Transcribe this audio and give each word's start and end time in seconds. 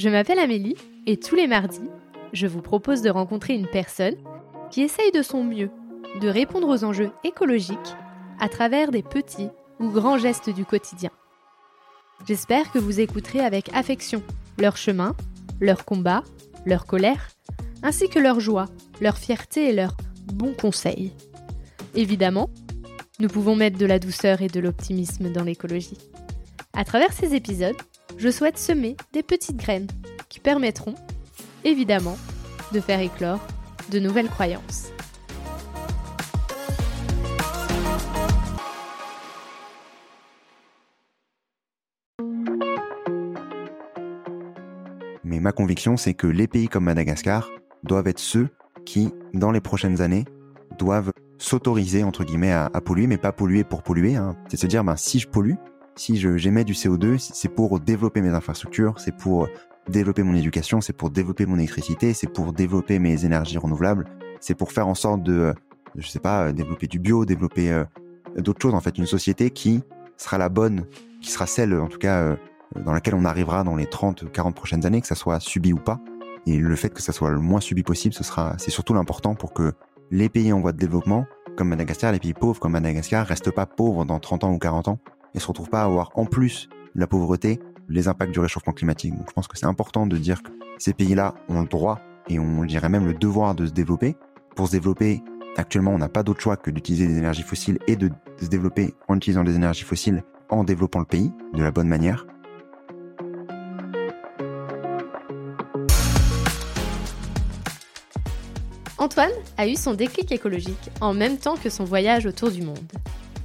Je 0.00 0.08
m'appelle 0.08 0.38
Amélie 0.38 0.76
et 1.04 1.18
tous 1.18 1.34
les 1.34 1.46
mardis, 1.46 1.90
je 2.32 2.46
vous 2.46 2.62
propose 2.62 3.02
de 3.02 3.10
rencontrer 3.10 3.52
une 3.52 3.66
personne 3.66 4.16
qui 4.70 4.80
essaye 4.80 5.12
de 5.12 5.20
son 5.20 5.44
mieux 5.44 5.68
de 6.22 6.28
répondre 6.30 6.68
aux 6.68 6.84
enjeux 6.84 7.10
écologiques 7.22 7.76
à 8.40 8.48
travers 8.48 8.92
des 8.92 9.02
petits 9.02 9.50
ou 9.78 9.90
grands 9.90 10.16
gestes 10.16 10.48
du 10.48 10.64
quotidien. 10.64 11.10
J'espère 12.26 12.72
que 12.72 12.78
vous 12.78 12.98
écouterez 12.98 13.40
avec 13.40 13.68
affection 13.74 14.22
leur 14.56 14.78
chemin, 14.78 15.14
leur 15.60 15.84
combat, 15.84 16.24
leur 16.64 16.86
colère, 16.86 17.28
ainsi 17.82 18.08
que 18.08 18.18
leur 18.18 18.40
joie, 18.40 18.68
leur 19.02 19.18
fierté 19.18 19.68
et 19.68 19.74
leurs 19.74 19.98
bons 20.32 20.54
conseils. 20.54 21.12
Évidemment, 21.94 22.48
nous 23.18 23.28
pouvons 23.28 23.54
mettre 23.54 23.76
de 23.76 23.84
la 23.84 23.98
douceur 23.98 24.40
et 24.40 24.48
de 24.48 24.60
l'optimisme 24.60 25.30
dans 25.30 25.44
l'écologie. 25.44 25.98
À 26.72 26.84
travers 26.84 27.12
ces 27.12 27.34
épisodes, 27.34 27.76
je 28.20 28.28
souhaite 28.28 28.58
semer 28.58 28.96
des 29.14 29.22
petites 29.22 29.56
graines 29.56 29.86
permettront, 30.42 30.94
évidemment, 31.64 32.16
de 32.72 32.80
faire 32.80 33.00
éclore 33.00 33.40
de 33.90 33.98
nouvelles 33.98 34.28
croyances. 34.28 34.90
Mais 45.24 45.38
ma 45.38 45.52
conviction, 45.52 45.96
c'est 45.96 46.14
que 46.14 46.26
les 46.26 46.48
pays 46.48 46.68
comme 46.68 46.84
Madagascar 46.84 47.48
doivent 47.84 48.08
être 48.08 48.18
ceux 48.18 48.48
qui, 48.84 49.12
dans 49.32 49.52
les 49.52 49.60
prochaines 49.60 50.00
années, 50.00 50.24
doivent 50.78 51.12
s'autoriser, 51.38 52.02
entre 52.04 52.24
guillemets, 52.24 52.52
à, 52.52 52.68
polluer, 52.84 53.06
mais 53.06 53.16
pas 53.16 53.32
polluer 53.32 53.64
pour 53.64 53.82
polluer. 53.82 54.16
Hein. 54.16 54.36
C'est 54.48 54.56
se 54.56 54.66
dire, 54.66 54.84
ben, 54.84 54.96
si 54.96 55.18
je 55.18 55.28
pollue, 55.28 55.54
si 55.96 56.16
j'émets 56.16 56.64
du 56.64 56.72
CO2, 56.72 57.18
c'est 57.18 57.48
pour 57.48 57.78
développer 57.80 58.20
mes 58.22 58.30
infrastructures, 58.30 58.94
c'est 58.98 59.16
pour 59.16 59.48
développer 59.88 60.22
mon 60.22 60.34
éducation, 60.34 60.80
c'est 60.80 60.92
pour 60.92 61.10
développer 61.10 61.46
mon 61.46 61.56
électricité, 61.56 62.12
c'est 62.12 62.28
pour 62.28 62.52
développer 62.52 62.98
mes 62.98 63.24
énergies 63.24 63.58
renouvelables, 63.58 64.06
c'est 64.40 64.54
pour 64.54 64.72
faire 64.72 64.88
en 64.88 64.94
sorte 64.94 65.22
de, 65.22 65.54
je 65.96 66.06
sais 66.08 66.20
pas, 66.20 66.52
développer 66.52 66.86
du 66.86 66.98
bio, 66.98 67.24
développer 67.24 67.72
euh, 67.72 67.84
d'autres 68.36 68.60
choses. 68.60 68.74
En 68.74 68.80
fait, 68.80 68.98
une 68.98 69.06
société 69.06 69.50
qui 69.50 69.82
sera 70.16 70.38
la 70.38 70.48
bonne, 70.48 70.86
qui 71.20 71.30
sera 71.30 71.46
celle, 71.46 71.74
en 71.74 71.88
tout 71.88 71.98
cas, 71.98 72.20
euh, 72.20 72.36
dans 72.84 72.92
laquelle 72.92 73.14
on 73.14 73.24
arrivera 73.24 73.64
dans 73.64 73.76
les 73.76 73.86
30, 73.86 74.30
40 74.30 74.54
prochaines 74.54 74.86
années, 74.86 75.00
que 75.00 75.06
ça 75.06 75.14
soit 75.14 75.40
subi 75.40 75.72
ou 75.72 75.78
pas. 75.78 76.00
Et 76.46 76.56
le 76.56 76.76
fait 76.76 76.90
que 76.90 77.02
ça 77.02 77.12
soit 77.12 77.30
le 77.30 77.40
moins 77.40 77.60
subi 77.60 77.82
possible, 77.82 78.14
ce 78.14 78.24
sera, 78.24 78.54
c'est 78.58 78.70
surtout 78.70 78.94
l'important 78.94 79.34
pour 79.34 79.52
que 79.52 79.72
les 80.10 80.28
pays 80.28 80.52
en 80.52 80.60
voie 80.60 80.72
de 80.72 80.78
développement, 80.78 81.26
comme 81.56 81.68
Madagascar, 81.68 82.12
les 82.12 82.18
pays 82.18 82.32
pauvres 82.32 82.58
comme 82.58 82.72
Madagascar, 82.72 83.26
restent 83.26 83.50
pas 83.50 83.66
pauvres 83.66 84.04
dans 84.04 84.18
30 84.18 84.44
ans 84.44 84.52
ou 84.52 84.58
40 84.58 84.88
ans 84.88 84.98
et 85.34 85.40
se 85.40 85.46
retrouvent 85.46 85.68
pas 85.68 85.82
à 85.82 85.84
avoir 85.84 86.10
en 86.14 86.24
plus 86.24 86.68
la 86.94 87.06
pauvreté 87.06 87.60
les 87.90 88.08
impacts 88.08 88.32
du 88.32 88.40
réchauffement 88.40 88.72
climatique. 88.72 89.14
Donc 89.16 89.26
je 89.28 89.34
pense 89.34 89.48
que 89.48 89.58
c'est 89.58 89.66
important 89.66 90.06
de 90.06 90.16
dire 90.16 90.42
que 90.42 90.50
ces 90.78 90.94
pays-là 90.94 91.34
ont 91.48 91.60
le 91.60 91.66
droit 91.66 92.00
et 92.28 92.38
on 92.38 92.64
dirait 92.64 92.88
même 92.88 93.06
le 93.06 93.14
devoir 93.14 93.54
de 93.54 93.66
se 93.66 93.72
développer. 93.72 94.16
Pour 94.54 94.68
se 94.68 94.72
développer, 94.72 95.22
actuellement, 95.56 95.92
on 95.92 95.98
n'a 95.98 96.08
pas 96.08 96.22
d'autre 96.22 96.40
choix 96.40 96.56
que 96.56 96.70
d'utiliser 96.70 97.06
des 97.06 97.18
énergies 97.18 97.42
fossiles 97.42 97.78
et 97.86 97.96
de 97.96 98.10
se 98.40 98.46
développer 98.46 98.94
en 99.08 99.16
utilisant 99.16 99.44
des 99.44 99.56
énergies 99.56 99.84
fossiles 99.84 100.22
en 100.48 100.64
développant 100.64 101.00
le 101.00 101.04
pays 101.04 101.32
de 101.52 101.62
la 101.62 101.70
bonne 101.70 101.88
manière. 101.88 102.26
Antoine 108.98 109.30
a 109.56 109.66
eu 109.66 109.76
son 109.76 109.94
déclic 109.94 110.30
écologique 110.30 110.90
en 111.00 111.14
même 111.14 111.38
temps 111.38 111.56
que 111.56 111.70
son 111.70 111.84
voyage 111.84 112.26
autour 112.26 112.50
du 112.50 112.62
monde. 112.62 112.78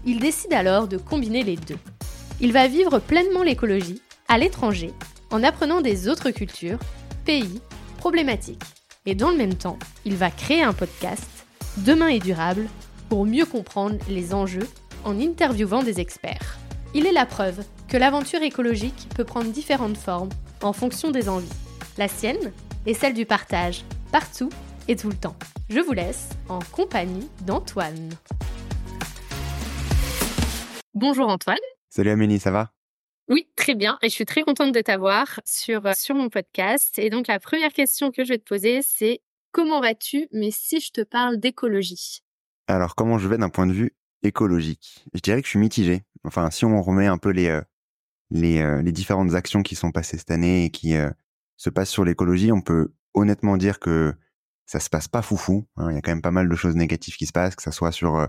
Il 0.06 0.20
décide 0.20 0.54
alors 0.54 0.88
de 0.88 0.98
combiner 0.98 1.44
les 1.44 1.56
deux. 1.56 1.78
Il 2.42 2.52
va 2.52 2.68
vivre 2.68 3.00
pleinement 3.00 3.42
l'écologie 3.42 4.02
à 4.28 4.38
l'étranger 4.38 4.94
en 5.32 5.44
apprenant 5.44 5.82
des 5.82 6.08
autres 6.08 6.32
cultures, 6.32 6.80
pays, 7.26 7.62
problématiques. 7.98 8.64
Et 9.06 9.16
dans 9.16 9.30
le 9.30 9.38
même 9.38 9.56
temps, 9.56 9.78
il 10.04 10.16
va 10.16 10.32
créer 10.32 10.64
un 10.64 10.74
podcast, 10.74 11.36
Demain 11.78 12.08
est 12.08 12.20
durable, 12.20 12.68
pour 13.10 13.26
mieux 13.26 13.46
comprendre 13.46 13.98
les 14.08 14.34
enjeux 14.34 14.68
en 15.04 15.20
interviewant 15.20 15.84
des 15.84 16.00
experts. 16.00 16.58
Il 16.94 17.06
est 17.06 17.12
la 17.12 17.26
preuve 17.26 17.66
que 17.90 17.98
l'aventure 17.98 18.42
écologique 18.42 19.10
peut 19.14 19.26
prendre 19.26 19.52
différentes 19.52 19.98
formes 19.98 20.30
en 20.64 20.72
fonction 20.72 21.12
des 21.12 21.28
envies. 21.28 21.52
La 21.98 22.08
sienne 22.08 22.54
est 22.86 22.94
celle 22.94 23.14
du 23.14 23.26
partage, 23.26 23.84
partout 24.12 24.50
et 24.88 24.96
tout 24.96 25.10
le 25.10 25.16
temps. 25.16 25.36
Je 25.70 25.82
vous 25.82 25.94
laisse 25.94 26.30
en 26.48 26.60
compagnie 26.72 27.30
d'Antoine. 27.42 28.12
Bonjour 30.94 31.28
Antoine. 31.28 31.58
Salut 31.90 32.12
Amélie, 32.12 32.40
ça 32.40 32.52
va? 32.52 32.75
Oui, 33.28 33.48
très 33.56 33.74
bien. 33.74 33.98
Et 34.02 34.10
je 34.10 34.14
suis 34.14 34.26
très 34.26 34.44
contente 34.44 34.72
de 34.72 34.82
t'avoir 34.82 35.40
sur, 35.46 35.86
euh, 35.88 35.94
sur 35.98 36.16
mon 36.16 36.30
podcast. 36.30 37.00
Et 37.00 37.10
donc 37.10 37.28
la 37.28 37.40
première 37.40 37.74
question 37.74 38.12
que 38.12 38.24
je 38.24 38.30
vais 38.30 38.38
te 38.38 38.48
poser, 38.48 38.82
c'est 38.84 39.22
comment 39.52 39.82
vas-tu, 39.82 40.28
mais 40.32 40.52
si 40.52 40.80
je 40.80 40.92
te 40.92 41.02
parle 41.02 41.38
d'écologie? 41.38 42.22
Alors 42.68 42.96
comment 42.96 43.18
je 43.18 43.28
vais 43.28 43.38
d'un 43.38 43.50
point 43.50 43.66
de 43.66 43.74
vue 43.74 43.96
écologique? 44.22 45.04
Je 45.14 45.22
dirais 45.22 45.42
que 45.42 45.48
je 45.48 45.52
suis 45.52 45.60
mitigé. 45.60 46.04
Enfin, 46.24 46.52
si 46.52 46.66
on 46.66 46.82
remet 46.82 47.08
un 47.08 47.18
peu 47.18 47.30
les, 47.30 47.48
euh, 47.48 47.62
les, 48.30 48.62
euh, 48.62 48.82
les 48.84 48.92
différentes 48.92 49.34
actions 49.34 49.64
qui 49.64 49.76
sont 49.76 49.92
passées 49.92 50.18
cette 50.18 50.32
année 50.32 50.66
et 50.66 50.70
qui 50.70 50.94
se 51.58 51.70
passent 51.70 51.90
sur 51.90 52.06
l'écologie, 52.06 52.52
on 52.52 52.62
peut 52.62 52.94
honnêtement 53.16 53.58
dire 53.58 53.80
que 53.80 54.14
ça 54.68 54.80
se 54.80 54.90
passe 54.90 55.08
pas 55.08 55.22
foufou. 55.22 55.66
Hein. 55.78 55.92
Il 55.92 55.96
y 55.96 55.98
a 55.98 56.02
quand 56.02 56.12
même 56.12 56.22
pas 56.22 56.32
mal 56.32 56.48
de 56.48 56.56
choses 56.56 56.76
négatives 56.76 57.16
qui 57.16 57.26
se 57.26 57.32
passent, 57.32 57.56
que 57.56 57.64
ça 57.64 57.72
soit 57.72 57.92
sur 57.92 58.28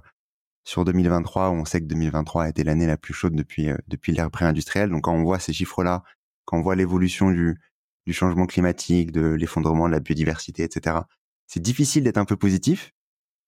sur 0.66 0.84
2023, 0.84 1.50
où 1.50 1.54
on 1.54 1.65
sait 1.65 1.81
que 1.81 1.87
2023 1.87 2.44
a 2.44 2.49
été 2.50 2.65
l'année 2.65 2.87
la 2.87 2.97
plus 2.99 3.15
chaude 3.15 3.34
depuis 3.34 3.71
euh, 3.71 3.77
depuis 3.88 4.12
l'ère 4.12 4.31
pré-industrielle. 4.31 4.91
Donc 4.91 5.04
quand 5.04 5.15
on 5.15 5.22
voit 5.22 5.38
ces 5.38 5.53
chiffres-là, 5.53 6.03
quand 6.44 6.59
on 6.59 6.62
voit 6.62 6.77
l'évolution 6.77 7.31
du 7.31 7.59
du 8.06 8.12
changement 8.12 8.47
climatique, 8.47 9.10
de 9.12 9.31
l'effondrement 9.31 9.87
de 9.88 9.93
la 9.93 10.00
biodiversité, 10.00 10.62
etc. 10.62 10.99
C'est 11.47 11.60
difficile 11.60 12.04
d'être 12.04 12.19
un 12.19 12.25
peu 12.25 12.37
positif, 12.37 12.93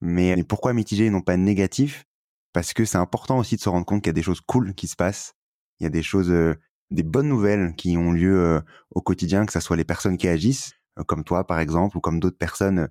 mais 0.00 0.42
pourquoi 0.44 0.72
mitigé 0.72 1.06
et 1.06 1.10
non 1.10 1.20
pas 1.20 1.36
négatif? 1.36 2.06
Parce 2.52 2.72
que 2.72 2.84
c'est 2.84 2.98
important 2.98 3.38
aussi 3.38 3.56
de 3.56 3.60
se 3.60 3.68
rendre 3.68 3.86
compte 3.86 4.02
qu'il 4.02 4.08
y 4.08 4.10
a 4.10 4.14
des 4.14 4.22
choses 4.22 4.40
cool 4.40 4.74
qui 4.74 4.88
se 4.88 4.96
passent. 4.96 5.34
Il 5.80 5.84
y 5.84 5.86
a 5.86 5.90
des 5.90 6.02
choses, 6.02 6.30
euh, 6.30 6.54
des 6.90 7.04
bonnes 7.04 7.28
nouvelles 7.28 7.74
qui 7.76 7.96
ont 7.96 8.12
lieu 8.12 8.60
au 8.90 9.02
quotidien, 9.02 9.46
que 9.46 9.52
ce 9.52 9.60
soit 9.60 9.76
les 9.76 9.84
personnes 9.84 10.16
qui 10.16 10.28
agissent, 10.28 10.72
euh, 10.98 11.04
comme 11.04 11.24
toi 11.24 11.46
par 11.46 11.60
exemple 11.60 11.96
ou 11.96 12.00
comme 12.00 12.20
d'autres 12.20 12.38
personnes 12.38 12.80
euh, 12.80 12.88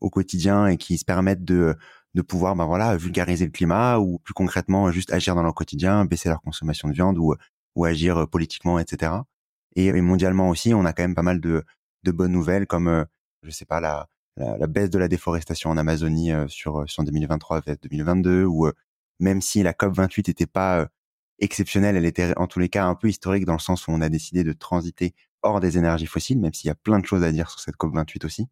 au 0.00 0.10
quotidien 0.10 0.66
et 0.66 0.76
qui 0.76 0.98
se 0.98 1.04
permettent 1.04 1.44
de 1.44 1.76
de 2.14 2.22
pouvoir 2.22 2.56
ben 2.56 2.66
voilà 2.66 2.96
vulgariser 2.96 3.44
le 3.44 3.50
climat 3.50 3.98
ou 3.98 4.18
plus 4.18 4.34
concrètement 4.34 4.90
juste 4.90 5.12
agir 5.12 5.34
dans 5.34 5.42
leur 5.42 5.54
quotidien 5.54 6.04
baisser 6.04 6.28
leur 6.28 6.40
consommation 6.42 6.88
de 6.88 6.94
viande 6.94 7.18
ou 7.18 7.34
ou 7.74 7.84
agir 7.84 8.18
euh, 8.18 8.26
politiquement 8.26 8.78
etc 8.78 9.12
et, 9.76 9.92
mondialement 10.00 10.48
aussi 10.48 10.74
on 10.74 10.84
a 10.84 10.92
quand 10.92 11.02
même 11.02 11.14
pas 11.14 11.22
mal 11.22 11.40
de 11.40 11.64
de 12.04 12.10
bonnes 12.12 12.32
nouvelles 12.32 12.66
comme 12.66 13.06
je 13.42 13.50
sais 13.50 13.64
pas 13.64 13.80
la, 13.80 14.08
la, 14.36 14.66
baisse 14.66 14.90
de 14.90 14.98
la 14.98 15.08
déforestation 15.08 15.70
en 15.70 15.76
Amazonie 15.76 16.30
sur 16.48 16.84
sur 16.88 17.02
2023 17.02 17.62
vers 17.62 17.76
2022 17.82 18.44
ou 18.44 18.70
même 19.20 19.40
si 19.40 19.62
la 19.62 19.72
COP 19.72 19.94
28 19.94 20.28
était 20.28 20.46
pas 20.46 20.86
exceptionnelle 21.40 21.96
elle 21.96 22.04
était 22.04 22.36
en 22.36 22.46
tous 22.46 22.60
les 22.60 22.68
cas 22.68 22.84
un 22.84 22.94
peu 22.94 23.08
historique 23.08 23.46
dans 23.46 23.54
le 23.54 23.58
sens 23.58 23.88
où 23.88 23.90
on 23.90 24.00
a 24.00 24.08
décidé 24.08 24.44
de 24.44 24.52
transiter 24.52 25.14
hors 25.44 25.60
des 25.60 25.78
énergies 25.78 26.06
fossiles, 26.06 26.40
même 26.40 26.52
s'il 26.54 26.68
y 26.68 26.70
a 26.70 26.74
plein 26.74 26.98
de 26.98 27.06
choses 27.06 27.22
à 27.22 27.30
dire 27.30 27.50
sur 27.50 27.60
cette 27.60 27.76
COP28 27.76 28.26
aussi. 28.26 28.48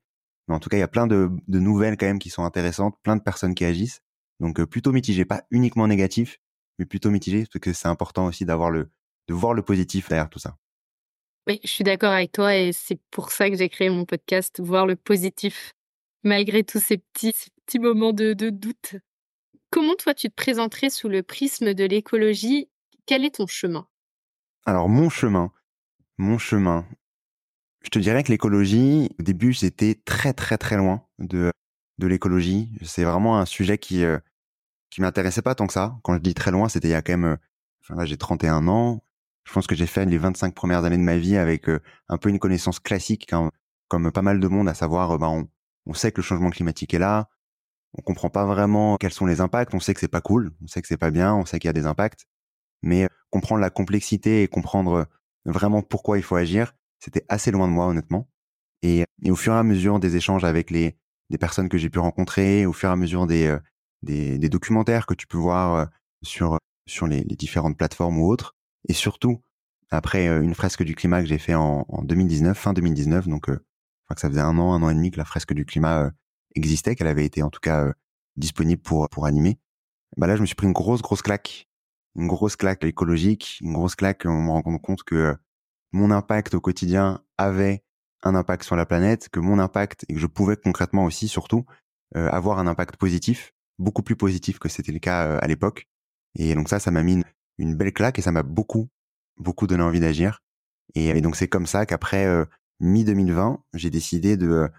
Mais 0.48 0.54
en 0.54 0.60
tout 0.60 0.68
cas, 0.68 0.76
il 0.76 0.80
y 0.80 0.84
a 0.84 0.88
plein 0.88 1.06
de, 1.06 1.30
nouvelles 1.48 1.96
quand 1.96 2.06
même 2.06 2.18
qui 2.18 2.30
sont 2.30 2.44
intéressantes, 2.44 2.96
plein 3.02 3.16
de 3.16 3.22
personnes 3.22 3.54
qui 3.54 3.64
agissent. 3.64 4.02
Donc 4.40 4.60
euh, 4.60 4.66
plutôt 4.66 4.92
mitigé, 4.92 5.24
pas 5.24 5.44
uniquement 5.50 5.86
négatif, 5.86 6.38
mais 6.78 6.84
plutôt 6.84 7.10
mitigé, 7.10 7.46
parce 7.46 7.60
que 7.60 7.72
c'est 7.72 7.88
important 7.88 8.26
aussi 8.26 8.44
d'avoir 8.44 8.70
le, 8.70 8.90
de 9.28 9.34
voir 9.34 9.54
le 9.54 9.62
positif 9.62 10.08
derrière 10.08 10.28
tout 10.28 10.38
ça. 10.38 10.56
Oui, 11.46 11.60
je 11.64 11.68
suis 11.68 11.84
d'accord 11.84 12.12
avec 12.12 12.32
toi 12.32 12.56
et 12.56 12.72
c'est 12.72 13.00
pour 13.10 13.32
ça 13.32 13.50
que 13.50 13.56
j'ai 13.56 13.68
créé 13.68 13.90
mon 13.90 14.04
podcast, 14.04 14.60
voir 14.60 14.86
le 14.86 14.96
positif, 14.96 15.72
malgré 16.22 16.62
tous 16.62 16.80
ces 16.80 16.98
petits, 16.98 17.32
ces 17.34 17.50
petits 17.66 17.78
moments 17.80 18.12
de, 18.12 18.32
de 18.32 18.50
doute. 18.50 18.96
Comment 19.70 19.94
toi 19.96 20.14
tu 20.14 20.28
te 20.28 20.34
présenterais 20.34 20.90
sous 20.90 21.08
le 21.08 21.22
prisme 21.22 21.74
de 21.74 21.84
l'écologie? 21.84 22.68
Quel 23.06 23.24
est 23.24 23.36
ton 23.36 23.46
chemin? 23.46 23.88
Alors 24.64 24.88
mon 24.88 25.08
chemin, 25.08 25.50
mon 26.18 26.38
chemin. 26.38 26.86
Je 27.84 27.90
te 27.90 27.98
dirais 27.98 28.22
que 28.22 28.30
l'écologie, 28.30 29.10
au 29.18 29.22
début, 29.22 29.52
j'étais 29.52 29.94
très 30.04 30.32
très 30.32 30.58
très 30.58 30.76
loin 30.76 31.04
de, 31.18 31.50
de 31.98 32.06
l'écologie. 32.06 32.72
C'est 32.82 33.04
vraiment 33.04 33.38
un 33.38 33.46
sujet 33.46 33.78
qui 33.78 34.04
euh, 34.04 34.18
qui 34.90 35.00
m'intéressait 35.00 35.42
pas 35.42 35.54
tant 35.54 35.66
que 35.66 35.72
ça. 35.72 35.98
Quand 36.02 36.14
je 36.14 36.20
dis 36.20 36.34
très 36.34 36.50
loin, 36.50 36.68
c'était 36.68 36.88
il 36.88 36.92
y 36.92 36.94
a 36.94 37.02
quand 37.02 37.12
même, 37.12 37.24
euh, 37.24 37.36
enfin 37.82 37.96
là 37.96 38.04
j'ai 38.06 38.16
31 38.16 38.68
ans. 38.68 39.02
Je 39.44 39.52
pense 39.52 39.66
que 39.66 39.74
j'ai 39.74 39.86
fait 39.86 40.04
les 40.06 40.18
25 40.18 40.54
premières 40.54 40.84
années 40.84 40.98
de 40.98 41.02
ma 41.02 41.16
vie 41.18 41.36
avec 41.36 41.68
euh, 41.68 41.80
un 42.08 42.18
peu 42.18 42.28
une 42.28 42.38
connaissance 42.38 42.80
classique, 42.80 43.30
comme 43.88 44.12
pas 44.12 44.22
mal 44.22 44.40
de 44.40 44.48
monde, 44.48 44.68
à 44.68 44.74
savoir, 44.74 45.18
ben 45.18 45.28
on, 45.28 45.48
on 45.86 45.94
sait 45.94 46.12
que 46.12 46.18
le 46.20 46.22
changement 46.24 46.50
climatique 46.50 46.94
est 46.94 46.98
là. 46.98 47.28
On 47.98 48.02
comprend 48.02 48.30
pas 48.30 48.46
vraiment 48.46 48.96
quels 48.96 49.12
sont 49.12 49.26
les 49.26 49.40
impacts. 49.40 49.74
On 49.74 49.80
sait 49.80 49.94
que 49.94 50.00
c'est 50.00 50.08
pas 50.08 50.20
cool. 50.20 50.52
On 50.62 50.66
sait 50.66 50.80
que 50.82 50.88
c'est 50.88 50.96
pas 50.96 51.10
bien. 51.10 51.34
On 51.34 51.44
sait 51.44 51.58
qu'il 51.58 51.68
y 51.68 51.70
a 51.70 51.74
des 51.74 51.86
impacts. 51.86 52.26
Mais 52.82 53.08
comprendre 53.30 53.60
la 53.60 53.70
complexité 53.70 54.42
et 54.42 54.48
comprendre 54.48 55.06
vraiment 55.44 55.82
pourquoi 55.82 56.18
il 56.18 56.22
faut 56.22 56.36
agir, 56.36 56.74
c'était 57.02 57.24
assez 57.28 57.50
loin 57.50 57.66
de 57.66 57.72
moi 57.72 57.86
honnêtement. 57.86 58.28
Et, 58.82 59.04
au 59.28 59.36
fur 59.36 59.52
et 59.54 59.56
à 59.56 59.62
mesure 59.62 60.00
des 60.00 60.16
échanges 60.16 60.44
avec 60.44 60.70
les 60.70 60.96
des 61.30 61.38
personnes 61.38 61.68
que 61.68 61.78
j'ai 61.78 61.88
pu 61.88 61.98
rencontrer, 61.98 62.66
au 62.66 62.72
fur 62.72 62.90
et 62.90 62.92
à 62.92 62.96
mesure 62.96 63.26
des 63.26 63.46
euh, 63.46 63.58
des, 64.02 64.38
des, 64.38 64.48
documentaires 64.48 65.06
que 65.06 65.14
tu 65.14 65.26
peux 65.26 65.38
voir 65.38 65.74
euh, 65.74 65.86
sur 66.22 66.58
sur 66.86 67.06
les, 67.06 67.22
les, 67.24 67.36
différentes 67.36 67.78
plateformes 67.78 68.18
ou 68.18 68.28
autres, 68.28 68.54
et 68.88 68.92
surtout 68.92 69.40
après 69.90 70.26
une 70.26 70.54
fresque 70.54 70.82
du 70.82 70.94
climat 70.94 71.22
que 71.22 71.28
j'ai 71.28 71.38
fait 71.38 71.54
en, 71.54 71.84
2019, 72.02 72.58
fin 72.58 72.72
2019. 72.72 73.28
Donc, 73.28 73.42
crois 73.42 74.14
que 74.14 74.20
ça 74.20 74.28
faisait 74.28 74.40
un 74.40 74.58
an, 74.58 74.72
un 74.74 74.82
an 74.82 74.90
et 74.90 74.94
demi 74.94 75.10
que 75.10 75.18
la 75.18 75.24
fresque 75.24 75.52
du 75.52 75.64
climat 75.64 76.10
existait, 76.54 76.96
qu'elle 76.96 77.08
avait 77.08 77.26
été 77.26 77.42
en 77.42 77.50
tout 77.50 77.60
cas 77.60 77.92
disponible 78.36 78.82
pour 78.82 79.08
pour 79.10 79.26
animer. 79.26 79.58
Bah 80.16 80.26
là, 80.26 80.36
je 80.36 80.42
me 80.42 80.46
suis 80.46 80.56
pris 80.56 80.66
une 80.66 80.72
grosse 80.72 81.02
grosse 81.02 81.22
claque, 81.22 81.68
une 82.16 82.26
grosse 82.26 82.56
claque 82.56 82.84
écologique, 82.84 83.58
une 83.62 83.72
grosse 83.72 83.94
claque. 83.94 84.24
On 84.26 84.42
me 84.42 84.50
rend 84.50 84.78
compte 84.78 85.02
que 85.04 85.36
mon 85.92 86.10
impact 86.10 86.54
au 86.54 86.60
quotidien 86.60 87.22
avait 87.38 87.84
un 88.22 88.34
impact 88.34 88.64
sur 88.64 88.76
la 88.76 88.86
planète, 88.86 89.28
que 89.28 89.40
mon 89.40 89.58
impact 89.58 90.04
et 90.08 90.14
que 90.14 90.20
je 90.20 90.26
pouvais 90.26 90.56
concrètement 90.56 91.04
aussi, 91.04 91.28
surtout, 91.28 91.64
avoir 92.14 92.58
un 92.58 92.66
impact 92.66 92.96
positif, 92.96 93.52
beaucoup 93.78 94.02
plus 94.02 94.16
positif 94.16 94.58
que 94.58 94.68
c'était 94.68 94.92
le 94.92 94.98
cas 94.98 95.38
à 95.38 95.46
l'époque. 95.46 95.88
Et 96.36 96.54
donc 96.54 96.68
ça, 96.68 96.78
ça 96.78 96.90
m'a 96.90 97.02
mis 97.02 97.22
une, 97.58 97.76
belle 97.76 97.92
claque 97.92 98.18
et 98.18 98.22
ça 98.22 98.32
m'a 98.32 98.42
beaucoup, 98.42 98.88
beaucoup 99.38 99.66
donné 99.66 99.82
envie 99.82 100.00
d'agir. 100.00 100.40
Et, 100.94 101.20
donc 101.20 101.36
c'est 101.36 101.48
comme 101.48 101.66
ça 101.66 101.86
qu'après 101.86 102.26
mi 102.80 103.04
2020, 103.04 103.62
j'ai 103.74 103.90
décidé 103.90 104.36
de, 104.36 104.70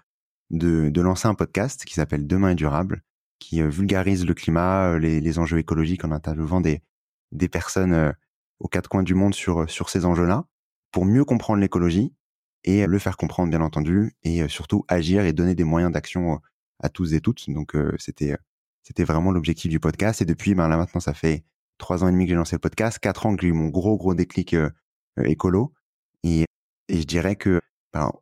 de, 0.50 1.00
lancer 1.00 1.28
un 1.28 1.34
podcast 1.34 1.84
qui 1.84 1.94
s'appelle 1.94 2.26
Demain 2.26 2.50
est 2.50 2.54
durable, 2.54 3.02
qui 3.38 3.60
vulgarise 3.62 4.24
le 4.24 4.34
climat, 4.34 4.98
les, 4.98 5.20
les 5.20 5.38
enjeux 5.38 5.58
écologiques 5.58 6.04
en 6.04 6.12
interviewant 6.12 6.60
des, 6.60 6.82
des 7.32 7.48
personnes 7.48 8.14
aux 8.60 8.68
quatre 8.68 8.88
coins 8.88 9.02
du 9.02 9.14
monde 9.14 9.34
sur, 9.34 9.68
sur 9.68 9.90
ces 9.90 10.04
enjeux-là, 10.04 10.46
pour 10.94 11.04
mieux 11.04 11.24
comprendre 11.24 11.60
l'écologie 11.60 12.14
et 12.62 12.86
le 12.86 12.98
faire 13.00 13.16
comprendre, 13.16 13.50
bien 13.50 13.60
entendu, 13.60 14.14
et 14.22 14.46
surtout 14.46 14.84
agir 14.86 15.24
et 15.24 15.32
donner 15.32 15.56
des 15.56 15.64
moyens 15.64 15.92
d'action 15.92 16.40
à 16.78 16.88
tous 16.88 17.14
et 17.14 17.20
toutes. 17.20 17.50
Donc 17.50 17.76
c'était 17.98 18.36
c'était 18.84 19.02
vraiment 19.02 19.32
l'objectif 19.32 19.68
du 19.68 19.80
podcast. 19.80 20.22
Et 20.22 20.24
depuis, 20.24 20.54
ben 20.54 20.68
là 20.68 20.76
maintenant, 20.76 21.00
ça 21.00 21.12
fait 21.12 21.44
trois 21.78 22.04
ans 22.04 22.08
et 22.08 22.12
demi 22.12 22.26
que 22.26 22.28
j'ai 22.28 22.36
lancé 22.36 22.54
le 22.54 22.60
podcast, 22.60 23.00
quatre 23.00 23.26
ans 23.26 23.34
que 23.34 23.42
j'ai 23.42 23.48
eu 23.48 23.52
mon 23.52 23.70
gros 23.70 23.96
gros 23.96 24.14
déclic 24.14 24.54
écolo. 25.24 25.74
Et, 26.22 26.44
et 26.88 27.00
je 27.00 27.04
dirais 27.04 27.34
que 27.34 27.60
ben, 27.92 28.12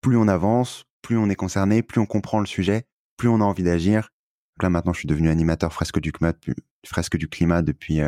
plus 0.00 0.16
on 0.16 0.26
avance, 0.26 0.82
plus 1.02 1.16
on 1.16 1.30
est 1.30 1.36
concerné, 1.36 1.84
plus 1.84 2.00
on 2.00 2.06
comprend 2.06 2.40
le 2.40 2.46
sujet, 2.46 2.86
plus 3.16 3.28
on 3.28 3.40
a 3.40 3.44
envie 3.44 3.62
d'agir. 3.62 4.10
Là 4.60 4.68
maintenant, 4.68 4.92
je 4.92 4.98
suis 4.98 5.08
devenu 5.08 5.28
animateur 5.28 5.72
fresque 5.72 6.00
du 6.00 6.10
climat, 6.10 6.34
fresque 6.84 7.18
du 7.18 7.28
climat 7.28 7.62
depuis 7.62 8.00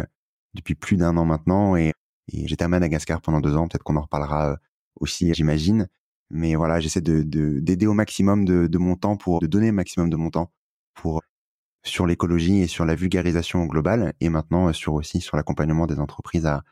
depuis 0.54 0.74
plus 0.74 0.96
d'un 0.96 1.16
an 1.16 1.24
maintenant 1.24 1.76
et, 1.76 1.92
j'étais 2.28 2.64
à 2.64 2.68
Madagascar 2.68 3.20
pendant 3.20 3.40
deux 3.40 3.56
ans. 3.56 3.68
Peut-être 3.68 3.82
qu'on 3.82 3.96
en 3.96 4.02
reparlera 4.02 4.52
euh, 4.52 4.56
aussi, 5.00 5.32
j'imagine. 5.34 5.88
Mais 6.30 6.54
voilà, 6.54 6.80
j'essaie 6.80 7.00
de 7.00 7.22
d'aider 7.22 7.86
au 7.86 7.94
maximum 7.94 8.44
de, 8.44 8.66
de, 8.66 8.78
mon 8.78 8.96
temps 8.96 9.16
pour 9.16 9.40
de 9.40 9.46
donner 9.46 9.68
le 9.68 9.72
maximum 9.72 10.10
de 10.10 10.16
mon 10.16 10.30
temps 10.30 10.52
pour 10.94 11.22
sur 11.84 12.06
l'écologie 12.06 12.60
et 12.60 12.66
sur 12.66 12.84
la 12.84 12.94
vulgarisation 12.94 13.64
globale 13.64 14.12
et 14.20 14.28
maintenant 14.28 14.68
euh, 14.68 14.72
sur 14.72 14.94
aussi 14.94 15.20
sur 15.20 15.36
l'accompagnement 15.36 15.86
des 15.86 16.00
entreprises 16.00 16.44
à, 16.44 16.64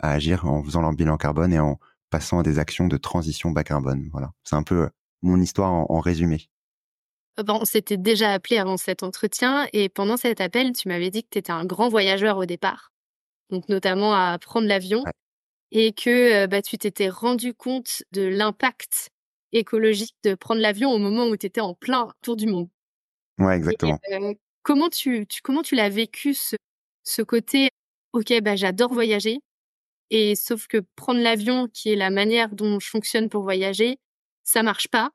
à 0.00 0.12
agir 0.12 0.44
en 0.44 0.62
faisant 0.62 0.82
leur 0.82 0.92
bilan 0.92 1.16
carbone 1.16 1.52
et 1.52 1.60
en 1.60 1.78
passant 2.10 2.40
à 2.40 2.42
des 2.42 2.58
actions 2.58 2.88
de 2.88 2.96
transition 2.98 3.52
bas 3.52 3.64
carbone. 3.64 4.10
Voilà, 4.12 4.32
c'est 4.44 4.56
un 4.56 4.62
peu 4.62 4.82
euh, 4.82 4.88
mon 5.22 5.40
histoire 5.40 5.72
en, 5.72 5.86
en 5.88 6.00
résumé. 6.00 6.50
Bon, 7.42 7.60
on 7.62 7.64
s'était 7.64 7.96
déjà 7.96 8.32
appelé 8.32 8.58
avant 8.58 8.76
cet 8.76 9.02
entretien 9.02 9.66
et 9.72 9.88
pendant 9.88 10.18
cet 10.18 10.42
appel, 10.42 10.72
tu 10.72 10.88
m'avais 10.88 11.10
dit 11.10 11.22
que 11.22 11.28
tu 11.30 11.38
étais 11.38 11.52
un 11.52 11.64
grand 11.64 11.88
voyageur 11.88 12.36
au 12.36 12.44
départ 12.44 12.89
donc 13.50 13.68
notamment 13.68 14.14
à 14.14 14.38
prendre 14.38 14.66
l'avion, 14.66 15.04
et 15.72 15.92
que 15.92 16.46
bah, 16.46 16.62
tu 16.62 16.78
t'étais 16.78 17.08
rendu 17.08 17.54
compte 17.54 18.02
de 18.12 18.22
l'impact 18.22 19.10
écologique 19.52 20.14
de 20.24 20.34
prendre 20.34 20.60
l'avion 20.60 20.90
au 20.90 20.98
moment 20.98 21.26
où 21.26 21.36
tu 21.36 21.46
étais 21.46 21.60
en 21.60 21.74
plein 21.74 22.12
tour 22.22 22.36
du 22.36 22.46
monde. 22.46 22.68
Ouais, 23.38 23.56
exactement. 23.56 23.98
comment 24.62 24.88
tu, 24.90 25.26
comment 25.42 25.62
tu 25.62 25.74
l'as 25.74 25.88
vécu 25.88 26.34
ce, 26.34 26.56
ce 27.04 27.22
côté 27.22 27.70
ok 28.12 28.40
bah 28.42 28.56
j'adore 28.56 28.92
voyager 28.92 29.40
et 30.10 30.34
sauf 30.34 30.66
que 30.66 30.78
prendre 30.96 31.20
l'avion 31.20 31.68
qui 31.68 31.90
est 31.90 31.96
la 31.96 32.10
manière 32.10 32.50
dont 32.50 32.78
je 32.80 32.88
fonctionne 32.88 33.28
pour 33.28 33.42
voyager 33.42 33.98
ça 34.44 34.62
marche 34.62 34.88
pas 34.88 35.10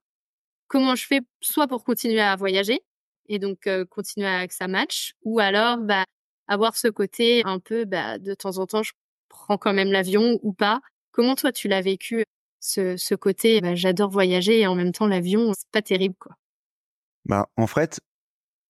comment 0.67 0.95
je 0.95 1.05
fais 1.05 1.21
soit 1.41 1.67
pour 1.67 1.83
continuer 1.83 2.21
à 2.21 2.35
voyager 2.35 2.79
et 3.27 3.37
donc 3.37 3.69
continuer 3.89 4.27
à 4.27 4.47
que 4.47 4.55
ça 4.55 4.67
match 4.67 5.13
ou 5.23 5.39
alors 5.39 5.77
bah 5.77 6.05
avoir 6.47 6.75
ce 6.77 6.87
côté 6.87 7.41
un 7.45 7.59
peu, 7.59 7.85
bah, 7.85 8.19
de 8.19 8.33
temps 8.33 8.57
en 8.57 8.67
temps, 8.67 8.83
je 8.83 8.93
prends 9.29 9.57
quand 9.57 9.73
même 9.73 9.91
l'avion 9.91 10.39
ou 10.43 10.53
pas. 10.53 10.81
Comment 11.11 11.35
toi 11.35 11.51
tu 11.51 11.67
l'as 11.67 11.81
vécu 11.81 12.23
ce, 12.59 12.97
ce 12.97 13.15
côté, 13.15 13.61
bah, 13.61 13.75
j'adore 13.75 14.09
voyager 14.09 14.61
et 14.61 14.67
en 14.67 14.75
même 14.75 14.91
temps 14.91 15.07
l'avion, 15.07 15.53
c'est 15.57 15.69
pas 15.71 15.81
terrible 15.81 16.15
quoi? 16.19 16.35
Bah 17.25 17.47
en 17.57 17.67
fait, 17.67 17.99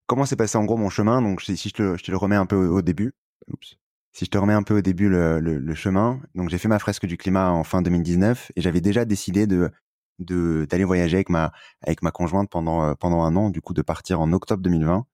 comment 0.07 0.25
s'est 0.25 0.35
passé 0.35 0.57
en 0.57 0.65
gros 0.65 0.77
mon 0.77 0.89
chemin? 0.89 1.21
Donc 1.21 1.41
si 1.41 1.55
je 1.57 1.73
te, 1.73 1.97
je 1.97 2.03
te 2.03 2.11
le 2.11 2.17
remets 2.17 2.35
un 2.35 2.45
peu 2.45 2.55
au, 2.55 2.81
début, 2.81 3.13
Oups. 3.51 3.77
si 4.13 4.25
je 4.25 4.29
te 4.29 4.37
remets 4.37 4.53
un 4.53 4.63
peu 4.63 4.77
au 4.77 4.81
début 4.81 5.09
le, 5.09 5.39
le, 5.39 5.75
chemin, 5.75 6.21
donc 6.35 6.49
j'ai 6.49 6.57
fait 6.57 6.67
ma 6.67 6.79
fresque 6.79 7.05
du 7.05 7.17
climat 7.17 7.51
en 7.51 7.63
fin 7.63 7.81
2019 7.81 8.51
et 8.55 8.61
j'avais 8.61 8.81
déjà 8.81 9.05
décidé 9.05 9.47
de 9.47 9.71
de 10.19 10.65
d'aller 10.69 10.85
voyager 10.85 11.17
avec 11.17 11.29
ma 11.29 11.51
avec 11.81 12.01
ma 12.01 12.11
conjointe 12.11 12.49
pendant 12.49 12.83
euh, 12.83 12.93
pendant 12.95 13.23
un 13.23 13.35
an, 13.35 13.49
du 13.49 13.61
coup 13.61 13.73
de 13.73 13.81
partir 13.81 14.21
en 14.21 14.31
octobre 14.31 14.63
2020 14.63 15.05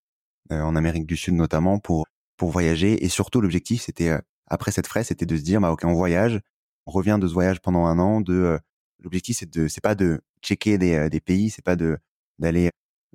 euh, 0.52 0.62
en 0.62 0.76
Amérique 0.76 1.08
du 1.08 1.18
Sud 1.18 1.34
notamment 1.34 1.80
pour 1.80 2.06
voyager. 2.50 3.04
Et 3.04 3.10
surtout, 3.10 3.42
l'objectif, 3.42 3.84
c'était, 3.84 4.10
euh, 4.10 4.20
après 4.48 4.72
cette 4.72 4.88
fraise, 4.88 5.08
c'était 5.08 5.26
de 5.26 5.38
se 5.38 5.42
dire, 5.44 5.62
bah, 5.62 5.72
OK, 5.72 5.84
on 5.84 5.94
voyage, 5.94 6.40
on 6.86 6.92
revient 6.92 7.18
de 7.22 7.28
ce 7.28 7.34
voyage 7.34 7.62
pendant 7.62 7.86
un 7.86 8.00
an, 8.00 8.22
de, 8.22 8.34
euh, 8.34 8.58
l'objectif, 9.00 9.38
c'est 9.40 9.50
de, 9.52 9.68
c'est 9.68 9.82
pas 9.82 9.96
de 9.96 10.22
checker 10.42 10.78
des, 10.78 10.96
euh, 10.96 11.10
des 11.10 11.22
pays, 11.22 11.50
c'est 11.50 11.64
pas 11.64 11.76
de, 11.76 11.98
d'aller 12.40 12.72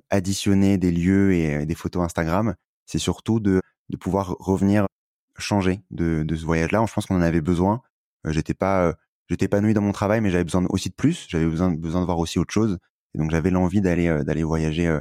additionner 0.09 0.77
des 0.77 0.91
lieux 0.91 1.33
et 1.33 1.65
des 1.65 1.75
photos 1.75 2.03
Instagram. 2.03 2.55
C'est 2.85 2.99
surtout 2.99 3.39
de, 3.39 3.61
de 3.89 3.97
pouvoir 3.97 4.35
revenir 4.39 4.87
changer 5.37 5.81
de, 5.91 6.23
de 6.23 6.35
ce 6.35 6.45
voyage-là. 6.45 6.85
Je 6.87 6.93
pense 6.93 7.05
qu'on 7.07 7.17
en 7.17 7.21
avait 7.21 7.41
besoin. 7.41 7.81
j'étais 8.25 8.53
pas, 8.53 8.95
j'étais 9.29 9.45
épanoui 9.45 9.73
dans 9.73 9.81
mon 9.81 9.91
travail, 9.91 10.21
mais 10.21 10.29
j'avais 10.29 10.45
besoin 10.45 10.65
aussi 10.69 10.89
de 10.89 10.95
plus. 10.95 11.27
J'avais 11.29 11.45
besoin, 11.45 11.71
besoin 11.71 12.01
de 12.01 12.05
voir 12.05 12.19
aussi 12.19 12.39
autre 12.39 12.53
chose. 12.53 12.77
Et 13.13 13.17
donc, 13.17 13.31
j'avais 13.31 13.49
l'envie 13.49 13.81
d'aller, 13.81 14.23
d'aller 14.23 14.43
voyager 14.43 14.97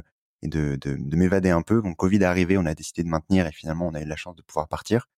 de, 0.46 0.76
de, 0.76 0.96
de 0.98 1.16
m'évader 1.16 1.50
un 1.50 1.62
peu. 1.62 1.82
Donc 1.82 1.96
Covid 1.96 2.18
est 2.18 2.24
arrivé, 2.24 2.58
on 2.58 2.66
a 2.66 2.74
décidé 2.74 3.02
de 3.02 3.08
maintenir 3.08 3.46
et 3.46 3.52
finalement 3.52 3.88
on 3.88 3.94
a 3.94 4.02
eu 4.02 4.06
la 4.06 4.16
chance 4.16 4.36
de 4.36 4.42
pouvoir 4.42 4.68
partir. 4.68 5.08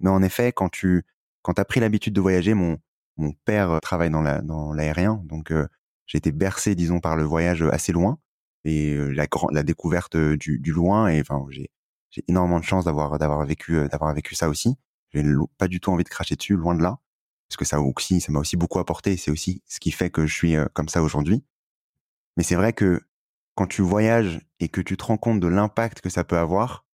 Mais 0.00 0.10
en 0.10 0.22
effet, 0.22 0.52
quand 0.52 0.68
tu 0.68 1.04
quand 1.42 1.58
as 1.58 1.64
pris 1.64 1.80
l'habitude 1.80 2.12
de 2.14 2.20
voyager, 2.20 2.54
mon 2.54 2.78
mon 3.16 3.32
père 3.32 3.70
euh, 3.70 3.78
travaille 3.80 4.10
dans 4.10 4.22
la 4.22 4.42
dans 4.42 4.72
l'aérien, 4.72 5.22
donc 5.24 5.50
euh, 5.52 5.66
j'ai 6.06 6.18
été 6.18 6.32
bercé, 6.32 6.74
disons, 6.74 7.00
par 7.00 7.16
le 7.16 7.24
voyage 7.24 7.62
assez 7.62 7.92
loin 7.92 8.18
et 8.64 8.92
euh, 8.94 9.10
la 9.10 9.26
la 9.52 9.62
découverte 9.62 10.16
du, 10.16 10.60
loin. 10.72 11.08
Et 11.08 11.20
enfin, 11.20 11.44
j'ai 11.50 11.70
j'ai 12.10 12.24
énormément 12.28 12.60
de 12.60 12.64
chance 12.64 12.84
d'avoir 12.84 13.18
d'avoir 13.18 13.44
vécu 13.46 13.88
d'avoir 13.88 14.14
vécu 14.14 14.34
ça 14.34 14.48
aussi. 14.48 14.76
J'ai 15.12 15.22
pas 15.58 15.68
du 15.68 15.80
tout 15.80 15.90
envie 15.92 16.04
de 16.04 16.08
cracher 16.08 16.36
dessus, 16.36 16.56
loin 16.56 16.74
de 16.74 16.82
là, 16.82 16.98
parce 17.48 17.56
que 17.56 17.64
ça 17.64 17.80
aussi 17.80 18.20
ça 18.20 18.32
m'a 18.32 18.40
aussi 18.40 18.56
beaucoup 18.56 18.78
apporté. 18.78 19.16
C'est 19.16 19.30
aussi 19.30 19.62
ce 19.66 19.80
qui 19.80 19.92
fait 19.92 20.10
que 20.10 20.26
je 20.26 20.34
suis 20.34 20.56
comme 20.74 20.88
ça 20.88 21.02
aujourd'hui. 21.02 21.44
Mais 22.36 22.42
c'est 22.44 22.56
vrai 22.56 22.72
que 22.72 23.02
quand 23.56 23.66
tu 23.66 23.82
voyages 23.82 24.40
et 24.60 24.68
que 24.68 24.80
tu 24.80 24.96
te 24.96 25.04
rends 25.04 25.16
compte 25.16 25.40
de 25.40 25.48
l'impact 25.48 26.00
que 26.00 26.10
ça 26.10 26.22
peut 26.22 26.38
avoir, 26.38 26.84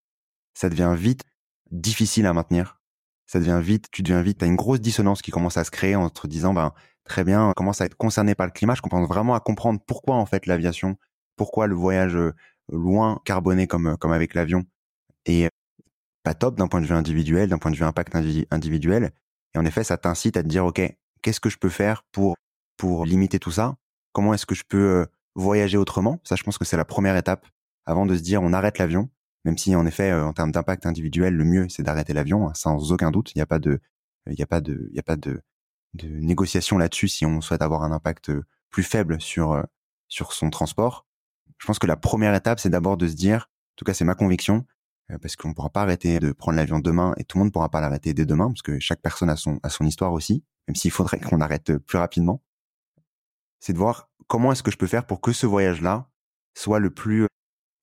ça 0.54 0.70
devient 0.70 0.94
vite 0.96 1.24
difficile 1.70 2.24
à 2.26 2.32
maintenir. 2.32 2.80
Ça 3.26 3.38
devient 3.38 3.60
vite, 3.62 3.88
tu 3.90 4.02
deviens 4.02 4.22
vite, 4.22 4.38
tu 4.38 4.46
une 4.46 4.56
grosse 4.56 4.80
dissonance 4.80 5.22
qui 5.22 5.30
commence 5.30 5.56
à 5.56 5.64
se 5.64 5.70
créer 5.70 5.96
entre 5.96 6.28
disant, 6.28 6.54
ben, 6.54 6.72
très 7.04 7.24
bien, 7.24 7.48
on 7.48 7.52
commence 7.52 7.80
à 7.80 7.86
être 7.86 7.96
concerné 7.96 8.34
par 8.34 8.46
le 8.46 8.52
climat. 8.52 8.74
Je 8.74 8.82
commence 8.82 9.08
vraiment 9.08 9.34
à 9.34 9.40
comprendre 9.40 9.80
pourquoi, 9.86 10.16
en 10.16 10.26
fait, 10.26 10.46
l'aviation, 10.46 10.96
pourquoi 11.36 11.66
le 11.66 11.74
voyage 11.74 12.14
euh, 12.14 12.34
loin 12.70 13.20
carboné 13.24 13.66
comme, 13.66 13.88
euh, 13.88 13.96
comme 13.96 14.12
avec 14.12 14.34
l'avion 14.34 14.64
est 15.24 15.48
pas 16.22 16.34
top 16.34 16.56
d'un 16.56 16.68
point 16.68 16.80
de 16.80 16.86
vue 16.86 16.94
individuel, 16.94 17.48
d'un 17.48 17.58
point 17.58 17.70
de 17.70 17.76
vue 17.76 17.84
impact 17.84 18.14
individuel. 18.50 19.12
Et 19.54 19.58
en 19.58 19.64
effet, 19.64 19.82
ça 19.82 19.96
t'incite 19.96 20.36
à 20.36 20.42
te 20.42 20.48
dire, 20.48 20.64
OK, 20.64 20.80
qu'est-ce 21.22 21.40
que 21.40 21.50
je 21.50 21.58
peux 21.58 21.68
faire 21.68 22.04
pour, 22.12 22.36
pour 22.76 23.04
limiter 23.06 23.38
tout 23.38 23.50
ça? 23.50 23.76
Comment 24.12 24.34
est-ce 24.34 24.46
que 24.46 24.54
je 24.54 24.64
peux 24.68 25.00
euh, 25.00 25.06
voyager 25.34 25.78
autrement. 25.78 26.20
Ça, 26.24 26.36
je 26.36 26.42
pense 26.42 26.58
que 26.58 26.64
c'est 26.64 26.76
la 26.76 26.84
première 26.84 27.16
étape 27.16 27.46
avant 27.86 28.06
de 28.06 28.16
se 28.16 28.22
dire 28.22 28.42
on 28.42 28.52
arrête 28.52 28.78
l'avion. 28.78 29.10
Même 29.44 29.58
si 29.58 29.74
en 29.74 29.86
effet, 29.86 30.10
euh, 30.10 30.24
en 30.24 30.32
termes 30.32 30.52
d'impact 30.52 30.86
individuel, 30.86 31.34
le 31.34 31.44
mieux 31.44 31.68
c'est 31.68 31.82
d'arrêter 31.82 32.12
l'avion, 32.12 32.48
hein, 32.48 32.52
sans 32.54 32.92
aucun 32.92 33.10
doute. 33.10 33.32
Il 33.34 33.38
n'y 33.38 33.42
a 33.42 33.46
pas 33.46 33.58
de, 33.58 33.80
il 34.26 34.34
n'y 34.34 34.42
a 34.42 34.46
pas 34.46 34.60
de, 34.60 34.88
il 34.90 34.96
y 34.96 35.00
a 35.00 35.02
pas 35.02 35.16
de, 35.16 35.42
de 35.94 36.08
négociation 36.08 36.78
là-dessus 36.78 37.08
si 37.08 37.26
on 37.26 37.40
souhaite 37.40 37.62
avoir 37.62 37.82
un 37.82 37.92
impact 37.92 38.30
euh, 38.30 38.44
plus 38.70 38.84
faible 38.84 39.20
sur 39.20 39.52
euh, 39.52 39.62
sur 40.08 40.32
son 40.32 40.50
transport. 40.50 41.06
Je 41.58 41.66
pense 41.66 41.78
que 41.78 41.86
la 41.86 41.96
première 41.96 42.34
étape, 42.34 42.60
c'est 42.60 42.70
d'abord 42.70 42.96
de 42.96 43.08
se 43.08 43.14
dire, 43.14 43.50
en 43.74 43.76
tout 43.76 43.84
cas 43.84 43.94
c'est 43.94 44.04
ma 44.04 44.14
conviction, 44.14 44.66
parce 45.20 45.36
qu'on 45.36 45.48
ne 45.48 45.54
pourra 45.54 45.70
pas 45.70 45.82
arrêter 45.82 46.18
de 46.20 46.32
prendre 46.32 46.56
l'avion 46.56 46.80
demain 46.80 47.14
et 47.18 47.24
tout 47.24 47.38
le 47.38 47.40
monde 47.40 47.48
ne 47.48 47.52
pourra 47.52 47.70
pas 47.70 47.80
l'arrêter 47.80 48.14
dès 48.14 48.26
demain, 48.26 48.48
parce 48.48 48.62
que 48.62 48.78
chaque 48.80 49.00
personne 49.00 49.30
a 49.30 49.36
son 49.36 49.60
a 49.62 49.68
son 49.68 49.84
histoire 49.86 50.12
aussi, 50.12 50.44
même 50.68 50.74
s'il 50.74 50.90
faudrait 50.90 51.20
qu'on 51.20 51.40
arrête 51.40 51.78
plus 51.78 51.98
rapidement 51.98 52.42
c'est 53.62 53.72
de 53.72 53.78
voir 53.78 54.10
comment 54.32 54.50
est-ce 54.50 54.62
que 54.62 54.70
je 54.70 54.78
peux 54.78 54.86
faire 54.86 55.04
pour 55.04 55.20
que 55.20 55.30
ce 55.32 55.44
voyage-là 55.44 56.08
soit 56.56 56.78
le 56.78 56.88
plus 56.88 57.24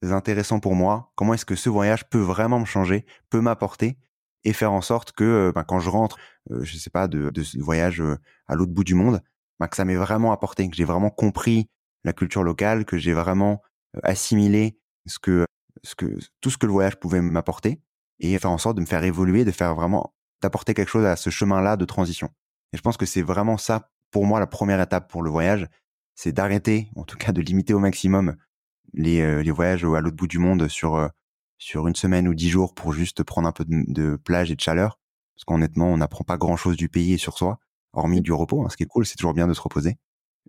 euh, 0.03 0.11
intéressant 0.11 0.59
pour 0.59 0.73
moi, 0.73 1.11
comment 1.13 1.35
est-ce 1.35 1.45
que 1.45 1.55
ce 1.55 1.69
voyage 1.69 2.09
peut 2.09 2.17
vraiment 2.17 2.59
me 2.59 2.65
changer, 2.65 3.05
peut 3.29 3.39
m'apporter 3.39 3.99
et 4.43 4.51
faire 4.51 4.73
en 4.73 4.81
sorte 4.81 5.11
que 5.11 5.23
euh, 5.23 5.51
ben, 5.53 5.63
quand 5.63 5.79
je 5.79 5.91
rentre, 5.91 6.17
euh, 6.49 6.63
je 6.63 6.75
sais 6.79 6.89
pas, 6.89 7.07
de, 7.07 7.31
ce 7.43 7.59
voyage 7.59 8.01
à 8.47 8.55
l'autre 8.55 8.71
bout 8.71 8.83
du 8.83 8.95
monde, 8.95 9.21
ben, 9.59 9.67
que 9.67 9.75
ça 9.75 9.85
m'ait 9.85 9.95
vraiment 9.95 10.31
apporté, 10.31 10.67
que 10.67 10.75
j'ai 10.75 10.85
vraiment 10.85 11.11
compris 11.11 11.69
la 12.03 12.13
culture 12.13 12.41
locale, 12.41 12.83
que 12.83 12.97
j'ai 12.97 13.13
vraiment 13.13 13.61
assimilé 14.01 14.79
ce 15.05 15.19
que, 15.19 15.45
ce 15.83 15.93
que, 15.93 16.17
tout 16.41 16.49
ce 16.49 16.57
que 16.57 16.65
le 16.65 16.71
voyage 16.71 16.95
pouvait 16.95 17.21
m'apporter 17.21 17.79
et 18.21 18.39
faire 18.39 18.49
en 18.49 18.57
sorte 18.57 18.75
de 18.75 18.81
me 18.81 18.87
faire 18.87 19.03
évoluer, 19.03 19.45
de 19.45 19.51
faire 19.51 19.75
vraiment, 19.75 20.15
d'apporter 20.41 20.73
quelque 20.73 20.89
chose 20.89 21.05
à 21.05 21.15
ce 21.15 21.29
chemin-là 21.29 21.77
de 21.77 21.85
transition. 21.85 22.31
Et 22.73 22.77
je 22.77 22.81
pense 22.81 22.97
que 22.97 23.05
c'est 23.05 23.21
vraiment 23.21 23.59
ça, 23.59 23.91
pour 24.09 24.25
moi, 24.25 24.39
la 24.39 24.47
première 24.47 24.81
étape 24.81 25.11
pour 25.11 25.21
le 25.21 25.29
voyage, 25.29 25.69
c'est 26.21 26.33
d'arrêter, 26.33 26.89
en 26.97 27.05
tout 27.05 27.15
cas 27.15 27.31
de 27.31 27.39
limiter 27.39 27.73
au 27.73 27.79
maximum 27.79 28.35
les, 28.93 29.21
euh, 29.21 29.41
les 29.41 29.51
voyages 29.51 29.85
à 29.85 30.01
l'autre 30.01 30.17
bout 30.17 30.27
du 30.27 30.37
monde 30.37 30.67
sur 30.67 30.95
euh, 30.95 31.07
sur 31.57 31.87
une 31.87 31.95
semaine 31.95 32.27
ou 32.27 32.35
dix 32.35 32.49
jours 32.49 32.73
pour 32.75 32.91
juste 32.91 33.23
prendre 33.23 33.47
un 33.47 33.53
peu 33.53 33.63
de, 33.65 34.17
plage 34.17 34.51
et 34.51 34.55
de 34.57 34.59
chaleur. 34.59 34.99
Parce 35.35 35.45
qu'honnêtement, 35.45 35.87
on 35.87 35.95
n'apprend 35.95 36.25
pas 36.25 36.37
grand-chose 36.37 36.75
du 36.75 36.89
pays 36.89 37.13
et 37.13 37.17
sur 37.17 37.37
soi, 37.37 37.59
hormis 37.93 38.19
du 38.19 38.33
repos. 38.33 38.65
Hein, 38.65 38.69
ce 38.69 38.75
qui 38.75 38.83
est 38.83 38.87
cool, 38.87 39.05
c'est 39.05 39.15
toujours 39.15 39.33
bien 39.33 39.47
de 39.47 39.53
se 39.53 39.61
reposer. 39.61 39.97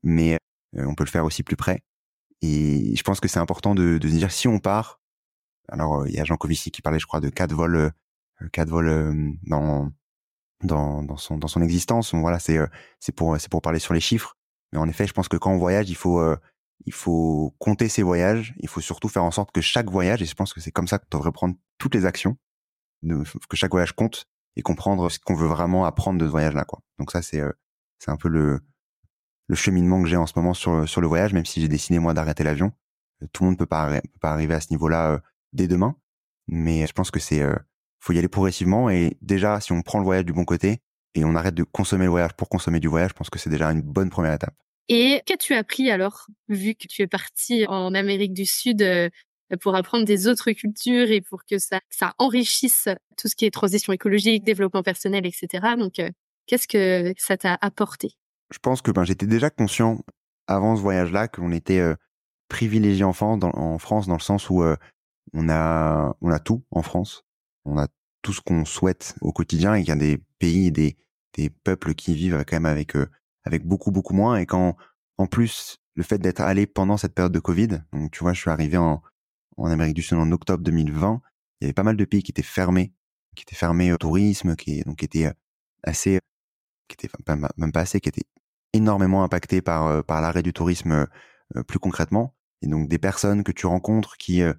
Mais 0.02 0.38
euh, 0.76 0.84
on 0.86 0.96
peut 0.96 1.04
le 1.04 1.10
faire 1.10 1.24
aussi 1.24 1.44
plus 1.44 1.56
près. 1.56 1.84
Et 2.42 2.96
je 2.96 3.02
pense 3.04 3.20
que 3.20 3.28
c'est 3.28 3.38
important 3.38 3.76
de, 3.76 3.98
de 3.98 4.08
se 4.08 4.14
dire 4.14 4.32
si 4.32 4.48
on 4.48 4.58
part. 4.58 5.00
Alors, 5.68 6.04
il 6.08 6.14
y 6.14 6.18
a 6.18 6.24
Jean 6.24 6.36
Covici 6.36 6.72
qui 6.72 6.82
parlait, 6.82 6.98
je 6.98 7.06
crois, 7.06 7.20
de 7.20 7.28
quatre 7.28 7.54
vols, 7.54 7.92
quatre 8.52 8.70
vols 8.70 9.36
dans 9.44 9.92
dans, 10.64 11.04
dans 11.04 11.16
son 11.16 11.38
dans 11.38 11.48
son 11.48 11.62
existence. 11.62 12.12
Voilà, 12.12 12.40
c'est 12.40 12.58
c'est 12.98 13.12
pour 13.12 13.38
c'est 13.38 13.50
pour 13.50 13.62
parler 13.62 13.78
sur 13.78 13.94
les 13.94 14.00
chiffres. 14.00 14.36
Mais 14.72 14.78
en 14.78 14.88
effet, 14.88 15.06
je 15.06 15.12
pense 15.12 15.28
que 15.28 15.36
quand 15.36 15.52
on 15.52 15.58
voyage, 15.58 15.90
il 15.90 15.96
faut 15.96 16.20
il 16.86 16.92
faut 16.92 17.54
compter 17.58 17.88
ses 17.88 18.02
voyages. 18.02 18.54
Il 18.58 18.68
faut 18.68 18.80
surtout 18.80 19.08
faire 19.08 19.24
en 19.24 19.30
sorte 19.30 19.52
que 19.52 19.60
chaque 19.60 19.90
voyage, 19.90 20.22
et 20.22 20.26
je 20.26 20.34
pense 20.34 20.52
que 20.52 20.60
c'est 20.60 20.70
comme 20.70 20.88
ça 20.88 20.98
que 20.98 21.04
tu 21.04 21.16
devrais 21.16 21.32
prendre 21.32 21.54
toutes 21.78 21.94
les 21.94 22.06
actions, 22.06 22.36
que 23.02 23.56
chaque 23.56 23.70
voyage 23.70 23.92
compte 23.92 24.26
et 24.56 24.62
comprendre 24.62 25.10
ce 25.10 25.18
qu'on 25.18 25.34
veut 25.34 25.46
vraiment 25.46 25.84
apprendre 25.84 26.18
de 26.18 26.26
ce 26.26 26.30
voyage-là, 26.30 26.64
quoi. 26.64 26.80
Donc 26.98 27.12
ça, 27.12 27.22
c'est 27.22 27.42
c'est 27.98 28.10
un 28.10 28.16
peu 28.16 28.28
le 28.28 28.60
le 29.48 29.56
cheminement 29.56 30.02
que 30.02 30.08
j'ai 30.08 30.16
en 30.16 30.26
ce 30.26 30.34
moment 30.36 30.54
sur 30.54 30.88
sur 30.88 31.00
le 31.00 31.08
voyage, 31.08 31.32
même 31.32 31.46
si 31.46 31.60
j'ai 31.60 31.68
décidé 31.68 31.98
moi 31.98 32.14
d'arrêter 32.14 32.44
l'avion. 32.44 32.72
Tout 33.32 33.44
le 33.44 33.50
monde 33.50 33.58
peut 33.58 33.66
pas 33.66 34.00
peut 34.00 34.18
pas 34.20 34.32
arriver 34.32 34.54
à 34.54 34.60
ce 34.60 34.68
niveau-là 34.70 35.20
dès 35.52 35.68
demain, 35.68 35.96
mais 36.48 36.86
je 36.86 36.92
pense 36.92 37.10
que 37.10 37.20
c'est 37.20 37.42
faut 38.00 38.12
y 38.12 38.18
aller 38.18 38.28
progressivement 38.28 38.88
et 38.90 39.18
déjà 39.20 39.60
si 39.60 39.72
on 39.72 39.82
prend 39.82 39.98
le 39.98 40.04
voyage 40.04 40.24
du 40.24 40.32
bon 40.32 40.44
côté 40.44 40.80
et 41.14 41.24
on 41.24 41.34
arrête 41.34 41.54
de 41.54 41.64
consommer 41.64 42.04
le 42.04 42.10
voyage 42.10 42.34
pour 42.34 42.48
consommer 42.48 42.80
du 42.80 42.88
voyage, 42.88 43.10
je 43.10 43.14
pense 43.14 43.30
que 43.30 43.38
c'est 43.38 43.50
déjà 43.50 43.70
une 43.70 43.82
bonne 43.82 44.10
première 44.10 44.34
étape. 44.34 44.54
Et 44.88 45.22
qu'as-tu 45.26 45.54
appris 45.54 45.90
alors, 45.90 46.26
vu 46.48 46.74
que 46.74 46.86
tu 46.88 47.02
es 47.02 47.06
parti 47.06 47.64
en 47.68 47.94
Amérique 47.94 48.32
du 48.32 48.44
Sud 48.44 48.82
euh, 48.82 49.08
pour 49.60 49.76
apprendre 49.76 50.04
des 50.04 50.26
autres 50.26 50.50
cultures 50.52 51.10
et 51.10 51.20
pour 51.20 51.44
que 51.44 51.58
ça, 51.58 51.80
ça 51.90 52.14
enrichisse 52.18 52.88
tout 53.16 53.28
ce 53.28 53.36
qui 53.36 53.46
est 53.46 53.50
transition 53.50 53.92
écologique, 53.92 54.44
développement 54.44 54.82
personnel, 54.82 55.26
etc. 55.26 55.76
Donc, 55.78 55.98
euh, 55.98 56.10
qu'est-ce 56.46 56.66
que 56.66 57.14
ça 57.18 57.36
t'a 57.36 57.56
apporté? 57.60 58.14
Je 58.52 58.58
pense 58.58 58.82
que 58.82 58.90
ben, 58.90 59.04
j'étais 59.04 59.26
déjà 59.26 59.50
conscient 59.50 60.00
avant 60.48 60.74
ce 60.74 60.82
voyage-là 60.82 61.28
qu'on 61.28 61.52
était 61.52 61.78
euh, 61.78 61.94
privilégié 62.48 63.04
en 63.04 63.12
France, 63.12 63.38
dans, 63.38 63.52
en 63.54 63.78
France 63.78 64.08
dans 64.08 64.16
le 64.16 64.20
sens 64.20 64.50
où 64.50 64.64
on 65.32 65.48
a 65.48 66.16
on 66.20 66.30
a 66.32 66.40
tout 66.40 66.64
en 66.72 66.82
France, 66.82 67.22
on 67.64 67.78
a 67.78 67.86
tout 68.22 68.32
ce 68.32 68.40
qu'on 68.40 68.64
souhaite 68.64 69.14
au 69.20 69.32
quotidien 69.32 69.74
et 69.74 69.80
qu'il 69.80 69.88
y 69.90 69.92
a 69.92 69.96
des 69.96 70.18
pays 70.38 70.72
des 70.72 70.96
des 71.34 71.48
peuples 71.50 71.94
qui 71.94 72.14
vivent 72.14 72.44
quand 72.46 72.56
même 72.56 72.66
avec 72.66 72.94
avec 73.44 73.64
beaucoup 73.66 73.90
beaucoup 73.90 74.14
moins. 74.14 74.36
Et 74.36 74.46
quand 74.46 74.76
en 75.18 75.26
plus 75.26 75.78
le 75.94 76.02
fait 76.02 76.18
d'être 76.18 76.40
allé 76.40 76.66
pendant 76.66 76.96
cette 76.96 77.14
période 77.14 77.32
de 77.32 77.40
Covid, 77.40 77.82
donc 77.92 78.10
tu 78.10 78.20
vois, 78.20 78.32
je 78.32 78.40
suis 78.40 78.50
arrivé 78.50 78.76
en 78.76 79.02
en 79.56 79.70
Amérique 79.70 79.94
du 79.94 80.02
Sud 80.02 80.18
en 80.18 80.30
octobre 80.32 80.62
2020, 80.64 81.20
il 81.60 81.64
y 81.64 81.66
avait 81.66 81.74
pas 81.74 81.82
mal 81.82 81.96
de 81.96 82.04
pays 82.04 82.22
qui 82.22 82.32
étaient 82.32 82.42
fermés, 82.42 82.92
qui 83.36 83.42
étaient 83.42 83.56
fermés 83.56 83.92
au 83.92 83.98
tourisme, 83.98 84.56
qui 84.56 84.82
donc 84.82 85.02
étaient 85.02 85.30
assez 85.82 86.20
qui 86.88 86.94
étaient 86.94 87.10
même 87.56 87.72
pas 87.72 87.80
assez 87.80 88.00
qui 88.00 88.08
étaient 88.08 88.26
énormément 88.72 89.22
impactés 89.22 89.62
par 89.62 89.86
euh, 89.86 90.02
par 90.02 90.20
l'arrêt 90.20 90.42
du 90.42 90.52
tourisme 90.52 91.06
euh, 91.56 91.62
plus 91.64 91.78
concrètement. 91.78 92.34
Et 92.62 92.66
donc 92.68 92.88
des 92.88 92.98
personnes 92.98 93.44
que 93.44 93.52
tu 93.52 93.66
rencontres 93.66 94.16
qui 94.16 94.42
euh, 94.42 94.54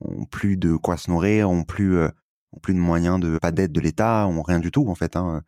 ont 0.00 0.24
plus 0.26 0.56
de 0.56 0.76
quoi 0.76 0.96
se 0.96 1.10
nourrir, 1.10 1.50
ont 1.50 1.64
plus 1.64 1.98
ont 2.56 2.60
plus 2.60 2.74
de 2.74 2.80
moyens 2.80 3.20
de 3.20 3.38
pas 3.38 3.52
d'aide 3.52 3.72
de 3.72 3.80
l'État, 3.80 4.26
ont 4.26 4.42
rien 4.42 4.58
du 4.58 4.70
tout 4.70 4.88
en 4.88 4.94
fait 4.94 5.16
hein. 5.16 5.42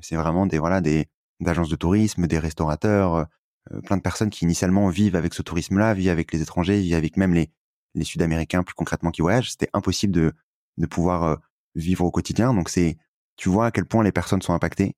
C'est 0.00 0.16
vraiment 0.16 0.46
des 0.46 0.58
voilà 0.58 0.80
des 0.80 1.06
d'agences 1.38 1.68
de 1.68 1.76
tourisme, 1.76 2.26
des 2.26 2.38
restaurateurs, 2.38 3.14
euh, 3.14 3.24
euh, 3.72 3.80
plein 3.82 3.96
de 3.96 4.02
personnes 4.02 4.30
qui 4.30 4.44
initialement 4.44 4.88
vivent 4.88 5.16
avec 5.16 5.34
ce 5.34 5.42
tourisme-là, 5.42 5.94
vivent 5.94 6.10
avec 6.10 6.32
les 6.32 6.42
étrangers, 6.42 6.80
vivent 6.80 6.94
avec 6.96 7.16
même 7.16 7.34
les, 7.34 7.50
les 7.94 8.04
Sud-Américains 8.04 8.62
plus 8.64 8.74
concrètement 8.74 9.10
qui 9.12 9.22
voyagent. 9.22 9.50
C'était 9.52 9.70
impossible 9.74 10.12
de, 10.12 10.32
de 10.78 10.86
pouvoir 10.86 11.22
euh, 11.22 11.36
vivre 11.74 12.04
au 12.04 12.10
quotidien. 12.10 12.52
Donc 12.54 12.68
c'est, 12.68 12.96
tu 13.36 13.48
vois 13.48 13.66
à 13.66 13.70
quel 13.70 13.84
point 13.86 14.02
les 14.02 14.12
personnes 14.12 14.42
sont 14.42 14.54
impactées. 14.54 14.96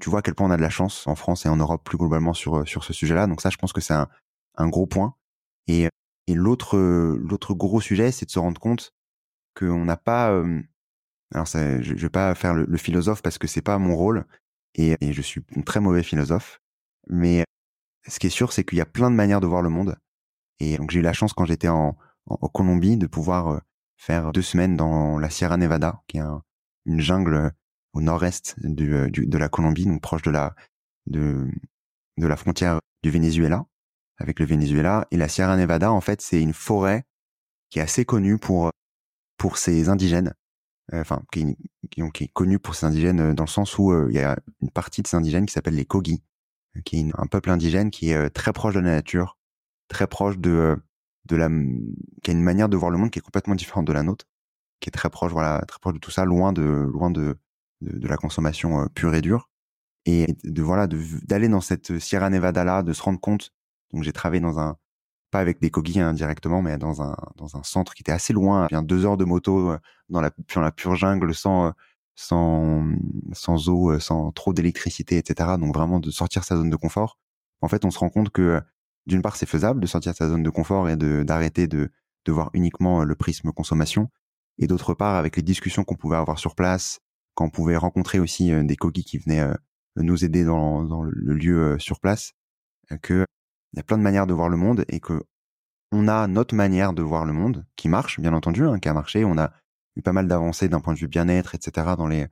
Tu 0.00 0.10
vois 0.10 0.20
à 0.20 0.22
quel 0.22 0.34
point 0.34 0.46
on 0.46 0.50
a 0.52 0.56
de 0.56 0.62
la 0.62 0.70
chance 0.70 1.06
en 1.08 1.16
France 1.16 1.46
et 1.46 1.48
en 1.48 1.56
Europe 1.56 1.82
plus 1.82 1.98
globalement 1.98 2.34
sur 2.34 2.68
sur 2.68 2.84
ce 2.84 2.92
sujet-là. 2.92 3.26
Donc 3.26 3.40
ça, 3.40 3.50
je 3.50 3.56
pense 3.56 3.72
que 3.72 3.80
c'est 3.80 3.94
un, 3.94 4.08
un 4.56 4.68
gros 4.68 4.86
point. 4.86 5.16
Et, 5.66 5.88
et 6.28 6.34
l'autre 6.34 6.78
l'autre 6.78 7.54
gros 7.54 7.80
sujet, 7.80 8.12
c'est 8.12 8.26
de 8.26 8.30
se 8.30 8.38
rendre 8.38 8.60
compte 8.60 8.92
qu'on 9.58 9.84
n'a 9.84 9.96
pas. 9.96 10.40
Alors 11.32 11.48
ça, 11.48 11.80
je, 11.80 11.94
je 11.96 12.02
vais 12.02 12.10
pas 12.10 12.34
faire 12.34 12.54
le, 12.54 12.64
le 12.64 12.76
philosophe 12.78 13.22
parce 13.22 13.38
que 13.38 13.46
c'est 13.46 13.62
pas 13.62 13.78
mon 13.78 13.96
rôle, 13.96 14.24
et, 14.74 14.96
je 15.12 15.22
suis 15.22 15.42
un 15.56 15.62
très 15.62 15.80
mauvais 15.80 16.02
philosophe. 16.02 16.60
Mais 17.08 17.44
ce 18.06 18.18
qui 18.18 18.28
est 18.28 18.30
sûr, 18.30 18.52
c'est 18.52 18.64
qu'il 18.64 18.78
y 18.78 18.80
a 18.82 18.86
plein 18.86 19.10
de 19.10 19.16
manières 19.16 19.40
de 19.40 19.46
voir 19.46 19.62
le 19.62 19.68
monde. 19.68 19.96
Et 20.60 20.76
donc 20.76 20.90
j'ai 20.90 21.00
eu 21.00 21.02
la 21.02 21.12
chance 21.12 21.32
quand 21.32 21.46
j'étais 21.46 21.68
en, 21.68 21.96
en, 22.26 22.48
Colombie 22.48 22.96
de 22.96 23.06
pouvoir 23.06 23.48
euh, 23.48 23.58
faire 23.96 24.32
deux 24.32 24.42
semaines 24.42 24.76
dans 24.76 25.18
la 25.18 25.30
Sierra 25.30 25.56
Nevada, 25.56 26.02
qui 26.06 26.18
est 26.18 26.22
une 26.86 27.00
jungle 27.00 27.52
au 27.92 28.00
nord-est 28.00 28.56
du, 28.60 29.10
de 29.10 29.38
la 29.38 29.48
Colombie, 29.48 29.86
donc 29.86 30.00
proche 30.02 30.22
de 30.22 30.30
la 30.30 30.54
de, 31.06 31.50
de 32.18 32.26
la 32.26 32.36
frontière 32.36 32.78
du 33.02 33.10
Venezuela, 33.10 33.64
avec 34.18 34.38
le 34.38 34.46
Venezuela. 34.46 35.06
Et 35.10 35.16
la 35.16 35.28
Sierra 35.28 35.56
Nevada, 35.56 35.90
en 35.90 36.00
fait, 36.00 36.20
c'est 36.20 36.40
une 36.40 36.52
forêt 36.52 37.04
qui 37.70 37.78
est 37.78 37.82
assez 37.82 38.04
connue 38.04 38.38
pour 38.38 38.70
pour 39.38 39.56
ses 39.56 39.88
indigènes. 39.88 40.34
Euh, 40.92 41.00
enfin 41.00 41.22
qui, 41.30 41.56
est 41.94 42.28
connu 42.32 42.58
pour 42.58 42.74
ses 42.74 42.86
indigènes 42.86 43.20
euh, 43.20 43.34
dans 43.34 43.44
le 43.44 43.48
sens 43.48 43.78
où 43.78 43.92
euh, 43.92 44.08
il 44.10 44.16
y 44.16 44.20
a 44.20 44.36
une 44.60 44.70
partie 44.70 45.02
de 45.02 45.06
ces 45.06 45.16
indigènes 45.16 45.46
qui 45.46 45.52
s'appelle 45.52 45.76
les 45.76 45.84
Kogi, 45.84 46.22
qui 46.84 47.00
est 47.00 47.10
un 47.16 47.26
peuple 47.26 47.50
indigène 47.50 47.90
qui 47.90 48.10
est 48.10 48.30
très 48.30 48.52
proche 48.52 48.74
de 48.74 48.80
la 48.80 48.92
nature, 48.92 49.38
très 49.88 50.06
proche 50.06 50.38
de 50.38 50.76
de 51.26 51.36
la 51.36 51.48
qui 52.22 52.30
a 52.30 52.34
une 52.34 52.42
manière 52.42 52.68
de 52.68 52.76
voir 52.76 52.90
le 52.90 52.98
monde 52.98 53.10
qui 53.10 53.18
est 53.18 53.22
complètement 53.22 53.54
différente 53.54 53.86
de 53.86 53.92
la 53.92 54.02
nôtre, 54.02 54.26
qui 54.80 54.88
est 54.88 54.92
très 54.92 55.10
proche 55.10 55.32
voilà 55.32 55.62
très 55.66 55.78
proche 55.80 55.94
de 55.94 55.98
tout 56.00 56.10
ça, 56.10 56.24
loin 56.24 56.52
de 56.52 56.62
loin 56.62 57.10
de 57.10 57.38
de, 57.82 57.98
de 57.98 58.08
la 58.08 58.16
consommation 58.16 58.86
pure 58.94 59.14
et 59.14 59.22
dure 59.22 59.48
et 60.06 60.36
de 60.44 60.62
voilà 60.62 60.86
d'aller 60.88 61.48
dans 61.48 61.60
cette 61.60 61.98
Sierra 61.98 62.30
Nevada 62.30 62.64
là, 62.64 62.82
de 62.82 62.92
se 62.92 63.02
rendre 63.02 63.20
compte. 63.20 63.52
Donc 63.92 64.02
j'ai 64.02 64.12
travaillé 64.12 64.40
dans 64.40 64.58
un 64.58 64.76
pas 65.30 65.40
avec 65.40 65.60
des 65.60 65.70
cogis 65.70 66.00
hein, 66.00 66.12
directement, 66.12 66.62
mais 66.62 66.78
dans 66.78 67.02
un 67.02 67.16
dans 67.36 67.56
un 67.56 67.62
centre 67.62 67.94
qui 67.94 68.02
était 68.02 68.12
assez 68.12 68.32
loin, 68.32 68.66
bien 68.68 68.82
deux 68.82 69.06
heures 69.06 69.16
de 69.16 69.24
moto 69.24 69.70
euh, 69.70 69.78
dans 70.08 70.20
la 70.20 70.30
dans 70.54 70.60
la 70.60 70.72
pure 70.72 70.96
jungle, 70.96 71.34
sans 71.34 71.68
euh, 71.68 71.70
sans 72.16 72.84
sans 73.32 73.68
eau, 73.68 73.92
euh, 73.92 74.00
sans 74.00 74.32
trop 74.32 74.52
d'électricité, 74.52 75.18
etc. 75.18 75.50
Donc 75.58 75.74
vraiment 75.74 76.00
de 76.00 76.10
sortir 76.10 76.44
sa 76.44 76.56
zone 76.56 76.70
de 76.70 76.76
confort. 76.76 77.18
En 77.62 77.68
fait, 77.68 77.84
on 77.84 77.90
se 77.90 77.98
rend 77.98 78.10
compte 78.10 78.30
que 78.30 78.60
d'une 79.06 79.22
part, 79.22 79.36
c'est 79.36 79.46
faisable 79.46 79.80
de 79.80 79.86
sortir 79.86 80.14
sa 80.14 80.28
zone 80.28 80.42
de 80.42 80.50
confort 80.50 80.88
et 80.88 80.96
d'arrêter 80.96 81.66
de 81.68 81.90
de 82.26 82.32
voir 82.32 82.50
uniquement 82.52 83.02
le 83.04 83.14
prisme 83.14 83.50
consommation, 83.52 84.10
et 84.58 84.66
d'autre 84.66 84.94
part, 84.94 85.16
avec 85.16 85.36
les 85.36 85.42
discussions 85.42 85.84
qu'on 85.84 85.96
pouvait 85.96 86.16
avoir 86.16 86.38
sur 86.38 86.54
place, 86.54 87.00
quand 87.34 87.46
on 87.46 87.50
pouvait 87.50 87.76
rencontrer 87.76 88.20
aussi 88.20 88.52
des 88.64 88.76
cogis 88.76 89.04
qui 89.04 89.18
venaient 89.18 89.46
nous 89.96 90.24
aider 90.24 90.44
dans 90.44 90.84
dans 90.84 91.02
le 91.02 91.34
lieu 91.34 91.78
sur 91.78 92.00
place, 92.00 92.32
que 93.02 93.24
il 93.72 93.76
y 93.76 93.80
a 93.80 93.82
plein 93.82 93.98
de 93.98 94.02
manières 94.02 94.26
de 94.26 94.34
voir 94.34 94.48
le 94.48 94.56
monde 94.56 94.84
et 94.88 95.00
que 95.00 95.22
on 95.92 96.08
a 96.08 96.26
notre 96.28 96.54
manière 96.54 96.92
de 96.92 97.02
voir 97.02 97.24
le 97.24 97.32
monde 97.32 97.66
qui 97.76 97.88
marche, 97.88 98.20
bien 98.20 98.32
entendu, 98.32 98.64
hein, 98.64 98.78
qui 98.78 98.88
a 98.88 98.94
marché. 98.94 99.24
On 99.24 99.36
a 99.38 99.52
eu 99.96 100.02
pas 100.02 100.12
mal 100.12 100.28
d'avancées 100.28 100.68
d'un 100.68 100.80
point 100.80 100.94
de 100.94 100.98
vue 100.98 101.08
bien-être, 101.08 101.54
etc. 101.54 101.94
dans 101.96 102.06
les 102.06 102.28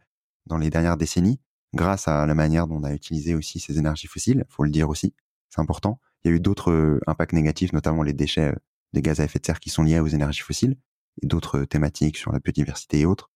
dans 0.47 0.59
les 0.59 0.71
dernières 0.71 0.97
décennies, 0.97 1.41
grâce 1.75 2.09
à 2.09 2.27
la 2.27 2.35
manière 2.35 2.67
dont 2.67 2.77
on 2.77 2.85
a 2.85 2.93
utilisé 2.93 3.35
aussi 3.35 3.61
ces 3.61 3.79
énergies 3.79 4.07
fossiles. 4.07 4.45
Faut 4.49 4.65
le 4.65 4.71
dire 4.71 4.89
aussi, 4.89 5.15
c'est 5.51 5.61
important. 5.61 6.01
Il 6.25 6.31
y 6.31 6.35
a 6.35 6.37
eu 6.37 6.41
d'autres 6.41 6.73
euh, 6.73 7.01
impacts 7.07 7.33
négatifs, 7.33 7.73
notamment 7.73 8.03
les 8.03 8.13
déchets 8.13 8.53
euh, 8.53 8.59
des 8.93 9.03
gaz 9.03 9.21
à 9.21 9.25
effet 9.25 9.39
de 9.39 9.47
serre 9.47 9.61
qui 9.61 9.71
sont 9.71 9.83
liés 9.83 10.01
aux 10.01 10.07
énergies 10.07 10.41
fossiles 10.41 10.77
et 11.23 11.27
d'autres 11.27 11.65
thématiques 11.65 12.17
sur 12.17 12.33
la 12.33 12.39
biodiversité 12.39 13.01
et 13.01 13.07
autres. 13.07 13.31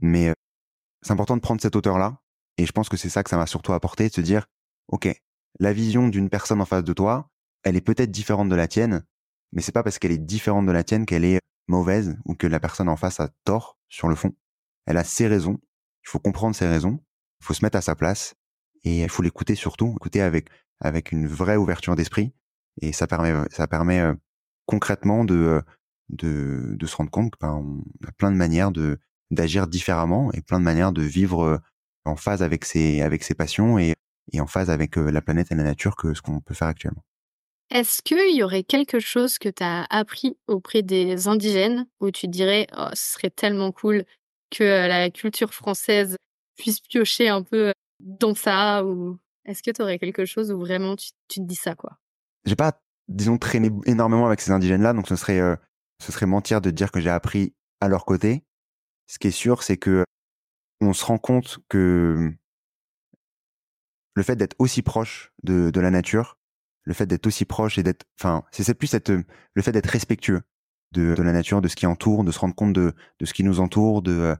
Mais 0.00 0.30
euh, 0.30 0.34
c'est 1.02 1.12
important 1.12 1.36
de 1.36 1.40
prendre 1.40 1.60
cette 1.60 1.76
hauteur-là. 1.76 2.20
Et 2.56 2.66
je 2.66 2.72
pense 2.72 2.88
que 2.88 2.96
c'est 2.96 3.08
ça 3.08 3.22
que 3.22 3.30
ça 3.30 3.36
m'a 3.36 3.46
surtout 3.46 3.72
apporté, 3.72 4.08
de 4.08 4.14
se 4.14 4.20
dire, 4.20 4.46
OK, 4.88 5.08
la 5.60 5.72
vision 5.72 6.08
d'une 6.08 6.28
personne 6.28 6.60
en 6.60 6.64
face 6.64 6.84
de 6.84 6.92
toi, 6.92 7.30
elle 7.62 7.76
est 7.76 7.80
peut-être 7.80 8.10
différente 8.10 8.48
de 8.48 8.54
la 8.54 8.68
tienne, 8.68 9.04
mais 9.52 9.62
c'est 9.62 9.72
pas 9.72 9.82
parce 9.82 9.98
qu'elle 9.98 10.12
est 10.12 10.18
différente 10.18 10.66
de 10.66 10.72
la 10.72 10.84
tienne 10.84 11.06
qu'elle 11.06 11.24
est 11.24 11.40
mauvaise 11.68 12.16
ou 12.24 12.34
que 12.34 12.46
la 12.46 12.60
personne 12.60 12.88
en 12.88 12.96
face 12.96 13.20
a 13.20 13.28
tort 13.44 13.78
sur 13.88 14.08
le 14.08 14.14
fond. 14.14 14.34
Elle 14.86 14.96
a 14.96 15.04
ses 15.04 15.26
raisons. 15.26 15.58
Il 16.04 16.08
faut 16.08 16.18
comprendre 16.18 16.56
ses 16.56 16.66
raisons. 16.66 17.00
Il 17.40 17.46
faut 17.46 17.54
se 17.54 17.64
mettre 17.64 17.76
à 17.76 17.82
sa 17.82 17.94
place 17.94 18.34
et 18.84 19.02
il 19.02 19.08
faut 19.08 19.22
l'écouter 19.22 19.54
surtout, 19.54 19.94
écouter 19.96 20.20
avec 20.22 20.48
avec 20.80 21.12
une 21.12 21.26
vraie 21.26 21.56
ouverture 21.56 21.96
d'esprit. 21.96 22.32
Et 22.80 22.92
ça 22.92 23.06
permet 23.06 23.34
ça 23.50 23.66
permet 23.66 24.00
euh, 24.00 24.14
concrètement 24.66 25.24
de 25.24 25.34
euh, 25.34 25.60
de 26.08 26.74
de 26.78 26.86
se 26.86 26.96
rendre 26.96 27.10
compte 27.10 27.36
qu'on 27.36 27.84
a 28.06 28.12
plein 28.12 28.30
de 28.32 28.36
manières 28.36 28.72
de 28.72 28.98
d'agir 29.30 29.66
différemment 29.66 30.32
et 30.32 30.40
plein 30.40 30.58
de 30.58 30.64
manières 30.64 30.92
de 30.92 31.02
vivre 31.02 31.42
euh, 31.44 31.58
en 32.04 32.16
phase 32.16 32.42
avec 32.42 32.64
ses 32.64 33.02
avec 33.02 33.24
ses 33.24 33.34
passions 33.34 33.78
et 33.78 33.94
et 34.32 34.40
en 34.40 34.46
phase 34.46 34.70
avec 34.70 34.96
la 34.96 35.22
planète 35.22 35.50
et 35.52 35.54
la 35.54 35.64
nature 35.64 35.96
que 35.96 36.12
ce 36.14 36.20
qu'on 36.22 36.40
peut 36.40 36.54
faire 36.54 36.68
actuellement. 36.68 37.02
Est-ce 37.70 38.00
qu'il 38.02 38.34
y 38.34 38.42
aurait 38.42 38.62
quelque 38.62 38.98
chose 38.98 39.38
que 39.38 39.48
tu 39.48 39.62
as 39.62 39.84
appris 39.90 40.36
auprès 40.46 40.82
des 40.82 41.28
indigènes 41.28 41.86
où 42.00 42.10
tu 42.10 42.26
dirais 42.26 42.66
oh, 42.76 42.88
ce 42.94 43.14
serait 43.14 43.30
tellement 43.30 43.72
cool 43.72 44.04
que 44.50 44.64
la 44.64 45.10
culture 45.10 45.52
française 45.52 46.16
puisse 46.56 46.80
piocher 46.80 47.28
un 47.28 47.42
peu 47.42 47.72
dans 48.00 48.34
ça 48.34 48.84
ou 48.84 49.18
Est-ce 49.44 49.62
que 49.62 49.70
tu 49.70 49.82
aurais 49.82 49.98
quelque 49.98 50.24
chose 50.24 50.50
où 50.50 50.58
vraiment 50.58 50.96
tu, 50.96 51.10
te 51.28 51.40
dis 51.40 51.54
ça, 51.54 51.74
quoi? 51.74 51.98
J'ai 52.46 52.56
pas, 52.56 52.80
disons, 53.08 53.36
traîné 53.36 53.70
énormément 53.84 54.26
avec 54.26 54.40
ces 54.40 54.50
indigènes-là, 54.50 54.94
donc 54.94 55.06
ce 55.06 55.16
serait, 55.16 55.40
ce 56.02 56.12
serait 56.12 56.26
mentir 56.26 56.62
de 56.62 56.70
dire 56.70 56.90
que 56.90 57.00
j'ai 57.00 57.10
appris 57.10 57.52
à 57.80 57.88
leur 57.88 58.06
côté. 58.06 58.44
Ce 59.08 59.18
qui 59.18 59.28
est 59.28 59.32
sûr, 59.32 59.62
c'est 59.62 59.76
que 59.76 60.04
on 60.80 60.94
se 60.94 61.04
rend 61.04 61.18
compte 61.18 61.58
que 61.68 62.32
le 64.14 64.22
fait 64.22 64.36
d'être 64.36 64.56
aussi 64.58 64.82
proche 64.82 65.32
de, 65.42 65.70
de 65.70 65.80
la 65.80 65.90
nature, 65.90 66.37
le 66.88 66.94
fait 66.94 67.04
d'être 67.04 67.26
aussi 67.26 67.44
proche 67.44 67.76
et 67.76 67.82
d'être, 67.82 68.06
enfin, 68.18 68.42
c'est 68.50 68.72
plus 68.72 68.86
cette, 68.86 69.10
le 69.10 69.62
fait 69.62 69.72
d'être 69.72 69.90
respectueux 69.90 70.40
de, 70.92 71.14
la 71.18 71.32
nature, 71.32 71.60
de 71.60 71.68
ce 71.68 71.76
qui 71.76 71.84
entoure, 71.84 72.24
de 72.24 72.32
se 72.32 72.38
rendre 72.38 72.54
compte 72.54 72.72
de, 72.72 72.94
de 73.20 73.26
ce 73.26 73.34
qui 73.34 73.44
nous 73.44 73.60
entoure, 73.60 74.00
de, 74.00 74.12
euh, 74.12 74.36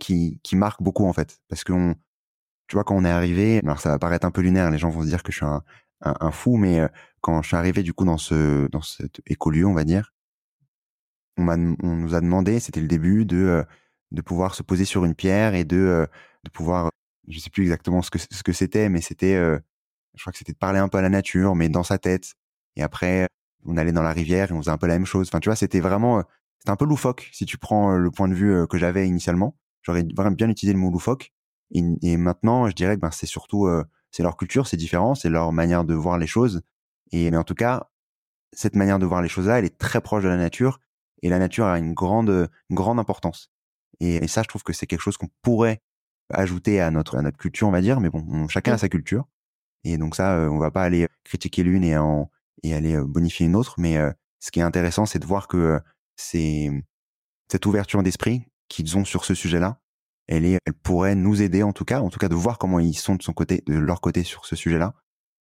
qui, 0.00 0.40
qui 0.42 0.56
marque 0.56 0.82
beaucoup 0.82 1.04
en 1.04 1.12
fait. 1.12 1.38
Parce 1.50 1.64
qu'on, 1.64 1.94
tu 2.66 2.76
vois, 2.76 2.84
quand 2.84 2.96
on 2.96 3.04
est 3.04 3.10
arrivé, 3.10 3.60
alors 3.62 3.78
ça 3.78 3.90
va 3.90 3.98
paraître 3.98 4.26
un 4.26 4.30
peu 4.30 4.40
lunaire, 4.40 4.70
les 4.70 4.78
gens 4.78 4.88
vont 4.88 5.02
se 5.02 5.06
dire 5.08 5.22
que 5.22 5.32
je 5.32 5.36
suis 5.36 5.44
un, 5.44 5.62
un, 6.00 6.30
fou, 6.30 6.56
mais 6.56 6.80
euh, 6.80 6.88
quand 7.20 7.42
je 7.42 7.48
suis 7.48 7.56
arrivé 7.58 7.82
du 7.82 7.92
coup 7.92 8.06
dans 8.06 8.16
ce, 8.16 8.68
dans 8.68 8.80
cet 8.80 9.20
écolieu, 9.26 9.66
on 9.66 9.74
va 9.74 9.84
dire, 9.84 10.14
on, 11.36 11.46
on 11.82 11.96
nous 11.96 12.14
a 12.14 12.22
demandé, 12.22 12.58
c'était 12.58 12.80
le 12.80 12.88
début, 12.88 13.26
de, 13.26 13.36
euh, 13.36 13.64
de 14.12 14.22
pouvoir 14.22 14.54
se 14.54 14.62
poser 14.62 14.86
sur 14.86 15.04
une 15.04 15.14
pierre 15.14 15.54
et 15.54 15.64
de, 15.64 16.08
de 16.42 16.50
pouvoir 16.50 16.90
je 17.28 17.38
sais 17.38 17.50
plus 17.50 17.64
exactement 17.64 18.00
ce 18.00 18.10
que 18.10 18.18
ce 18.18 18.42
que 18.42 18.52
c'était, 18.54 18.88
mais 18.88 19.02
c'était, 19.02 19.36
je 20.16 20.22
crois 20.22 20.32
que 20.32 20.38
c'était 20.38 20.52
de 20.52 20.58
parler 20.58 20.78
un 20.78 20.88
peu 20.88 20.98
à 20.98 21.02
la 21.02 21.08
nature, 21.08 21.54
mais 21.54 21.68
dans 21.68 21.82
sa 21.82 21.98
tête. 21.98 22.34
Et 22.76 22.82
après, 22.82 23.28
on 23.64 23.76
allait 23.76 23.92
dans 23.92 24.02
la 24.02 24.12
rivière 24.12 24.50
et 24.50 24.54
on 24.54 24.58
faisait 24.60 24.70
un 24.70 24.78
peu 24.78 24.86
la 24.86 24.94
même 24.94 25.06
chose. 25.06 25.28
Enfin, 25.28 25.40
tu 25.40 25.48
vois, 25.48 25.56
c'était 25.56 25.80
vraiment, 25.80 26.18
euh, 26.18 26.22
c'était 26.58 26.70
un 26.70 26.76
peu 26.76 26.84
loufoque 26.84 27.28
si 27.32 27.46
tu 27.46 27.58
prends 27.58 27.92
euh, 27.92 27.98
le 27.98 28.10
point 28.10 28.28
de 28.28 28.34
vue 28.34 28.66
que 28.68 28.78
j'avais 28.78 29.06
initialement. 29.06 29.56
J'aurais 29.82 30.04
vraiment 30.16 30.32
bien 30.32 30.48
utilisé 30.48 30.72
le 30.72 30.78
mot 30.78 30.90
loufoque. 30.90 31.32
Et, 31.72 31.82
et 32.02 32.16
maintenant, 32.16 32.68
je 32.68 32.74
dirais 32.74 32.96
que 32.96 33.00
ben, 33.00 33.10
c'est 33.10 33.26
surtout, 33.26 33.68
c'est 34.10 34.22
leur 34.22 34.36
culture, 34.36 34.66
c'est 34.66 34.76
différent, 34.76 35.14
c'est 35.14 35.28
leur 35.28 35.52
manière 35.52 35.84
de 35.84 35.94
voir 35.94 36.18
les 36.18 36.26
choses. 36.26 36.62
Et 37.12 37.30
mais 37.30 37.36
en 37.36 37.44
tout 37.44 37.54
cas, 37.54 37.88
cette 38.52 38.76
manière 38.76 38.98
de 38.98 39.06
voir 39.06 39.22
les 39.22 39.28
choses 39.28 39.46
là, 39.48 39.58
elle 39.58 39.64
est 39.64 39.78
très 39.78 40.00
proche 40.00 40.24
de 40.24 40.28
la 40.28 40.36
nature 40.36 40.80
et 41.22 41.28
la 41.28 41.38
nature 41.38 41.66
a 41.66 41.78
une 41.78 41.94
grande, 41.94 42.48
une 42.70 42.76
grande 42.76 42.98
importance. 42.98 43.50
Et, 44.00 44.16
et 44.16 44.28
ça, 44.28 44.42
je 44.42 44.48
trouve 44.48 44.62
que 44.62 44.72
c'est 44.72 44.86
quelque 44.86 45.00
chose 45.00 45.16
qu'on 45.16 45.28
pourrait 45.42 45.82
ajouter 46.32 46.80
à 46.80 46.90
notre, 46.90 47.16
à 47.16 47.22
notre 47.22 47.38
culture, 47.38 47.68
on 47.68 47.70
va 47.70 47.80
dire, 47.80 48.00
mais 48.00 48.10
bon, 48.10 48.48
chacun 48.48 48.74
a 48.74 48.78
sa 48.78 48.88
culture. 48.88 49.26
Et 49.88 49.98
donc 49.98 50.16
ça, 50.16 50.48
on 50.50 50.58
va 50.58 50.72
pas 50.72 50.82
aller 50.82 51.06
critiquer 51.22 51.62
l'une 51.62 51.84
et, 51.84 51.96
et 52.64 52.74
aller 52.74 52.98
bonifier 52.98 53.46
une 53.46 53.54
autre, 53.54 53.76
mais 53.78 53.96
ce 54.40 54.50
qui 54.50 54.58
est 54.58 54.64
intéressant, 54.64 55.06
c'est 55.06 55.20
de 55.20 55.26
voir 55.26 55.46
que 55.46 55.80
c'est 56.16 56.70
cette 57.48 57.66
ouverture 57.66 58.02
d'esprit 58.02 58.42
qu'ils 58.66 58.96
ont 58.96 59.04
sur 59.04 59.24
ce 59.24 59.32
sujet-là, 59.32 59.80
elle, 60.26 60.44
elle 60.44 60.60
pourrait 60.82 61.14
nous 61.14 61.40
aider 61.40 61.62
en 61.62 61.72
tout 61.72 61.84
cas, 61.84 62.00
en 62.00 62.10
tout 62.10 62.18
cas 62.18 62.28
de 62.28 62.34
voir 62.34 62.58
comment 62.58 62.80
ils 62.80 62.98
sont 62.98 63.14
de 63.14 63.22
son 63.22 63.32
côté, 63.32 63.62
de 63.66 63.74
leur 63.74 64.00
côté 64.00 64.24
sur 64.24 64.44
ce 64.44 64.56
sujet-là. 64.56 64.92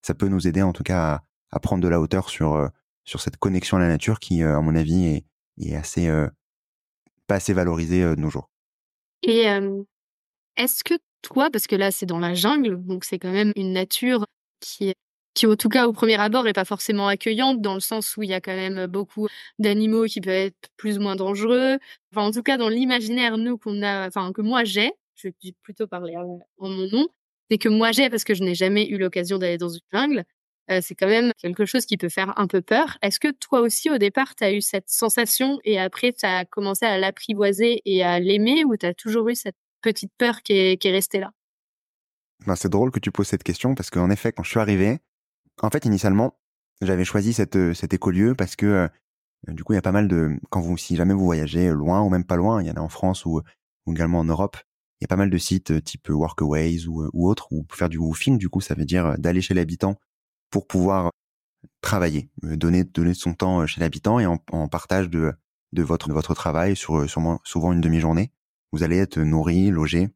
Ça 0.04 0.14
peut 0.14 0.28
nous 0.28 0.48
aider 0.48 0.62
en 0.62 0.74
tout 0.74 0.84
cas 0.84 1.16
à, 1.16 1.24
à 1.50 1.60
prendre 1.60 1.82
de 1.82 1.88
la 1.88 2.00
hauteur 2.00 2.30
sur 2.30 2.70
sur 3.04 3.22
cette 3.22 3.38
connexion 3.38 3.78
à 3.78 3.80
la 3.80 3.88
nature 3.88 4.20
qui, 4.20 4.44
à 4.44 4.62
mon 4.62 4.76
avis, 4.76 5.06
est, 5.06 5.26
est 5.60 5.76
assez 5.76 6.08
pas 7.26 7.36
assez 7.36 7.54
valorisée 7.54 8.04
de 8.04 8.22
nos 8.22 8.30
jours. 8.30 8.52
Et 9.24 9.48
est-ce 10.56 10.84
que 10.84 10.94
toi, 11.24 11.50
parce 11.52 11.66
que 11.66 11.76
là 11.76 11.90
c'est 11.90 12.06
dans 12.06 12.20
la 12.20 12.36
jungle, 12.36 12.86
donc 12.86 13.06
c'est 13.06 13.18
quand 13.18 13.32
même 13.32 13.54
une 13.56 13.74
nature 13.74 14.26
qui 14.66 14.94
qui 15.34 15.48
en 15.48 15.56
tout 15.58 15.68
cas 15.70 15.86
au 15.88 15.92
premier 15.94 16.16
abord 16.16 16.48
est 16.48 16.54
pas 16.54 16.64
forcément 16.66 17.08
accueillante 17.10 17.60
dans 17.62 17.74
le 17.74 17.82
sens 17.82 18.16
où 18.16 18.24
il 18.24 18.30
y 18.30 18.34
a 18.34 18.40
quand 18.40 18.56
même 18.56 18.88
beaucoup 18.88 19.28
d'animaux 19.60 20.06
qui 20.06 20.22
peuvent 20.22 20.34
être 20.34 20.70
plus 20.78 20.98
ou 20.98 21.02
moins 21.02 21.18
dangereux. 21.18 21.78
Enfin 22.14 22.28
en 22.28 22.32
tout 22.32 22.42
cas 22.44 22.58
dans 22.58 22.70
l'imaginaire 22.70 23.38
nous 23.38 23.58
qu'on 23.58 23.82
a, 23.84 24.08
enfin 24.08 24.32
que 24.34 24.42
moi 24.42 24.64
j'ai, 24.64 24.92
je 25.16 25.28
vais 25.28 25.34
plutôt 25.62 25.88
parler 25.88 26.16
en 26.18 26.40
mon 26.70 26.88
nom, 26.90 27.08
c'est 27.52 27.58
que 27.58 27.68
moi 27.70 27.92
j'ai 27.92 28.10
parce 28.10 28.24
que 28.24 28.34
je 28.34 28.44
n'ai 28.44 28.56
jamais 28.56 28.88
eu 28.88 28.98
l'occasion 28.98 29.38
d'aller 29.38 29.58
dans 29.58 29.70
une 29.70 29.82
jungle. 29.92 30.24
Euh, 30.72 30.80
c'est 30.82 30.96
quand 30.96 31.08
même 31.08 31.32
quelque 31.38 31.66
chose 31.66 31.86
qui 31.86 31.98
peut 31.98 32.10
faire 32.10 32.34
un 32.40 32.48
peu 32.48 32.62
peur. 32.62 32.98
Est-ce 33.04 33.20
que 33.20 33.28
toi 33.32 33.60
aussi, 33.62 33.90
au 33.92 33.98
départ, 34.00 34.36
tu 34.36 34.44
as 34.44 34.52
eu 34.54 34.62
cette 34.62 34.90
sensation 34.90 35.60
et 35.64 35.80
après, 35.80 36.12
tu 36.14 36.26
as 36.26 36.44
commencé 36.46 36.86
à 36.88 36.98
l'apprivoiser 36.98 37.82
et 37.86 38.04
à 38.04 38.20
l'aimer 38.20 38.64
ou 38.66 38.76
tu 38.76 38.86
as 38.88 38.94
toujours 38.96 39.30
eu 39.30 39.36
cette 39.36 39.56
petite 39.82 40.12
peur 40.18 40.42
qui 40.42 40.54
est 40.54 40.80
restée 40.92 41.20
là? 41.20 41.32
Ben, 42.46 42.56
c'est 42.56 42.70
drôle 42.70 42.92
que 42.92 43.00
tu 43.00 43.12
poses 43.12 43.28
cette 43.28 43.44
question 43.44 43.76
parce 43.76 43.90
qu'en 43.90 44.10
effet, 44.10 44.32
quand 44.32 44.44
je 44.44 44.50
suis 44.50 44.60
arrivé, 44.60 45.00
en 45.62 45.70
fait, 45.70 45.86
initialement, 45.86 46.38
j'avais 46.82 47.06
choisi 47.06 47.34
cette, 47.34 47.56
euh, 47.56 47.74
cet 47.74 47.94
écolieu 47.94 48.36
parce 48.36 48.56
que 48.56 48.66
euh, 48.66 48.88
du 49.48 49.64
coup, 49.64 49.74
il 49.74 49.78
y 49.78 49.80
a 49.80 49.84
pas 49.84 49.92
mal 49.92 50.08
de, 50.08 50.38
quand 50.50 50.62
vous, 50.62 50.78
si 50.78 50.96
jamais 50.96 51.14
vous 51.14 51.26
voyagez 51.26 51.70
loin 51.70 52.02
ou 52.02 52.10
même 52.10 52.26
pas 52.26 52.36
loin, 52.36 52.62
il 52.62 52.68
y 52.68 52.72
en 52.72 52.76
a 52.76 52.82
en 52.82 52.90
France 52.90 53.26
ou, 53.26 53.42
également 53.88 54.20
en 54.20 54.26
Europe, 54.26 54.58
il 55.00 55.04
y 55.04 55.06
a 55.06 55.08
pas 55.08 55.16
mal 55.16 55.30
de 55.30 55.38
sites 55.38 55.72
euh, 55.72 55.82
type 55.82 56.10
Workaways 56.10 56.88
ou, 56.88 57.10
autres 57.28 57.48
où 57.52 57.66
faire 57.72 57.90
du 57.90 57.98
woofing, 57.98 58.38
du 58.38 58.50
coup, 58.50 58.62
ça 58.62 58.76
veut 58.76 58.86
dire 58.86 59.18
d'aller 59.18 59.42
chez 59.42 59.54
l'habitant 59.54 60.00
pour 60.50 60.68
pouvoir 60.68 61.12
travailler, 61.82 62.30
donner, 62.42 62.86
son 63.14 63.34
temps 63.34 63.66
chez 63.68 63.80
l'habitant 63.82 64.20
et 64.20 64.26
en, 64.26 64.38
partage 64.68 65.10
de, 65.10 65.34
votre, 65.74 66.34
travail 66.34 66.76
sur 66.76 67.10
souvent 67.10 67.74
une 67.74 67.82
demi-journée. 67.82 68.32
Vous 68.72 68.84
allez 68.84 68.98
être 68.98 69.20
nourri, 69.20 69.70
logé, 69.70 70.10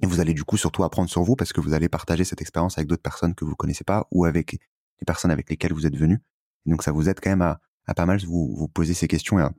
et 0.00 0.06
vous 0.06 0.20
allez 0.20 0.32
du 0.32 0.44
coup 0.44 0.56
surtout 0.56 0.84
apprendre 0.84 1.10
sur 1.10 1.22
vous 1.22 1.36
parce 1.36 1.52
que 1.52 1.60
vous 1.60 1.74
allez 1.74 1.88
partager 1.88 2.24
cette 2.24 2.40
expérience 2.40 2.78
avec 2.78 2.88
d'autres 2.88 3.02
personnes 3.02 3.34
que 3.34 3.44
vous 3.44 3.54
connaissez 3.54 3.84
pas 3.84 4.06
ou 4.10 4.24
avec 4.24 4.52
les 4.52 5.04
personnes 5.06 5.30
avec 5.30 5.50
lesquelles 5.50 5.72
vous 5.72 5.86
êtes 5.86 5.96
venu. 5.96 6.20
donc 6.66 6.82
ça 6.82 6.92
vous 6.92 7.08
aide 7.08 7.20
quand 7.20 7.30
même 7.30 7.42
à, 7.42 7.60
à 7.86 7.94
pas 7.94 8.06
mal 8.06 8.24
vous, 8.24 8.54
vous 8.56 8.68
poser 8.68 8.94
ces 8.94 9.08
questions 9.08 9.38
et 9.38 9.42
à, 9.42 9.52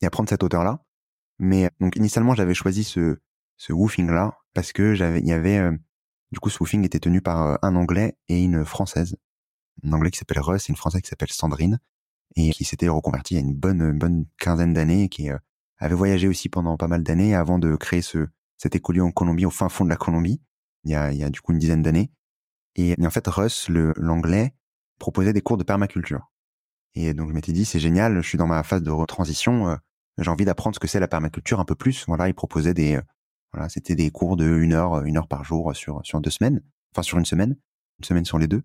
et 0.00 0.06
à 0.06 0.10
prendre 0.10 0.28
cette 0.28 0.42
hauteur-là. 0.42 0.82
Mais 1.38 1.70
donc 1.80 1.96
initialement 1.96 2.34
j'avais 2.34 2.54
choisi 2.54 2.84
ce, 2.84 3.18
ce 3.56 3.72
woofing 3.72 4.10
là 4.10 4.38
parce 4.54 4.72
que 4.72 4.94
j'avais 4.94 5.20
il 5.20 5.26
y 5.26 5.32
avait 5.32 5.58
euh, 5.58 5.72
du 6.32 6.40
coup 6.40 6.50
ce 6.50 6.58
woofing 6.58 6.84
était 6.84 7.00
tenu 7.00 7.20
par 7.20 7.42
euh, 7.42 7.56
un 7.62 7.76
anglais 7.76 8.16
et 8.28 8.42
une 8.42 8.64
française. 8.64 9.16
Un 9.84 9.92
anglais 9.92 10.10
qui 10.10 10.18
s'appelle 10.18 10.40
Russ 10.40 10.68
et 10.68 10.72
une 10.72 10.76
française 10.76 11.00
qui 11.00 11.08
s'appelle 11.08 11.32
Sandrine 11.32 11.78
et 12.36 12.50
qui 12.50 12.64
s'était 12.64 12.88
reconverti 12.88 13.34
il 13.34 13.36
y 13.38 13.40
a 13.40 13.44
une 13.44 13.54
bonne 13.54 13.98
bonne 13.98 14.26
quinzaine 14.38 14.72
d'années 14.72 15.04
et 15.04 15.08
qui 15.08 15.30
euh, 15.30 15.38
avait 15.78 15.94
voyagé 15.94 16.28
aussi 16.28 16.48
pendant 16.48 16.76
pas 16.76 16.88
mal 16.88 17.02
d'années 17.02 17.34
avant 17.34 17.58
de 17.58 17.76
créer 17.76 18.02
ce, 18.02 18.28
cet 18.62 18.76
écolieu 18.76 19.02
en 19.02 19.10
Colombie, 19.10 19.44
au 19.44 19.50
fin 19.50 19.68
fond 19.68 19.84
de 19.84 19.90
la 19.90 19.96
Colombie, 19.96 20.40
il 20.84 20.92
y 20.92 20.94
a, 20.94 21.10
il 21.10 21.18
y 21.18 21.24
a 21.24 21.30
du 21.30 21.40
coup 21.40 21.50
une 21.50 21.58
dizaine 21.58 21.82
d'années. 21.82 22.12
Et, 22.76 22.94
en 23.04 23.10
fait, 23.10 23.26
Russ, 23.26 23.68
l'anglais, 23.68 24.54
proposait 25.00 25.32
des 25.32 25.40
cours 25.40 25.56
de 25.56 25.64
permaculture. 25.64 26.30
Et 26.94 27.12
donc 27.12 27.28
je 27.30 27.34
m'étais 27.34 27.52
dit, 27.52 27.64
c'est 27.64 27.80
génial, 27.80 28.20
je 28.22 28.28
suis 28.28 28.38
dans 28.38 28.46
ma 28.46 28.62
phase 28.62 28.82
de 28.82 29.06
transition, 29.06 29.68
euh, 29.68 29.76
j'ai 30.18 30.30
envie 30.30 30.44
d'apprendre 30.44 30.76
ce 30.76 30.78
que 30.80 30.86
c'est 30.86 31.00
la 31.00 31.08
permaculture 31.08 31.58
un 31.58 31.64
peu 31.64 31.74
plus. 31.74 32.04
Voilà, 32.06 32.28
il 32.28 32.34
proposait 32.34 32.74
des, 32.74 32.96
euh, 32.96 33.02
voilà, 33.52 33.68
c'était 33.68 33.96
des 33.96 34.10
cours 34.12 34.36
de 34.36 34.46
une 34.58 34.74
heure, 34.74 35.02
une 35.02 35.16
heure 35.16 35.26
par 35.26 35.42
jour 35.42 35.74
sur 35.74 36.00
sur 36.04 36.20
deux 36.20 36.30
semaines, 36.30 36.62
enfin 36.94 37.02
sur 37.02 37.18
une 37.18 37.24
semaine, 37.24 37.56
une 37.98 38.04
semaine 38.04 38.24
sur 38.24 38.38
les 38.38 38.46
deux. 38.46 38.62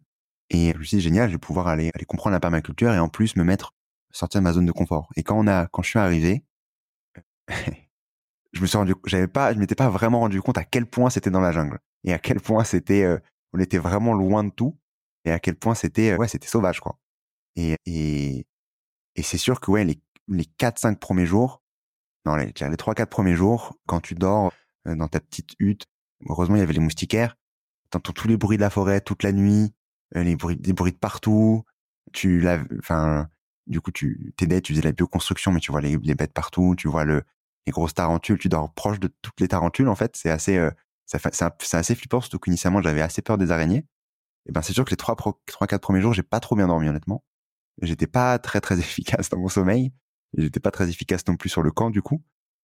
Et 0.49 0.73
je 0.73 0.77
me 0.77 0.83
suis 0.83 0.97
dit 0.97 1.03
génial, 1.03 1.29
je 1.29 1.36
vais 1.36 1.39
pouvoir 1.39 1.67
aller 1.67 1.89
aller 1.95 2.05
comprendre 2.05 2.33
la 2.33 2.39
permaculture 2.41 2.93
et 2.93 2.99
en 2.99 3.10
plus 3.10 3.36
me 3.38 3.43
mettre 3.43 3.73
sortir 4.12 4.41
de 4.41 4.43
ma 4.43 4.53
zone 4.53 4.65
de 4.65 4.71
confort. 4.73 5.10
Et 5.15 5.23
quand 5.23 5.39
on 5.39 5.47
a, 5.47 5.67
quand 5.67 5.81
je 5.81 5.89
suis 5.89 5.99
arrivé, 5.99 6.43
je 8.53 8.62
me 8.62 8.67
suis 8.67 8.77
rendu, 8.77 8.95
j'avais 9.05 9.27
pas, 9.27 9.53
je 9.53 9.60
m'étais 9.60 9.75
pas 9.75 9.89
vraiment 9.89 10.19
rendu 10.19 10.41
compte 10.41 10.57
à 10.57 10.63
quel 10.63 10.86
point 10.86 11.10
c'était 11.10 11.29
dans 11.31 11.41
la 11.41 11.51
jungle 11.51 11.79
et 12.03 12.13
à 12.13 12.19
quel 12.19 12.39
point 12.39 12.63
c'était, 12.63 13.03
euh, 13.03 13.17
on 13.53 13.60
était 13.60 13.77
vraiment 13.77 14.13
loin 14.13 14.43
de 14.43 14.49
tout 14.51 14.77
et 15.25 15.31
à 15.31 15.39
quel 15.39 15.55
point 15.55 15.75
c'était, 15.75 16.12
euh, 16.12 16.17
ouais, 16.17 16.27
c'était 16.27 16.47
sauvage 16.47 16.79
quoi. 16.79 16.97
Et 17.55 17.75
et 17.86 18.45
et 19.15 19.23
c'est 19.23 19.38
sûr 19.38 19.60
que 19.60 19.71
ouais, 19.71 19.83
les 19.86 20.01
les 20.27 20.45
quatre 20.45 20.79
cinq 20.79 20.99
premiers 20.99 21.25
jours, 21.25 21.62
non 22.25 22.36
les 22.36 22.53
les 22.57 22.77
trois 22.77 22.95
quatre 22.95 23.10
premiers 23.10 23.36
jours, 23.36 23.77
quand 23.88 24.01
tu 24.01 24.15
dors 24.15 24.53
euh, 24.88 24.95
dans 24.95 25.07
ta 25.07 25.19
petite 25.19 25.55
hutte, 25.60 25.86
heureusement 26.29 26.55
il 26.55 26.60
y 26.60 26.63
avait 26.63 26.73
les 26.73 26.79
moustiquaires, 26.79 27.36
t'entends 27.89 28.13
tous 28.13 28.27
les 28.27 28.38
bruits 28.38 28.57
de 28.57 28.63
la 28.63 28.69
forêt 28.69 29.01
toute 29.01 29.23
la 29.23 29.31
nuit, 29.33 29.73
les 30.15 30.36
bruits, 30.36 30.57
des 30.57 30.73
bruits 30.73 30.93
de 30.93 30.97
partout, 30.97 31.63
tu 32.13 32.47
enfin 32.79 33.27
du 33.67 33.81
coup 33.81 33.91
tu 33.91 34.33
t'aidais, 34.38 34.62
tu 34.62 34.73
faisais 34.73 34.83
la 34.83 34.91
bioconstruction, 34.93 35.51
mais 35.51 35.60
tu 35.60 35.71
vois 35.71 35.81
les, 35.81 35.97
les 35.97 36.15
bêtes 36.15 36.33
partout, 36.33 36.75
tu 36.77 36.88
vois 36.88 37.05
le 37.05 37.23
les 37.67 37.71
grosses 37.71 37.93
tarentules, 37.93 38.39
tu 38.39 38.49
dors 38.49 38.73
proche 38.73 38.99
de 38.99 39.10
toutes 39.21 39.39
les 39.41 39.49
tarentules 39.49 39.89
en 39.89 39.95
fait. 39.95 40.15
C'est 40.15 40.32
assez, 40.32 40.58
euh, 40.58 40.71
c'est 41.06 41.75
assez 41.75 41.95
flippant, 41.95 42.21
surtout 42.21 42.39
qu'initialement 42.39 42.82
j'avais 42.82 43.01
assez 43.01 43.21
peur 43.21 43.38
des 43.38 43.51
araignées. 43.51 43.86
Et 44.47 44.51
ben 44.53 44.62
c'est 44.62 44.73
sûr 44.73 44.86
que 44.86 44.91
les 44.91 44.97
trois, 44.97 45.15
trois, 45.15 45.67
quatre 45.67 45.82
premiers 45.82 46.01
jours, 46.01 46.13
j'ai 46.13 46.23
pas 46.23 46.39
trop 46.39 46.56
bien 46.56 46.67
dormi 46.67 46.88
honnêtement. 46.89 47.23
J'étais 47.82 48.08
pas 48.08 48.39
très 48.39 48.62
très 48.62 48.80
efficace 48.80 49.30
dans 49.30 49.38
mon 49.38 49.49
sommeil. 49.49 49.93
J'étais 50.38 50.60
pas 50.60 50.71
très 50.71 50.89
efficace 50.89 51.27
non 51.27 51.36
plus 51.36 51.49
sur 51.49 51.62
le 51.62 51.71
camp 51.71 51.89
du 51.91 52.01
coup. 52.01 52.23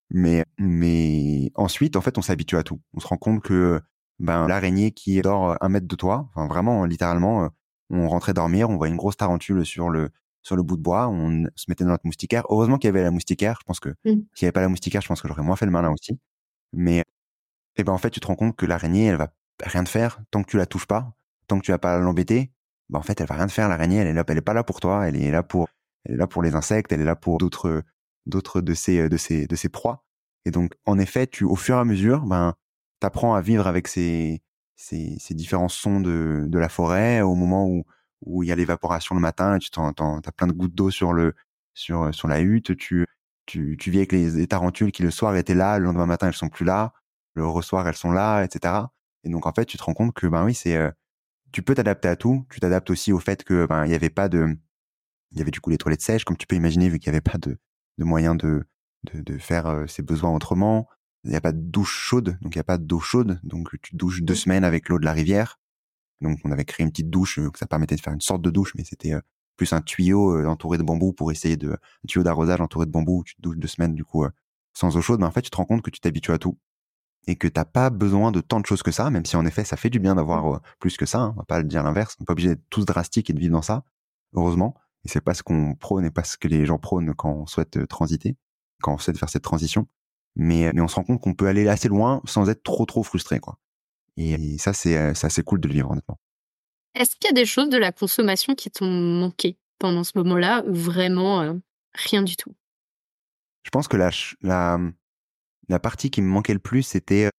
Mais 0.10 0.46
mais 0.58 1.52
ensuite 1.56 1.96
en 1.96 2.02
fait 2.02 2.18
on 2.18 2.22
s'habitue 2.22 2.58
à 2.58 2.64
tout. 2.64 2.82
On 2.94 3.00
se 3.00 3.08
rend 3.08 3.18
compte 3.18 3.44
que 3.44 3.82
ben 4.20 4.48
l'araignée 4.48 4.92
qui 4.92 5.22
dort 5.22 5.58
un 5.62 5.70
mètre 5.70 5.88
de 5.88 5.96
toi, 5.96 6.30
enfin 6.34 6.48
vraiment 6.48 6.86
littéralement, 6.86 7.46
euh, 7.46 7.50
on 7.90 8.08
rentrait 8.08 8.34
dormir, 8.34 8.70
on 8.70 8.78
voit 8.78 8.88
une 8.88 8.96
grosse 8.98 9.18
tarentule 9.18 9.66
sur 9.66 9.90
le 9.90 10.12
sur 10.44 10.56
le 10.58 10.64
bout 10.64 10.78
de 10.78 10.82
bois, 10.82 11.08
on 11.08 11.46
se 11.56 11.66
mettait 11.70 11.86
dans 11.86 11.92
notre 11.92 12.06
moustiquaire. 12.06 12.44
Heureusement 12.50 12.78
qu'il 12.78 12.90
y 12.90 12.90
avait 12.90 13.02
la 13.02 13.12
moustiquaire. 13.12 13.58
Je 13.62 13.66
pense 13.66 13.80
que 13.80 13.90
mmh. 13.90 13.94
s'il 14.04 14.20
n'y 14.44 14.46
avait 14.46 14.52
pas 14.52 14.62
la 14.62 14.68
moustiquaire, 14.68 15.02
je 15.02 15.08
pense 15.08 15.22
que 15.22 15.28
j'aurais 15.28 15.42
moins 15.42 15.56
fait 15.56 15.66
le 15.66 15.72
malin 15.72 15.92
aussi. 15.92 16.20
Mais 16.74 17.04
eh 17.78 17.84
ben 17.84 17.94
en 17.94 17.98
fait, 17.98 18.10
tu 18.10 18.20
te 18.20 18.28
rends 18.28 18.36
compte 18.36 18.56
que 18.56 18.66
l'araignée, 18.66 19.06
elle 19.06 19.16
va 19.16 19.34
rien 19.64 19.84
te 19.84 19.90
faire 19.90 20.20
tant 20.32 20.44
que 20.44 20.50
tu 20.50 20.58
la 20.58 20.66
touches 20.66 20.86
pas, 20.86 21.16
tant 21.48 21.58
que 21.60 21.66
tu 21.66 21.72
vas 21.72 21.80
pas 21.80 21.98
l'embêter. 21.98 22.52
Ben 22.90 23.00
en 23.00 23.02
fait, 23.02 23.20
elle 23.22 23.28
va 23.28 23.36
rien 23.36 23.48
te 23.48 23.54
faire. 23.54 23.70
L'araignée, 23.70 23.98
elle 23.98 24.08
est 24.08 24.14
là, 24.14 24.24
elle 24.28 24.38
est 24.38 24.42
pas 24.42 24.54
là 24.54 24.64
pour 24.64 24.82
toi. 24.82 25.08
Elle 25.08 25.16
est 25.16 25.32
là 25.32 25.44
pour, 25.44 25.70
elle 26.04 26.16
est 26.16 26.18
là 26.18 26.28
pour 26.28 26.44
les 26.44 26.56
insectes. 26.56 26.92
Elle 26.92 27.02
est 27.02 27.06
là 27.06 27.16
pour 27.16 27.38
d'autres, 27.38 27.84
d'autres 28.26 28.62
de 28.62 28.74
ces, 28.74 29.08
de 29.08 29.18
ces, 29.18 29.48
de 29.48 29.56
ces 29.56 29.70
proies. 29.70 30.04
Et 30.46 30.52
donc, 30.52 30.74
en 30.86 31.00
effet, 31.00 31.26
tu, 31.26 31.46
au 31.46 31.56
fur 31.56 31.78
et 31.78 31.80
à 31.80 31.86
mesure, 31.86 32.26
ben, 32.26 32.54
t'apprends 33.00 33.34
à 33.34 33.42
vivre 33.42 33.66
avec 33.68 33.88
ces, 33.88 34.42
ces, 34.76 35.18
ces 35.20 35.34
différents 35.34 35.70
sons 35.70 36.02
de, 36.02 36.46
de 36.48 36.60
la 36.60 36.70
forêt 36.70 37.22
au 37.22 37.36
moment 37.36 37.66
où 37.66 37.86
où 38.26 38.44
il 38.44 38.50
y 38.50 38.52
a 38.52 38.56
l'évaporation 38.56 39.16
le 39.16 39.22
matin, 39.22 39.60
tu 39.60 39.70
t'en, 39.72 39.90
as 39.90 40.32
plein 40.32 40.48
de 40.48 40.54
gouttes 40.54 40.76
d'eau 40.76 40.92
sur 40.92 41.14
le 41.14 41.34
sur 41.74 42.14
sur 42.14 42.28
la 42.28 42.42
hutte, 42.42 42.76
tu 42.78 43.06
tu, 43.46 43.76
tu 43.78 43.92
vis 43.92 43.98
avec 43.98 44.14
les, 44.14 44.48
tarentules 44.48 44.92
qui 44.92 45.04
le 45.04 45.12
soir 45.12 45.36
étaient 45.36 45.56
là, 45.56 45.78
le 45.78 45.86
lendemain 45.86 46.06
matin 46.06 46.28
elles 46.28 46.34
sont 46.34 46.50
plus 46.50 46.66
là, 46.66 46.94
le 47.36 47.44
soir 47.62 47.88
elles 47.88 47.96
sont 47.96 48.12
là, 48.12 48.44
etc. 48.44 48.76
Et 49.24 49.30
donc 49.30 49.46
en 49.46 49.54
fait 49.54 49.66
tu 49.66 49.78
te 49.78 49.84
rends 49.84 49.94
compte 49.94 50.14
que 50.14 50.28
ben 50.28 50.46
oui 50.46 50.54
c'est 50.54 50.80
tu 51.52 51.62
peux 51.64 51.76
t'adapter 51.76 52.08
à 52.08 52.16
tout, 52.16 52.46
tu 52.50 52.60
t'adaptes 52.60 52.90
aussi 52.90 53.12
au 53.12 53.20
fait 53.20 53.44
que 53.44 53.66
ben 53.66 53.86
il 53.86 53.92
y 53.92 53.96
avait 53.96 54.10
pas 54.10 54.30
de 54.30 54.56
il 55.32 55.40
y 55.40 55.42
avait 55.42 55.52
du 55.52 55.62
coup 55.62 55.70
les 55.70 55.78
toilettes 55.78 56.02
sèches 56.02 56.26
comme 56.26 56.38
tu 56.38 56.48
peux 56.48 56.56
imaginer 56.56 56.90
vu 56.90 57.00
qu'il 57.00 57.08
y 57.08 57.10
avait 57.10 57.22
pas 57.22 57.38
de 57.38 57.58
de 57.98 58.04
moyen 58.04 58.36
de 58.36 58.66
de, 59.14 59.22
de 59.22 59.38
faire 59.38 59.86
ses 59.88 60.02
besoins 60.02 60.32
autrement. 60.32 60.88
Il 61.24 61.30
n'y 61.30 61.36
a 61.36 61.42
pas 61.42 61.54
de 61.54 61.60
douche 61.60 61.98
chaude, 61.98 62.38
donc 62.42 62.56
il 62.56 62.58
n'y 62.58 62.62
a 62.62 62.66
pas 62.66 62.78
d'eau 62.78 63.00
chaude, 63.00 63.40
donc 63.44 63.70
tu 63.82 63.96
douches 63.96 64.24
deux 64.24 64.36
semaines 64.36 64.66
avec 64.66 64.90
l'eau 64.90 65.00
de 65.00 65.06
la 65.06 65.14
rivière. 65.14 65.60
Donc 66.22 66.40
on 66.44 66.52
avait 66.52 66.66
créé 66.66 66.84
une 66.84 66.92
petite 66.92 67.10
douche 67.10 67.40
que 67.52 67.60
ça 67.60 67.68
permettait 67.68 67.96
de 67.96 68.02
faire 68.02 68.14
une 68.14 68.22
sorte 68.22 68.42
de 68.42 68.50
douche, 68.50 68.74
mais 68.76 68.84
c'était 68.84 69.14
plus 69.58 69.74
un 69.74 69.82
tuyau 69.82 70.46
entouré 70.48 70.78
de 70.78 70.84
bambou 70.84 71.14
pour 71.14 71.32
essayer 71.32 71.58
de 71.58 71.72
un 71.72 72.08
tuyau 72.08 72.24
d'arrosage 72.24 72.62
entouré 72.62 72.86
de 72.86 72.92
bambou 72.92 73.24
tu 73.24 73.36
te 73.36 73.42
douches 73.42 73.58
deux 73.58 73.68
semaines 73.68 73.96
du 73.96 74.04
coup 74.04 74.26
sans 74.74 74.96
eau 74.98 75.02
chaude. 75.02 75.20
Mais 75.20 75.26
en 75.26 75.32
fait 75.32 75.42
tu 75.42 75.50
te 75.50 75.58
rends 75.58 75.66
compte 75.66 75.82
que 75.82 75.92
tu 75.92 76.00
t'habitues 76.00 76.32
à 76.32 76.38
tout 76.38 76.58
et 77.28 77.36
que 77.36 77.48
t'as 77.48 77.66
pas 77.66 77.90
besoin 77.90 78.32
de 78.32 78.42
tant 78.42 78.60
de 78.60 78.66
choses 78.66 78.84
que 78.84 78.92
ça, 78.92 79.10
même 79.10 79.26
si 79.26 79.36
en 79.38 79.46
effet 79.46 79.64
ça 79.64 79.78
fait 79.78 79.90
du 79.90 80.00
bien 80.00 80.16
d'avoir 80.16 80.62
plus 80.80 80.98
que 80.98 81.06
ça. 81.06 81.20
Hein, 81.20 81.34
on 81.36 81.40
va 81.40 81.46
pas 81.46 81.60
le 81.60 81.66
dire 81.66 81.84
l'inverse. 81.84 82.16
On 82.20 82.24
n'est 82.24 82.26
pas 82.26 82.34
obligé 82.34 82.50
d'être 82.50 82.64
tous 82.70 82.86
drastiques 82.86 83.30
et 83.30 83.34
de 83.34 83.40
vivre 83.40 83.54
dans 83.54 83.62
ça, 83.62 83.86
heureusement. 84.34 84.76
Et 85.06 85.10
c'est 85.10 85.22
pas 85.22 85.34
ce 85.34 85.44
qu'on 85.44 85.76
prône 85.76 86.06
et 86.06 86.12
pas 86.12 86.24
ce 86.24 86.38
que 86.38 86.48
les 86.48 86.66
gens 86.66 86.80
prônent 86.80 87.14
quand 87.16 87.32
on 87.32 87.46
souhaite 87.46 87.88
transiter, 87.88 88.38
quand 88.82 88.94
on 88.94 88.98
souhaite 88.98 89.18
faire 89.18 89.30
cette 89.30 89.44
transition 89.44 89.88
mais, 90.36 90.72
mais 90.74 90.82
on 90.82 90.88
se 90.88 90.96
rend 90.96 91.04
compte 91.04 91.22
qu'on 91.22 91.34
peut 91.34 91.48
aller 91.48 91.68
assez 91.68 91.88
loin 91.88 92.22
sans 92.26 92.50
être 92.50 92.64
trop 92.64 92.86
trop 92.86 93.04
frustré 93.04 93.40
quoi. 93.40 93.60
Et, 94.18 94.58
ça 94.58 94.74
c'est 94.74 94.96
assez 94.98 95.44
cool 95.44 95.60
de 95.60 95.68
le 95.68 95.74
vivre 95.74 95.92
honnêtement. 95.92 96.20
Est-ce 96.96 97.16
qu'il 97.16 97.28
y 97.30 97.32
a 97.32 97.34
des 97.34 97.46
choses 97.46 97.70
de 97.70 97.78
la 97.78 97.92
consommation 97.92 98.54
qui 98.54 98.70
t'ont 98.70 98.86
manqué 98.90 99.58
pendant 99.80 100.04
ce 100.04 100.12
moment-là 100.16 100.64
ou 100.68 100.76
vraiment 100.76 101.42
euh, 101.42 101.54
rien 101.94 102.22
du 102.22 102.36
tout? 102.36 102.54
Je 103.64 103.72
pense 103.72 103.88
que 103.88 103.98
la, 103.98 104.12
la, 104.42 104.80
la 105.70 105.80
partie 105.80 106.12
qui 106.12 106.22
me 106.22 106.28
manquait 106.28 106.54
le 106.54 106.60
plus, 106.60 106.84
c'était. 106.84 107.30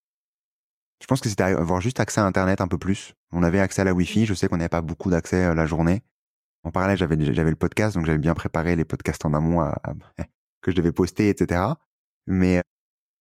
Je 1.00 1.06
pense 1.06 1.20
que 1.20 1.28
c'était 1.28 1.42
avoir 1.42 1.80
juste 1.80 2.00
accès 2.00 2.20
à 2.20 2.24
Internet 2.24 2.60
un 2.60 2.68
peu 2.68 2.78
plus. 2.78 3.14
On 3.30 3.42
avait 3.42 3.60
accès 3.60 3.82
à 3.82 3.84
la 3.84 3.92
Wi-Fi. 3.92 4.26
Je 4.26 4.34
sais 4.34 4.48
qu'on 4.48 4.56
n'avait 4.56 4.68
pas 4.68 4.80
beaucoup 4.80 5.10
d'accès 5.10 5.54
la 5.54 5.66
journée. 5.66 6.02
En 6.62 6.70
parallèle, 6.70 6.96
j'avais 6.96 7.34
j'avais 7.34 7.50
le 7.50 7.56
podcast, 7.56 7.94
donc 7.94 8.06
j'avais 8.06 8.18
bien 8.18 8.34
préparé 8.34 8.74
les 8.74 8.86
podcasts 8.86 9.24
en 9.26 9.34
amont 9.34 9.70
que 10.62 10.70
je 10.70 10.76
devais 10.76 10.92
poster, 10.92 11.28
etc. 11.28 11.60
Mais 12.26 12.62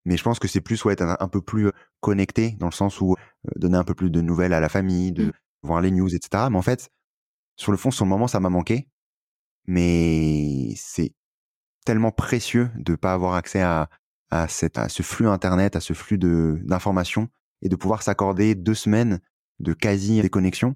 mais 0.05 0.17
je 0.17 0.23
pense 0.23 0.39
que 0.39 0.47
c'est 0.47 0.61
plus 0.61 0.83
ouais, 0.85 0.93
être 0.93 1.17
un, 1.19 1.27
peu 1.27 1.41
plus 1.41 1.71
connecté 2.01 2.55
dans 2.59 2.67
le 2.67 2.73
sens 2.73 2.99
où 3.01 3.15
donner 3.55 3.77
un 3.77 3.83
peu 3.83 3.95
plus 3.95 4.09
de 4.09 4.21
nouvelles 4.21 4.53
à 4.53 4.59
la 4.59 4.69
famille, 4.69 5.11
de 5.11 5.25
mmh. 5.27 5.31
voir 5.63 5.81
les 5.81 5.91
news, 5.91 6.13
etc. 6.13 6.47
Mais 6.51 6.57
en 6.57 6.61
fait, 6.61 6.89
sur 7.55 7.71
le 7.71 7.77
fond, 7.77 7.91
sur 7.91 8.05
le 8.05 8.09
moment, 8.09 8.27
ça 8.27 8.39
m'a 8.39 8.49
manqué. 8.49 8.89
Mais 9.65 10.73
c'est 10.75 11.13
tellement 11.85 12.11
précieux 12.11 12.69
de 12.75 12.95
pas 12.95 13.13
avoir 13.13 13.35
accès 13.35 13.61
à, 13.61 13.89
à, 14.29 14.47
cette, 14.47 14.77
à 14.77 14.89
ce 14.89 15.03
flux 15.03 15.27
internet, 15.27 15.75
à 15.75 15.79
ce 15.79 15.93
flux 15.93 16.17
de 16.17 16.59
d'informations 16.63 17.29
et 17.61 17.69
de 17.69 17.75
pouvoir 17.75 18.03
s'accorder 18.03 18.55
deux 18.55 18.73
semaines 18.73 19.19
de 19.59 19.73
quasi 19.73 20.21
déconnexion. 20.21 20.75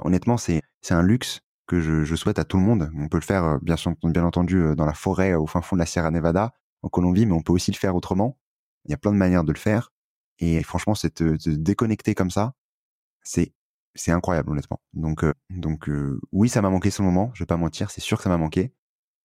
honnêtement, 0.00 0.38
c'est 0.38 0.62
c'est 0.80 0.94
un 0.94 1.02
luxe 1.02 1.40
que 1.66 1.80
je, 1.80 2.04
je, 2.04 2.16
souhaite 2.16 2.38
à 2.38 2.44
tout 2.44 2.56
le 2.56 2.62
monde. 2.64 2.90
On 2.96 3.08
peut 3.08 3.18
le 3.18 3.22
faire 3.22 3.58
bien, 3.60 3.76
bien 4.04 4.24
entendu 4.24 4.74
dans 4.76 4.86
la 4.86 4.94
forêt 4.94 5.34
au 5.34 5.46
fin 5.46 5.62
fond 5.62 5.76
de 5.76 5.80
la 5.80 5.86
Sierra 5.86 6.10
Nevada 6.10 6.52
en 6.82 6.88
Colombie, 6.88 7.26
mais 7.26 7.34
on 7.34 7.42
peut 7.42 7.52
aussi 7.52 7.70
le 7.70 7.76
faire 7.76 7.94
autrement. 7.94 8.38
Il 8.86 8.90
y 8.90 8.94
a 8.94 8.96
plein 8.96 9.12
de 9.12 9.16
manières 9.16 9.44
de 9.44 9.52
le 9.52 9.58
faire. 9.58 9.92
Et 10.38 10.62
franchement, 10.62 10.94
c'est 10.94 11.14
te, 11.14 11.36
déconnecter 11.48 12.14
comme 12.14 12.30
ça, 12.30 12.54
c'est 13.22 13.52
c'est 13.94 14.12
incroyable 14.12 14.50
honnêtement. 14.50 14.80
Donc 14.94 15.24
euh, 15.24 15.34
donc 15.50 15.88
euh, 15.88 16.20
oui, 16.32 16.48
ça 16.48 16.62
m'a 16.62 16.70
manqué 16.70 16.90
ce 16.90 17.02
moment. 17.02 17.30
Je 17.34 17.42
vais 17.42 17.46
pas 17.46 17.56
mentir, 17.56 17.90
c'est 17.90 18.00
sûr 18.00 18.16
que 18.18 18.24
ça 18.24 18.30
m'a 18.30 18.38
manqué. 18.38 18.72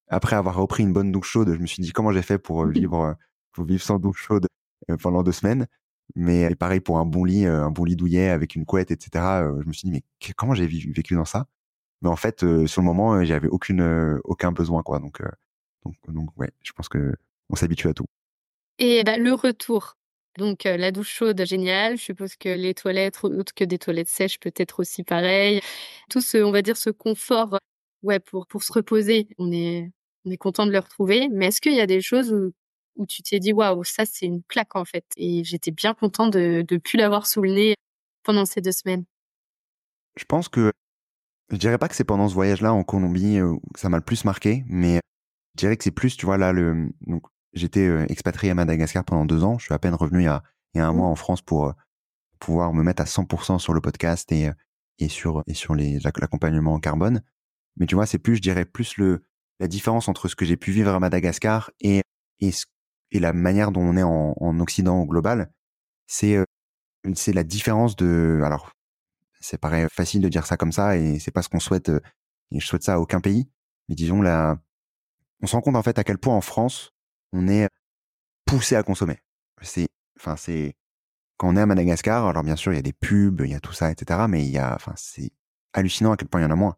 Après 0.10 0.36
avoir 0.36 0.56
repris 0.56 0.84
une 0.84 0.94
bonne 0.94 1.12
douche 1.12 1.30
chaude, 1.32 1.54
je 1.54 1.60
me 1.60 1.68
suis 1.68 1.82
dit 1.84 1.92
comment 1.92 2.12
j'ai 2.12 2.22
fait 2.22 2.38
pour 2.38 2.64
euh, 2.64 2.70
vivre 2.70 3.16
pour 3.54 3.66
vivre 3.66 3.84
sans 3.84 4.00
douche 4.00 4.24
chaude 4.24 4.48
pendant 5.02 5.24
deux 5.24 5.32
semaines. 5.32 5.68
Mais 6.16 6.56
pareil 6.56 6.80
pour 6.82 7.00
un 7.00 7.06
bon 7.06 7.26
lit, 7.26 7.46
un 7.46 7.72
bon 7.72 7.86
lit 7.86 7.96
douillet 7.96 8.30
avec 8.30 8.56
une 8.56 8.66
couette, 8.66 8.92
etc. 8.92 9.26
je 9.62 9.68
me 9.68 9.74
suis 9.74 9.90
dit 9.90 9.92
mais 9.92 10.04
comment 10.36 10.54
j'ai 10.56 10.68
vécu 10.68 11.16
dans 11.16 11.26
ça? 11.26 11.48
Mais 12.02 12.10
en 12.10 12.16
fait, 12.16 12.42
sur 12.68 12.82
le 12.82 12.86
moment, 12.86 13.24
j'avais 13.26 13.48
aucune 13.50 14.20
aucun 14.24 14.52
besoin 14.52 14.84
quoi. 14.84 15.00
Donc 15.00 15.22
donc 15.84 15.96
donc 16.08 16.30
ouais, 16.38 16.52
je 16.64 16.74
pense 16.74 16.90
que 16.90 17.16
on 17.50 17.56
s'habitue 17.56 17.88
à 17.90 17.94
tout. 17.94 18.08
Et 18.80 19.04
bah, 19.04 19.18
le 19.18 19.34
retour. 19.34 19.96
Donc 20.38 20.66
la 20.66 20.92
douche 20.92 21.10
chaude, 21.12 21.44
génial. 21.46 21.98
Je 21.98 22.04
suppose 22.04 22.36
que 22.36 22.50
les 22.50 22.74
toilettes, 22.76 23.24
autres 23.24 23.54
que 23.56 23.64
des 23.64 23.80
toilettes 23.80 24.10
sèches, 24.10 24.40
peut-être 24.40 24.80
aussi 24.82 25.04
pareil. 25.04 25.62
Tout 26.10 26.22
ce, 26.22 26.38
on 26.38 26.52
va 26.52 26.62
dire, 26.62 26.78
ce 26.78 26.92
confort, 26.92 27.58
ouais, 28.04 28.20
pour 28.20 28.46
pour 28.48 28.64
se 28.64 28.72
reposer. 28.72 29.28
On 29.40 29.52
est 29.52 29.90
on 30.26 30.32
est 30.32 30.38
content 30.38 30.66
de 30.68 30.72
le 30.72 30.80
retrouver. 30.80 31.28
Mais 31.32 31.48
est-ce 31.48 31.60
qu'il 31.62 31.74
y 31.74 31.82
a 31.82 31.88
des 31.88 32.02
choses 32.02 32.32
où 32.32 32.52
où 32.98 33.06
tu 33.08 33.22
t'es 33.24 33.40
dit 33.40 33.54
waouh, 33.54 33.84
ça 33.84 34.06
c'est 34.06 34.26
une 34.28 34.44
claque 34.44 34.76
en 34.76 34.86
fait. 34.86 35.06
Et 35.18 35.44
j'étais 35.44 35.72
bien 35.72 35.94
content 35.96 36.28
de 36.28 36.64
de 36.68 36.78
plus 36.78 36.98
l'avoir 36.98 37.26
sous 37.28 37.42
le 37.42 37.52
nez 37.52 37.76
pendant 38.24 38.46
ces 38.46 38.62
deux 38.62 38.72
semaines? 38.72 39.06
Je 40.18 40.26
pense 40.26 40.50
que 40.50 40.72
je 41.52 41.58
dirais 41.58 41.78
pas 41.78 41.88
que 41.88 41.96
c'est 41.96 42.04
pendant 42.04 42.28
ce 42.30 42.34
voyage-là 42.36 42.74
en 42.74 42.84
Colombie 42.84 43.40
que 43.74 43.80
ça 43.80 43.90
m'a 43.90 43.98
le 43.98 44.04
plus 44.04 44.26
marqué, 44.26 44.64
mais 44.68 45.00
je 45.56 45.60
dirais 45.60 45.78
que 45.78 45.84
c'est 45.84 45.92
plus, 45.92 46.18
tu 46.18 46.26
vois 46.26 46.38
là 46.38 46.54
le 46.54 46.90
donc 47.02 47.24
J'étais 47.54 47.88
euh, 47.88 48.06
expatrié 48.10 48.52
à 48.52 48.56
Madagascar 48.56 49.04
pendant 49.04 49.26
deux 49.26 49.44
ans. 49.44 49.58
Je 49.58 49.66
suis 49.66 49.74
à 49.74 49.80
peine 49.80 49.96
revenu 49.96 50.22
il 50.22 50.26
y 50.26 50.28
a, 50.28 50.44
il 50.74 50.80
y 50.80 50.82
a 50.82 50.88
un 50.88 50.94
mmh. 50.94 50.98
mois 50.98 51.08
en 51.08 51.16
France 51.16 51.42
pour 51.42 51.68
euh, 51.68 51.74
pouvoir 52.40 52.74
me 52.74 52.84
mettre 52.84 53.02
à 53.02 53.06
100% 53.06 53.60
sur 53.60 53.74
le 53.74 53.82
podcast 53.82 54.32
et, 54.32 54.50
euh, 54.50 54.54
et 55.00 55.10
sur, 55.10 55.44
et 55.48 55.54
sur 55.54 55.76
l'accompagnement 55.76 56.74
en 56.74 56.80
carbone. 56.80 57.22
Mais 57.78 57.86
tu 57.86 57.96
vois, 57.96 58.06
c'est 58.06 58.20
plus, 58.20 58.38
je 58.38 58.42
dirais, 58.42 58.66
plus 58.66 58.98
le, 58.98 59.24
la 59.60 59.68
différence 59.68 60.08
entre 60.08 60.28
ce 60.28 60.36
que 60.36 60.46
j'ai 60.46 60.58
pu 60.58 60.72
vivre 60.72 60.94
à 60.94 61.00
Madagascar 61.00 61.72
et, 61.80 62.02
et, 62.40 62.52
et 63.12 63.20
la 63.20 63.34
manière 63.34 63.72
dont 63.72 63.82
on 63.82 63.98
est 63.98 64.04
en, 64.04 64.36
en 64.40 64.60
Occident 64.60 65.00
au 65.00 65.06
global. 65.06 65.52
C'est, 66.08 66.38
c'est 67.16 67.34
la 67.34 67.44
différence 67.44 67.96
de, 67.96 68.42
alors, 68.44 68.72
c'est 69.40 69.60
paraît 69.60 69.88
facile 69.90 70.22
de 70.22 70.30
dire 70.30 70.46
ça 70.46 70.58
comme 70.58 70.72
ça 70.72 70.98
et 70.98 71.20
c'est 71.20 71.32
pas 71.32 71.44
ce 71.44 71.50
qu'on 71.50 71.60
souhaite, 71.60 71.90
et 72.52 72.60
je 72.60 72.66
souhaite 72.66 72.84
ça 72.84 72.96
à 72.96 73.00
aucun 73.00 73.20
pays. 73.20 73.48
Mais 73.88 73.96
disons, 73.96 74.22
là, 74.22 74.58
on 75.42 75.48
se 75.48 75.56
rend 75.56 75.62
compte 75.62 75.76
en 75.76 75.84
fait 75.84 76.00
à 76.00 76.04
quel 76.04 76.18
point 76.18 76.36
en 76.36 76.42
France, 76.42 76.94
on 77.34 77.48
est 77.48 77.68
poussé 78.46 78.76
à 78.76 78.84
consommer. 78.84 79.20
C'est, 79.62 79.88
enfin, 80.20 80.36
c'est 80.36 80.76
quand 81.38 81.50
on 81.50 81.56
est 81.56 81.62
à 81.62 81.66
Madagascar. 81.66 82.26
Alors 82.28 82.44
bien 82.44 82.56
sûr, 82.56 82.74
il 82.74 82.76
y 82.76 82.80
a 82.80 82.84
des 82.84 82.94
pubs, 82.94 83.42
il 83.42 83.52
y 83.52 83.56
a 83.56 83.60
tout 83.60 83.74
ça, 83.74 83.92
etc. 83.92 84.26
Mais 84.30 84.44
il 84.46 84.52
y 84.52 84.58
a, 84.58 84.76
enfin, 84.76 84.94
c'est 84.96 85.32
hallucinant 85.74 86.14
à 86.14 86.18
quel 86.18 86.28
point 86.28 86.42
il 86.42 86.44
y 86.44 86.48
en 86.48 86.52
a 86.52 86.56
moins. 86.56 86.76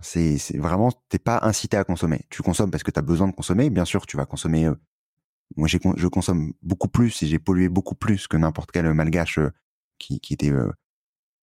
C'est, 0.00 0.38
c'est 0.38 0.58
vraiment, 0.58 0.92
t'es 1.08 1.18
pas 1.18 1.40
incité 1.42 1.76
à 1.76 1.84
consommer. 1.84 2.20
Tu 2.30 2.42
consommes 2.42 2.70
parce 2.70 2.84
que 2.84 2.90
tu 2.90 2.98
as 2.98 3.02
besoin 3.02 3.28
de 3.28 3.34
consommer. 3.34 3.70
Bien 3.70 3.84
sûr, 3.84 4.06
tu 4.06 4.16
vas 4.16 4.26
consommer. 4.26 4.70
Moi, 5.56 5.66
j'ai, 5.68 5.80
je 5.96 6.06
consomme 6.06 6.52
beaucoup 6.62 6.88
plus 6.88 7.22
et 7.22 7.26
j'ai 7.26 7.38
pollué 7.38 7.68
beaucoup 7.68 7.94
plus 7.94 8.28
que 8.28 8.36
n'importe 8.36 8.70
quel 8.70 8.92
malgache 8.94 9.40
qui, 9.98 10.20
qui 10.20 10.34
était, 10.34 10.52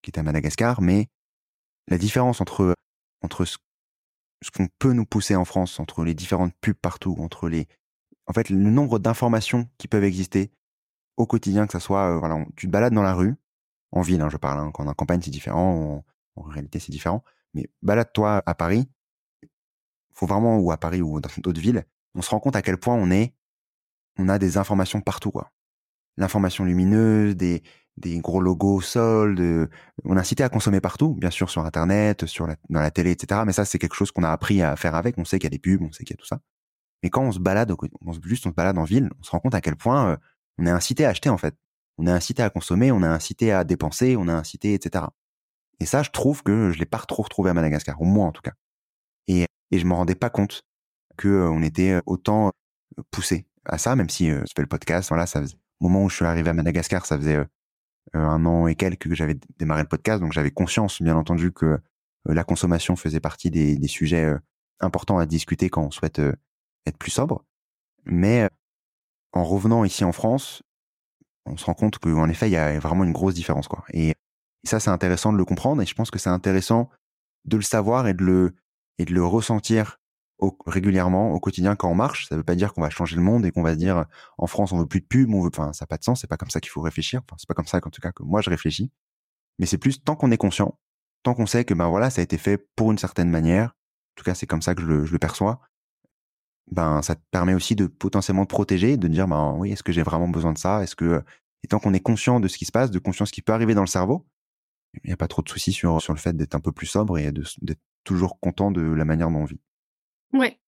qui 0.02 0.10
était 0.10 0.20
à 0.20 0.22
Madagascar. 0.22 0.80
Mais 0.80 1.08
la 1.88 1.98
différence 1.98 2.40
entre 2.40 2.74
entre 3.22 3.44
ce, 3.44 3.58
ce 4.42 4.50
qu'on 4.50 4.68
peut 4.78 4.92
nous 4.92 5.04
pousser 5.04 5.36
en 5.36 5.44
France, 5.44 5.80
entre 5.80 6.04
les 6.04 6.14
différentes 6.14 6.54
pubs 6.60 6.74
partout, 6.74 7.16
entre 7.18 7.48
les 7.48 7.66
en 8.26 8.32
fait, 8.32 8.50
le 8.50 8.56
nombre 8.56 8.98
d'informations 8.98 9.68
qui 9.78 9.88
peuvent 9.88 10.04
exister 10.04 10.50
au 11.16 11.26
quotidien, 11.26 11.66
que 11.66 11.72
ça 11.72 11.80
soit, 11.80 12.16
euh, 12.16 12.18
voilà, 12.18 12.44
tu 12.56 12.66
te 12.66 12.72
balades 12.72 12.92
dans 12.92 13.02
la 13.02 13.14
rue, 13.14 13.36
en 13.92 14.02
ville, 14.02 14.20
hein, 14.20 14.28
je 14.30 14.36
parle, 14.36 14.60
hein, 14.60 14.70
quand 14.72 14.84
on 14.84 14.86
est 14.86 14.90
en 14.90 14.94
campagne, 14.94 15.22
c'est 15.22 15.30
différent, 15.30 16.04
en, 16.36 16.42
réalité, 16.42 16.78
c'est 16.80 16.92
différent, 16.92 17.24
mais 17.54 17.68
balade-toi 17.82 18.42
à 18.44 18.54
Paris, 18.54 18.88
faut 20.12 20.26
vraiment, 20.26 20.58
ou 20.58 20.72
à 20.72 20.76
Paris 20.76 21.02
ou 21.02 21.20
dans 21.20 21.30
d'autres 21.38 21.60
villes, 21.60 21.84
on 22.14 22.22
se 22.22 22.30
rend 22.30 22.40
compte 22.40 22.56
à 22.56 22.62
quel 22.62 22.78
point 22.78 22.94
on 22.94 23.10
est, 23.10 23.34
on 24.18 24.28
a 24.28 24.38
des 24.38 24.58
informations 24.58 25.00
partout, 25.00 25.30
quoi. 25.30 25.52
L'information 26.18 26.64
lumineuse, 26.64 27.36
des, 27.36 27.62
des 27.98 28.18
gros 28.20 28.40
logos 28.40 28.80
soldes, 28.80 29.68
on 30.04 30.16
a 30.16 30.20
incité 30.20 30.42
à 30.42 30.48
consommer 30.48 30.80
partout, 30.80 31.14
bien 31.14 31.30
sûr, 31.30 31.50
sur 31.50 31.64
Internet, 31.64 32.26
sur 32.26 32.46
la, 32.46 32.56
dans 32.70 32.80
la 32.80 32.90
télé, 32.90 33.10
etc. 33.10 33.42
Mais 33.46 33.52
ça, 33.52 33.64
c'est 33.66 33.78
quelque 33.78 33.94
chose 33.94 34.10
qu'on 34.12 34.22
a 34.22 34.30
appris 34.30 34.62
à 34.62 34.76
faire 34.76 34.94
avec. 34.94 35.18
On 35.18 35.24
sait 35.24 35.38
qu'il 35.38 35.46
y 35.46 35.48
a 35.48 35.50
des 35.50 35.58
pubs, 35.58 35.82
on 35.82 35.92
sait 35.92 36.04
qu'il 36.04 36.14
y 36.14 36.18
a 36.18 36.20
tout 36.20 36.26
ça. 36.26 36.40
Mais 37.02 37.10
quand 37.10 37.22
on 37.22 37.32
se 37.32 37.38
balade, 37.38 37.72
on 38.00 38.12
se, 38.12 38.20
juste 38.24 38.46
on 38.46 38.50
se 38.50 38.54
balade 38.54 38.78
en 38.78 38.84
ville, 38.84 39.10
on 39.18 39.22
se 39.22 39.30
rend 39.30 39.40
compte 39.40 39.54
à 39.54 39.60
quel 39.60 39.76
point 39.76 40.10
euh, 40.10 40.16
on 40.58 40.66
est 40.66 40.70
incité 40.70 41.04
à 41.04 41.10
acheter 41.10 41.28
en 41.28 41.38
fait. 41.38 41.54
On 41.98 42.06
est 42.06 42.10
incité 42.10 42.42
à 42.42 42.50
consommer, 42.50 42.92
on 42.92 43.02
est 43.02 43.06
incité 43.06 43.52
à 43.52 43.64
dépenser, 43.64 44.16
on 44.16 44.28
est 44.28 44.32
incité, 44.32 44.74
etc. 44.74 45.04
Et 45.80 45.86
ça, 45.86 46.02
je 46.02 46.10
trouve 46.10 46.42
que 46.42 46.70
je 46.72 46.78
l'ai 46.78 46.86
pas 46.86 46.98
trop 46.98 47.22
retrouvé 47.22 47.50
à 47.50 47.54
Madagascar, 47.54 48.00
au 48.00 48.04
moins 48.04 48.28
en 48.28 48.32
tout 48.32 48.42
cas. 48.42 48.52
Et, 49.28 49.46
et 49.70 49.78
je 49.78 49.86
me 49.86 49.94
rendais 49.94 50.14
pas 50.14 50.30
compte 50.30 50.62
que 51.16 51.28
euh, 51.28 51.50
on 51.50 51.62
était 51.62 51.92
euh, 51.92 52.02
autant 52.06 52.50
poussé 53.10 53.46
à 53.64 53.78
ça, 53.78 53.96
même 53.96 54.08
si 54.08 54.30
je 54.30 54.52
fais 54.54 54.62
le 54.62 54.68
podcast. 54.68 55.08
Voilà, 55.08 55.26
ça 55.26 55.40
faisait, 55.42 55.56
au 55.80 55.88
moment 55.88 56.04
où 56.04 56.08
je 56.08 56.16
suis 56.16 56.24
arrivé 56.24 56.50
à 56.50 56.54
Madagascar, 56.54 57.04
ça 57.04 57.18
faisait 57.18 57.44
un 58.14 58.46
an 58.46 58.68
et 58.68 58.76
quelques 58.76 59.08
que 59.08 59.14
j'avais 59.14 59.36
démarré 59.58 59.82
le 59.82 59.88
podcast, 59.88 60.20
donc 60.20 60.32
j'avais 60.32 60.52
conscience, 60.52 61.02
bien 61.02 61.16
entendu, 61.16 61.52
que 61.52 61.78
la 62.24 62.44
consommation 62.44 62.94
faisait 62.94 63.20
partie 63.20 63.50
des 63.50 63.88
sujets 63.88 64.32
importants 64.80 65.18
à 65.18 65.26
discuter 65.26 65.68
quand 65.68 65.82
on 65.82 65.90
souhaite 65.90 66.20
être 66.86 66.98
plus 66.98 67.10
sobre. 67.10 67.44
Mais 68.04 68.48
en 69.32 69.44
revenant 69.44 69.84
ici 69.84 70.04
en 70.04 70.12
France, 70.12 70.62
on 71.46 71.56
se 71.56 71.64
rend 71.64 71.74
compte 71.74 71.98
qu'en 71.98 72.28
effet, 72.28 72.48
il 72.48 72.52
y 72.52 72.56
a 72.56 72.78
vraiment 72.78 73.04
une 73.04 73.12
grosse 73.12 73.34
différence. 73.34 73.68
Quoi. 73.68 73.84
Et, 73.92 74.14
ça, 74.64 74.80
c'est 74.80 74.90
intéressant 74.90 75.32
de 75.32 75.38
le 75.38 75.44
comprendre 75.44 75.80
et 75.80 75.86
je 75.86 75.94
pense 75.94 76.10
que 76.10 76.18
c'est 76.18 76.28
intéressant 76.30 76.90
de 77.44 77.56
le 77.56 77.62
savoir 77.62 78.08
et 78.08 78.14
de 78.14 78.24
le, 78.24 78.56
et 78.98 79.04
de 79.04 79.14
le 79.14 79.24
ressentir 79.24 80.00
régulièrement 80.66 81.32
au 81.32 81.40
quotidien 81.40 81.76
quand 81.76 81.88
on 81.88 81.94
marche. 81.94 82.28
Ça 82.28 82.36
veut 82.36 82.42
pas 82.42 82.56
dire 82.56 82.74
qu'on 82.74 82.82
va 82.82 82.90
changer 82.90 83.16
le 83.16 83.22
monde 83.22 83.46
et 83.46 83.52
qu'on 83.52 83.62
va 83.62 83.74
dire 83.74 84.06
en 84.38 84.46
France 84.46 84.72
on 84.72 84.78
veut 84.78 84.86
plus 84.86 85.00
de 85.00 85.06
pub, 85.06 85.32
on 85.32 85.40
veut, 85.40 85.50
enfin 85.52 85.72
ça 85.72 85.84
n'a 85.84 85.86
pas 85.86 85.96
de 85.98 86.04
sens. 86.04 86.20
C'est 86.20 86.26
pas 86.26 86.36
comme 86.36 86.50
ça 86.50 86.60
qu'il 86.60 86.70
faut 86.70 86.80
réfléchir. 86.80 87.20
Enfin 87.24 87.36
c'est 87.38 87.48
pas 87.48 87.54
comme 87.54 87.66
ça 87.66 87.80
qu'en 87.80 87.90
tout 87.90 88.00
cas 88.00 88.12
que 88.12 88.22
moi 88.22 88.40
je 88.40 88.50
réfléchis. 88.50 88.90
Mais 89.58 89.66
c'est 89.66 89.78
plus 89.78 90.02
tant 90.02 90.16
qu'on 90.16 90.30
est 90.30 90.36
conscient, 90.36 90.78
tant 91.22 91.34
qu'on 91.34 91.46
sait 91.46 91.64
que 91.64 91.72
ben 91.72 91.88
voilà 91.88 92.10
ça 92.10 92.20
a 92.20 92.24
été 92.24 92.36
fait 92.36 92.58
pour 92.76 92.90
une 92.90 92.98
certaine 92.98 93.30
manière. 93.30 93.68
En 93.68 94.16
tout 94.16 94.24
cas 94.24 94.34
c'est 94.34 94.46
comme 94.46 94.62
ça 94.62 94.74
que 94.74 94.82
je 94.82 95.12
le 95.12 95.18
perçois. 95.18 95.60
Ben 96.70 97.00
ça 97.02 97.14
te 97.14 97.20
permet 97.30 97.54
aussi 97.54 97.76
de 97.76 97.86
potentiellement 97.86 98.44
te 98.44 98.50
protéger, 98.50 98.96
de 98.96 99.08
dire 99.08 99.28
ben 99.28 99.54
oui 99.58 99.70
est-ce 99.72 99.82
que 99.82 99.92
j'ai 99.92 100.02
vraiment 100.02 100.28
besoin 100.28 100.52
de 100.52 100.58
ça? 100.58 100.82
Est-ce 100.82 100.96
que 100.96 101.22
et 101.62 101.68
tant 101.68 101.78
qu'on 101.78 101.94
est 101.94 102.00
conscient 102.00 102.40
de 102.40 102.48
ce 102.48 102.58
qui 102.58 102.64
se 102.64 102.72
passe, 102.72 102.90
de 102.90 102.98
conscience 102.98 103.30
qui 103.30 103.42
peut 103.42 103.52
arriver 103.52 103.74
dans 103.74 103.82
le 103.82 103.86
cerveau, 103.86 104.26
il 105.04 105.08
n'y 105.08 105.12
a 105.12 105.16
pas 105.16 105.28
trop 105.28 105.42
de 105.42 105.48
soucis 105.48 105.72
sur, 105.72 106.00
sur 106.00 106.12
le 106.12 106.18
fait 106.18 106.36
d'être 106.36 106.54
un 106.54 106.60
peu 106.60 106.72
plus 106.72 106.86
sobre 106.86 107.18
et 107.18 107.32
d'être 107.32 107.80
toujours 108.04 108.38
content 108.40 108.70
de 108.70 108.82
la 108.82 109.04
manière 109.04 109.30
dont 109.30 109.38
on 109.38 109.44
vit. 109.44 109.60
Ouais. 110.32 110.58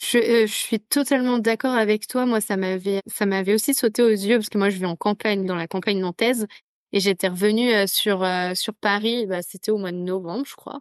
Je, 0.00 0.18
euh, 0.18 0.46
je 0.46 0.52
suis 0.52 0.80
totalement 0.80 1.38
d'accord 1.38 1.74
avec 1.74 2.06
toi. 2.06 2.26
Moi, 2.26 2.40
ça 2.40 2.56
m'avait, 2.56 3.00
ça 3.06 3.26
m'avait 3.26 3.54
aussi 3.54 3.74
sauté 3.74 4.02
aux 4.02 4.08
yeux 4.08 4.38
parce 4.38 4.48
que 4.48 4.58
moi, 4.58 4.70
je 4.70 4.78
vis 4.78 4.86
en 4.86 4.96
campagne, 4.96 5.46
dans 5.46 5.54
la 5.54 5.68
campagne 5.68 6.00
nantaise, 6.00 6.46
et 6.92 7.00
j'étais 7.00 7.28
revenue 7.28 7.72
euh, 7.72 7.86
sur 7.86 8.22
euh, 8.22 8.54
sur 8.54 8.74
Paris. 8.74 9.26
Bah, 9.26 9.42
c'était 9.42 9.70
au 9.70 9.78
mois 9.78 9.92
de 9.92 9.96
novembre, 9.98 10.44
je 10.46 10.54
crois. 10.54 10.80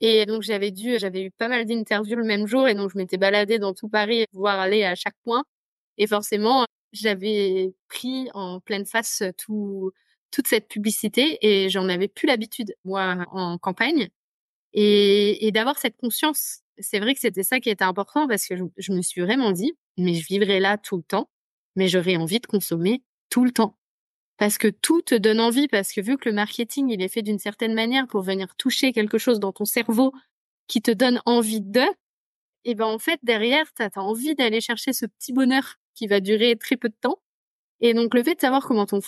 Et 0.00 0.26
donc, 0.26 0.42
j'avais 0.42 0.70
dû, 0.70 0.98
j'avais 0.98 1.22
eu 1.22 1.30
pas 1.30 1.48
mal 1.48 1.64
d'interviews 1.64 2.16
le 2.16 2.24
même 2.24 2.46
jour, 2.46 2.68
et 2.68 2.74
donc 2.74 2.90
je 2.92 2.98
m'étais 2.98 3.16
baladée 3.16 3.58
dans 3.58 3.74
tout 3.74 3.88
Paris, 3.88 4.26
voir 4.32 4.58
aller 4.60 4.84
à 4.84 4.94
chaque 4.94 5.16
point. 5.24 5.44
Et 5.98 6.06
forcément, 6.06 6.66
j'avais 6.92 7.74
pris 7.88 8.28
en 8.34 8.60
pleine 8.60 8.86
face 8.86 9.22
tout 9.38 9.92
toute 10.30 10.48
cette 10.48 10.68
publicité 10.68 11.38
et 11.40 11.70
j'en 11.70 11.88
avais 11.88 12.08
plus 12.08 12.26
l'habitude 12.26 12.74
moi 12.84 13.24
en 13.30 13.58
campagne 13.58 14.08
et, 14.74 15.50
d'avoir 15.52 15.78
cette 15.78 15.96
conscience. 15.96 16.60
C'est 16.78 17.00
vrai 17.00 17.14
que 17.14 17.20
c'était 17.20 17.42
ça 17.42 17.60
qui 17.60 17.70
était 17.70 17.84
important 17.84 18.28
parce 18.28 18.46
que 18.46 18.54
je, 18.76 18.92
me 18.92 19.02
suis 19.02 19.22
vraiment 19.22 19.52
dit, 19.52 19.72
mais 19.96 20.14
je 20.14 20.26
vivrai 20.26 20.60
là 20.60 20.76
tout 20.76 20.98
le 20.98 21.02
temps, 21.02 21.30
mais 21.74 21.88
j'aurais 21.88 22.16
envie 22.16 22.40
de 22.40 22.46
consommer 22.46 23.02
tout 23.30 23.44
le 23.44 23.50
temps. 23.50 23.78
Parce 24.38 24.58
que 24.58 24.68
tout 24.68 25.02
te 25.02 25.14
donne 25.14 25.40
envie, 25.40 25.68
parce 25.68 25.92
que 25.92 26.00
vu 26.00 26.18
que 26.18 26.28
le 26.28 26.34
marketing, 26.34 26.90
il 26.90 27.02
est 27.02 27.08
fait 27.08 27.22
d'une 27.22 27.38
certaine 27.38 27.74
manière 27.74 28.06
pour 28.06 28.22
venir 28.22 28.54
toucher 28.56 28.92
quelque 28.92 29.18
chose 29.18 29.40
dans 29.40 29.52
ton 29.52 29.64
cerveau 29.64 30.12
qui 30.68 30.82
te 30.82 30.90
donne 30.90 31.22
envie 31.26 31.60
de, 31.60 31.82
et 32.64 32.74
ben 32.74 32.86
en 32.86 32.98
fait, 32.98 33.20
derrière, 33.22 33.72
tu 33.74 33.82
as 33.82 33.90
envie 34.02 34.34
d'aller 34.34 34.60
chercher 34.60 34.92
ce 34.92 35.06
petit 35.06 35.32
bonheur 35.32 35.76
qui 35.94 36.06
va 36.06 36.20
durer 36.20 36.56
très 36.56 36.76
peu 36.76 36.88
de 36.88 36.96
temps. 37.00 37.20
Et 37.80 37.94
donc, 37.94 38.14
le 38.14 38.22
fait 38.24 38.34
de 38.36 38.40
savoir 38.40 38.64
comment 38.66 38.86
ton, 38.86 39.00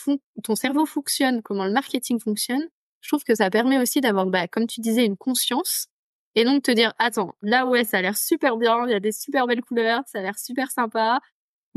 ton 0.45 0.55
cerveau 0.57 0.87
fonctionne, 0.87 1.43
comment 1.43 1.65
le 1.67 1.73
marketing 1.73 2.21
fonctionne, 2.21 2.69
je 3.01 3.09
trouve 3.09 3.25
que 3.25 3.35
ça 3.35 3.51
permet 3.51 3.79
aussi 3.79 4.01
d'avoir, 4.01 4.27
bah, 4.27 4.49
comme 4.49 4.67
tu 4.67 4.81
disais, 4.81 5.05
une 5.07 5.17
conscience. 5.17 5.89
Et 6.35 6.45
donc 6.45 6.63
te 6.65 6.71
dire, 6.71 6.95
attends, 6.99 7.35
là 7.43 7.67
ouais, 7.67 7.85
ça 7.85 7.99
a 7.99 8.03
l'air 8.03 8.17
super 8.17 8.57
bien, 8.59 8.87
il 8.87 8.93
y 8.93 8.95
a 8.95 9.01
des 9.01 9.13
super 9.13 9.47
belles 9.47 9.63
couleurs, 9.63 10.03
ça 10.07 10.19
a 10.21 10.23
l'air 10.23 10.39
super 10.39 10.71
sympa. 10.71 11.21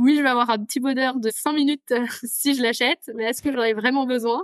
Oui, 0.02 0.16
je 0.18 0.24
vais 0.24 0.30
avoir 0.30 0.50
un 0.50 0.58
petit 0.66 0.80
bonheur 0.80 1.20
de 1.20 1.30
5 1.30 1.54
minutes 1.54 1.94
si 2.24 2.56
je 2.56 2.64
l'achète, 2.64 3.12
mais 3.14 3.26
est-ce 3.26 3.44
que 3.44 3.52
j'en 3.52 3.62
ai 3.62 3.74
vraiment 3.74 4.08
besoin? 4.08 4.42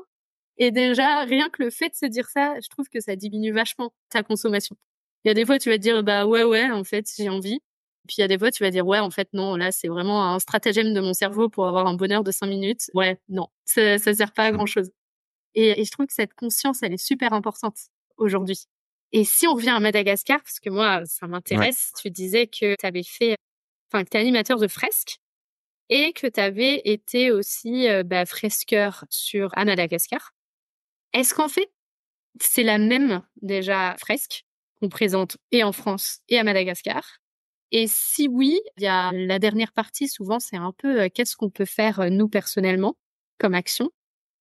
Et 0.58 0.70
déjà, 0.70 1.24
rien 1.24 1.50
que 1.50 1.64
le 1.64 1.72
fait 1.72 1.90
de 1.90 1.96
se 1.96 2.06
dire 2.06 2.30
ça, 2.30 2.54
je 2.62 2.70
trouve 2.70 2.88
que 2.90 3.00
ça 3.00 3.16
diminue 3.16 3.52
vachement 3.52 3.92
ta 4.10 4.22
consommation. 4.22 4.76
Il 5.26 5.30
y 5.30 5.32
a 5.32 5.34
des 5.34 5.48
fois, 5.48 5.58
tu 5.58 5.70
vas 5.70 5.78
te 5.78 5.82
dire, 5.82 6.04
bah 6.04 6.28
ouais, 6.28 6.44
ouais, 6.44 6.70
en 6.70 6.84
fait, 6.84 7.08
j'ai 7.18 7.30
envie. 7.30 7.60
Puis 8.08 8.18
il 8.20 8.22
y 8.22 8.24
a 8.24 8.28
des 8.28 8.38
fois, 8.38 8.52
tu 8.52 8.64
vas 8.64 8.70
dire, 8.70 8.86
ouais, 8.86 9.00
en 9.00 9.10
fait, 9.10 9.30
non, 9.34 9.56
là, 9.56 9.72
c'est 9.72 9.88
vraiment 9.88 10.32
un 10.32 10.40
stratagème 10.40 10.94
de 10.94 11.02
mon 11.02 11.14
cerveau 11.14 11.50
pour 11.50 11.68
avoir 11.68 11.88
un 11.88 11.96
bonheur 11.96 12.24
de 12.24 12.32
5 12.32 12.46
minutes. 12.48 12.92
Ouais, 12.94 13.20
non, 13.28 13.48
ça, 13.66 13.98
ça 13.98 14.14
sert 14.14 14.34
pas 14.34 14.46
à 14.46 14.52
grand 14.52 14.68
chose. 14.68 14.92
Et, 15.56 15.84
je 15.84 15.92
trouve 15.92 16.06
que 16.06 16.14
cette 16.14 16.36
conscience, 16.36 16.84
elle 16.84 16.94
est 16.94 17.04
super 17.04 17.34
importante 17.34 17.78
aujourd'hui. 18.18 18.66
Et 19.12 19.24
si 19.24 19.48
on 19.48 19.56
revient 19.56 19.72
à 19.72 19.80
Madagascar, 19.80 20.40
parce 20.44 20.60
que 20.60 20.70
moi, 20.70 21.04
ça 21.06 21.26
m'intéresse, 21.28 21.94
tu 22.00 22.12
disais 22.12 22.46
que 22.46 22.76
tu 22.80 22.86
avais 22.86 23.04
fait, 23.04 23.38
enfin, 23.92 24.04
que 24.04 24.10
tu 24.10 24.18
es 24.18 24.20
animateur 24.20 24.60
de 24.60 24.68
fresques 24.68 25.20
et 25.90 26.14
que 26.14 26.28
tu 26.28 26.40
avais 26.40 26.82
été 26.86 27.32
aussi 27.32 27.88
bah, 28.06 28.26
fresqueur 28.26 29.06
sur, 29.10 29.50
à 29.58 29.66
Madagascar. 29.66 30.34
Est-ce 31.14 31.34
qu'en 31.34 31.48
fait, 31.48 31.72
c'est 32.42 32.64
la 32.64 32.78
même 32.78 33.22
déjà 33.42 33.96
fresque 34.00 34.46
qu'on 34.80 34.90
présente 34.90 35.38
et 35.52 35.64
en 35.64 35.72
France 35.72 36.20
et 36.30 36.38
à 36.38 36.44
Madagascar? 36.44 37.04
Et 37.72 37.88
si 37.88 38.28
oui, 38.28 38.60
il 38.78 38.84
y 38.84 38.88
a 38.88 39.12
la 39.12 39.40
dernière 39.40 39.74
partie, 39.74 40.08
souvent, 40.08 40.40
c'est 40.40 40.58
un 40.58 40.72
peu 40.78 41.10
qu'est-ce 41.10 41.36
qu'on 41.36 41.50
peut 41.50 41.66
faire 41.66 42.10
nous 42.10 42.30
personnellement 42.30 42.96
comme 43.40 43.56
action? 43.56 43.90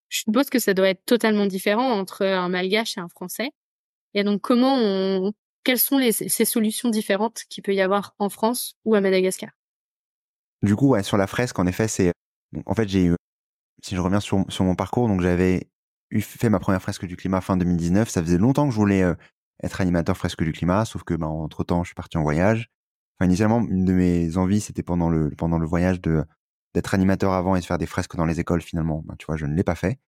Je 0.08 0.18
suppose 0.20 0.50
que 0.50 0.58
ça 0.60 0.74
doit 0.74 0.88
être 0.88 1.04
totalement 1.04 1.46
différent 1.46 1.90
entre 1.92 2.24
un 2.24 2.48
malgache 2.48 2.96
et 2.96 3.00
un 3.00 3.08
français. 3.08 3.50
Et 4.14 4.24
donc, 4.24 4.40
comment 4.42 4.76
on, 4.78 5.32
quelles 5.64 5.80
sont 5.80 5.98
les, 5.98 6.12
ces 6.12 6.44
solutions 6.44 6.90
différentes 6.90 7.42
qu'il 7.48 7.62
peut 7.64 7.74
y 7.74 7.80
avoir 7.80 8.14
en 8.18 8.28
France 8.28 8.76
ou 8.84 8.94
à 8.94 9.00
Madagascar? 9.00 9.55
Du 10.62 10.76
coup, 10.76 10.88
ouais, 10.88 11.02
sur 11.02 11.16
la 11.16 11.26
fresque, 11.26 11.58
en 11.58 11.66
effet, 11.66 11.88
c'est, 11.88 12.12
en 12.64 12.74
fait, 12.74 12.88
j'ai 12.88 13.06
eu, 13.06 13.14
si 13.82 13.94
je 13.94 14.00
reviens 14.00 14.20
sur, 14.20 14.44
sur 14.48 14.64
mon 14.64 14.74
parcours, 14.74 15.08
donc 15.08 15.20
j'avais 15.20 15.70
eu 16.10 16.20
fait 16.20 16.48
ma 16.48 16.58
première 16.58 16.82
fresque 16.82 17.06
du 17.06 17.16
climat 17.16 17.40
fin 17.40 17.56
2019. 17.56 18.08
Ça 18.08 18.22
faisait 18.22 18.38
longtemps 18.38 18.66
que 18.66 18.72
je 18.72 18.78
voulais 18.78 19.02
euh, 19.02 19.14
être 19.62 19.80
animateur 19.80 20.16
fresque 20.16 20.42
du 20.42 20.52
climat, 20.52 20.84
sauf 20.84 21.02
que, 21.02 21.14
bah, 21.14 21.26
entre 21.26 21.64
temps, 21.64 21.84
je 21.84 21.88
suis 21.88 21.94
parti 21.94 22.16
en 22.18 22.22
voyage. 22.22 22.70
Initialement, 23.22 23.60
une 23.60 23.84
de 23.84 23.92
mes 23.92 24.36
envies, 24.36 24.60
c'était 24.60 24.82
pendant 24.82 25.08
le, 25.08 25.30
pendant 25.30 25.58
le 25.58 25.66
voyage 25.66 26.00
de, 26.00 26.24
d'être 26.74 26.94
animateur 26.94 27.32
avant 27.32 27.56
et 27.56 27.60
de 27.60 27.64
faire 27.64 27.78
des 27.78 27.86
fresques 27.86 28.16
dans 28.16 28.26
les 28.26 28.40
écoles 28.40 28.60
finalement, 28.60 29.02
ben, 29.06 29.16
tu 29.18 29.26
vois, 29.26 29.36
je 29.36 29.46
ne 29.46 29.54
l'ai 29.54 29.64
pas 29.64 29.74
fait. 29.74 29.98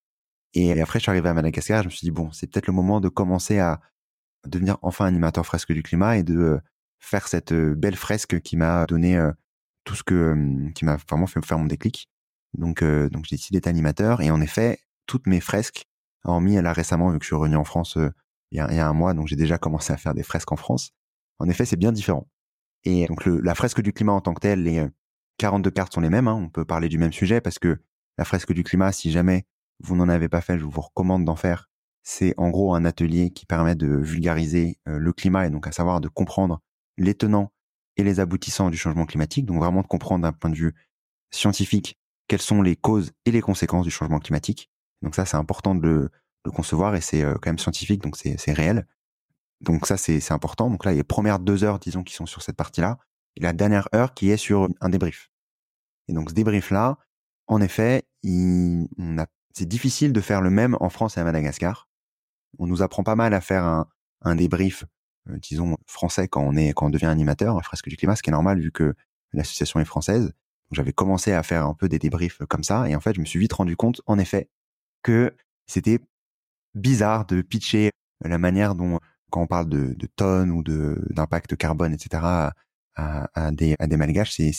Et 0.53 0.79
après, 0.81 0.99
je 0.99 1.03
suis 1.03 1.09
arrivé 1.09 1.29
à 1.29 1.33
Madagascar, 1.33 1.81
je 1.83 1.87
me 1.87 1.91
suis 1.91 2.05
dit, 2.05 2.11
bon, 2.11 2.31
c'est 2.31 2.47
peut-être 2.47 2.67
le 2.67 2.73
moment 2.73 2.99
de 3.01 3.09
commencer 3.09 3.59
à 3.59 3.81
devenir 4.47 4.77
enfin 4.81 5.05
animateur 5.05 5.45
fresque 5.45 5.73
du 5.73 5.83
climat 5.83 6.17
et 6.17 6.23
de 6.23 6.37
euh, 6.37 6.59
faire 6.99 7.27
cette 7.27 7.51
euh, 7.51 7.75
belle 7.75 7.95
fresque 7.95 8.39
qui 8.41 8.57
m'a 8.57 8.85
donné 8.85 9.19
tout 9.89 9.95
ce 9.95 10.03
que, 10.03 10.35
qui 10.75 10.85
m'a 10.85 10.97
vraiment 11.09 11.25
fait 11.25 11.43
faire 11.43 11.57
mon 11.57 11.65
déclic. 11.65 12.09
Donc, 12.55 12.83
donc 12.83 13.25
j'ai 13.25 13.35
décidé 13.35 13.57
d'être 13.57 13.67
animateur 13.67 14.21
et 14.21 14.29
en 14.29 14.39
effet, 14.39 14.79
toutes 15.07 15.25
mes 15.25 15.39
fresques, 15.39 15.85
hormis 16.23 16.61
là 16.61 16.73
récemment, 16.73 17.09
vu 17.09 17.17
que 17.17 17.23
je 17.23 17.29
suis 17.29 17.35
revenu 17.35 17.55
en 17.55 17.63
France 17.63 17.97
il 18.51 18.57
y, 18.57 18.59
a, 18.59 18.67
il 18.69 18.77
y 18.77 18.79
a 18.79 18.87
un 18.87 18.93
mois, 18.93 19.15
donc 19.15 19.27
j'ai 19.27 19.35
déjà 19.35 19.57
commencé 19.57 19.91
à 19.91 19.97
faire 19.97 20.13
des 20.13 20.21
fresques 20.21 20.51
en 20.51 20.57
France. 20.57 20.91
En 21.39 21.49
effet, 21.49 21.65
c'est 21.65 21.75
bien 21.75 21.91
différent. 21.91 22.27
Et 22.83 23.07
donc 23.07 23.25
le, 23.25 23.39
la 23.41 23.55
fresque 23.55 23.81
du 23.81 23.91
climat 23.91 24.13
en 24.13 24.21
tant 24.21 24.35
que 24.35 24.41
telle, 24.41 24.61
les, 24.61 24.87
42 25.39 25.71
cartes 25.71 25.93
sont 25.93 26.01
les 26.01 26.09
mêmes, 26.11 26.27
hein. 26.27 26.35
on 26.35 26.49
peut 26.49 26.65
parler 26.65 26.87
du 26.87 26.99
même 26.99 27.13
sujet 27.13 27.41
parce 27.41 27.57
que 27.57 27.79
la 28.19 28.25
fresque 28.25 28.53
du 28.53 28.63
climat, 28.63 28.91
si 28.91 29.09
jamais 29.09 29.45
vous 29.79 29.95
n'en 29.95 30.09
avez 30.09 30.29
pas 30.29 30.41
fait, 30.41 30.59
je 30.59 30.65
vous 30.65 30.81
recommande 30.81 31.25
d'en 31.25 31.35
faire. 31.35 31.69
C'est 32.03 32.33
en 32.37 32.49
gros 32.49 32.75
un 32.75 32.85
atelier 32.85 33.31
qui 33.31 33.45
permet 33.45 33.75
de 33.75 33.87
vulgariser 33.87 34.77
euh, 34.87 34.99
le 34.99 35.13
climat 35.13 35.47
et 35.47 35.49
donc 35.49 35.65
à 35.67 35.71
savoir 35.71 36.01
de 36.01 36.07
comprendre 36.07 36.61
les 36.97 37.15
tenants 37.15 37.51
et 37.97 38.03
les 38.03 38.19
aboutissants 38.19 38.69
du 38.69 38.77
changement 38.77 39.05
climatique, 39.05 39.45
donc 39.45 39.59
vraiment 39.59 39.81
de 39.81 39.87
comprendre 39.87 40.23
d'un 40.23 40.31
point 40.31 40.49
de 40.49 40.55
vue 40.55 40.73
scientifique 41.31 41.97
quelles 42.27 42.41
sont 42.41 42.61
les 42.61 42.75
causes 42.75 43.11
et 43.25 43.31
les 43.31 43.41
conséquences 43.41 43.85
du 43.85 43.91
changement 43.91 44.19
climatique. 44.19 44.69
Donc 45.01 45.15
ça, 45.15 45.25
c'est 45.25 45.37
important 45.37 45.75
de 45.75 45.87
le, 45.87 46.11
concevoir 46.51 46.95
et 46.95 47.01
c'est 47.01 47.23
euh, 47.23 47.35
quand 47.35 47.49
même 47.49 47.59
scientifique, 47.59 48.01
donc 48.01 48.17
c'est 48.17 48.53
réel. 48.53 48.87
Donc 49.61 49.85
ça, 49.85 49.97
c'est 49.97 50.31
important. 50.31 50.69
Donc 50.69 50.85
là, 50.85 50.93
les 50.93 51.03
premières 51.03 51.39
deux 51.39 51.63
heures, 51.63 51.79
disons, 51.79 52.03
qui 52.03 52.13
sont 52.13 52.25
sur 52.25 52.41
cette 52.41 52.55
partie-là 52.55 52.97
et 53.35 53.41
la 53.41 53.53
dernière 53.53 53.87
heure 53.93 54.13
qui 54.13 54.31
est 54.31 54.37
sur 54.37 54.69
un 54.81 54.89
débrief. 54.89 55.29
Et 56.07 56.13
donc 56.13 56.29
ce 56.29 56.35
débrief-là, 56.35 56.97
en 57.47 57.61
effet, 57.61 58.05
c'est 58.23 59.67
difficile 59.67 60.13
de 60.13 60.21
faire 60.21 60.41
le 60.41 60.49
même 60.49 60.77
en 60.79 60.89
France 60.89 61.17
et 61.17 61.19
à 61.19 61.23
Madagascar. 61.23 61.87
On 62.57 62.67
nous 62.67 62.81
apprend 62.81 63.03
pas 63.03 63.15
mal 63.15 63.33
à 63.33 63.41
faire 63.41 63.85
un, 64.21 64.35
débrief, 64.35 64.85
disons, 65.27 65.77
français 65.85 66.27
quand 66.27 66.41
on 66.41 66.55
est 66.55 66.73
quand 66.73 66.87
on 66.87 66.89
devient 66.89 67.05
animateur, 67.05 67.57
à 67.57 67.61
fresque 67.61 67.89
du 67.89 67.97
climat, 67.97 68.15
ce 68.15 68.23
qui 68.23 68.29
est 68.29 68.33
normal 68.33 68.59
vu 68.59 68.71
que 68.71 68.93
l'association 69.33 69.79
est 69.79 69.85
française. 69.85 70.33
J'avais 70.71 70.93
commencé 70.93 71.31
à 71.33 71.41
faire 71.43 71.65
un 71.65 71.73
peu 71.73 71.89
des 71.89 71.99
débriefs 71.99 72.41
comme 72.47 72.63
ça, 72.63 72.87
et 72.89 72.95
en 72.95 72.99
fait, 72.99 73.15
je 73.15 73.19
me 73.19 73.25
suis 73.25 73.39
vite 73.39 73.53
rendu 73.53 73.75
compte, 73.75 74.01
en 74.05 74.19
effet, 74.19 74.49
que 75.01 75.35
c'était 75.65 75.99
bizarre 76.75 77.25
de 77.25 77.41
pitcher 77.41 77.91
la 78.23 78.37
manière 78.37 78.75
dont, 78.75 78.99
quand 79.31 79.41
on 79.41 79.47
parle 79.47 79.69
de, 79.69 79.95
tonnes 80.15 80.51
ou 80.51 80.63
d'impact 80.63 81.55
carbone, 81.55 81.93
etc., 81.93 82.51
à, 82.95 83.51
des, 83.51 83.75
à 83.79 83.87
des 83.87 83.97
malgaches, 83.97 84.31
c'est, 84.31 84.51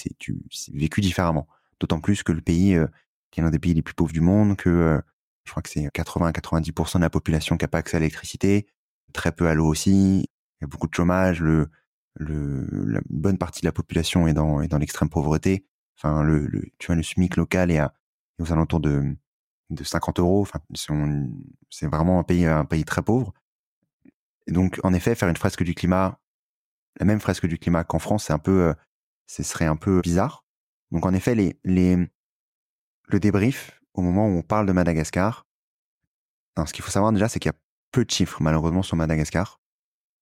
vécu 0.73 1.01
différemment. 1.01 1.47
D'autant 1.79 2.01
plus 2.01 2.23
que 2.23 2.33
le 2.33 2.41
pays, 2.41 2.75
euh, 2.75 2.87
qui 3.31 3.41
est 3.41 3.43
l'un 3.43 3.51
des 3.51 3.59
pays 3.59 3.75
les 3.75 3.83
plus 3.83 3.95
pauvres 3.95 4.13
du 4.13 4.21
monde, 4.21 4.57
que 4.57 4.71
euh, 4.71 5.01
je 5.45 5.51
crois 5.51 5.63
que 5.63 5.69
c'est 5.69 5.87
80-90% 5.87 6.97
de 6.97 7.03
la 7.03 7.11
population 7.11 7.57
qui 7.57 7.65
n'a 7.65 7.69
pas 7.69 7.79
accès 7.79 7.97
à 7.97 8.01
l'électricité, 8.01 8.67
très 9.13 9.33
peu 9.33 9.49
à 9.49 9.55
l'eau 9.55 9.67
aussi, 9.67 10.29
il 10.61 10.65
y 10.65 10.67
a 10.67 10.69
beaucoup 10.69 10.89
de 10.89 10.95
chômage, 10.95 11.41
le, 11.41 11.71
le, 12.15 12.67
la 12.87 13.01
bonne 13.09 13.39
partie 13.39 13.61
de 13.63 13.67
la 13.67 13.73
population 13.73 14.27
est 14.27 14.35
dans, 14.35 14.61
est 14.61 14.69
dans 14.69 14.79
l'extrême 14.79 15.09
pauvreté. 15.09 15.65
Enfin, 15.97 16.23
le, 16.23 16.47
le, 16.47 16.63
tu 16.79 16.87
vois, 16.87 16.97
le 16.97 17.03
SMIC 17.03 17.37
local 17.37 17.71
est, 17.71 17.79
à, 17.79 17.93
aux 18.39 18.53
alentours 18.53 18.81
de, 18.81 19.17
de 19.71 19.85
50 19.85 20.21
euros. 20.21 20.43
Enfin, 20.43 20.61
c'est 21.71 21.87
vraiment 21.87 22.19
un 22.19 22.25
pays, 22.25 22.47
un 22.47 22.65
pays 22.65 22.85
très 22.85 23.03
pauvre. 23.03 23.33
Donc, 24.49 24.81
en 24.83 24.93
effet, 24.95 25.15
faire 25.15 25.29
une 25.29 25.37
fresque 25.37 25.63
du 25.63 25.75
climat 25.75 26.21
la 26.99 27.07
même 27.07 27.21
fresque 27.21 27.47
du 27.47 27.59
climat 27.59 27.85
qu'en 27.85 27.99
France, 27.99 28.25
c'est 28.25 28.33
un 28.33 28.39
peu, 28.39 28.69
euh, 28.69 28.75
ce 29.27 29.43
serait 29.43 29.67
un 29.67 29.77
peu 29.77 30.01
bizarre. 30.01 30.45
Donc 30.91 31.07
en 31.07 31.15
effet, 31.15 31.35
les, 31.35 31.59
les, 31.65 31.97
le 33.09 33.21
débrief 33.21 33.81
au 33.95 34.03
moment 34.03 34.27
où 34.27 34.39
on 34.39 34.43
parle 34.43 34.67
de 34.67 34.73
Madagascar, 34.73 35.47
ce 36.67 36.73
qu'il 36.73 36.85
faut 36.85 36.91
savoir 36.91 37.13
déjà, 37.13 37.29
c'est 37.29 37.39
qu'il 37.39 37.51
y 37.51 37.55
a 37.55 37.59
peu 37.91 38.05
de 38.05 38.11
chiffres 38.11 38.43
malheureusement 38.43 38.83
sur 38.83 38.97
Madagascar, 38.97 39.61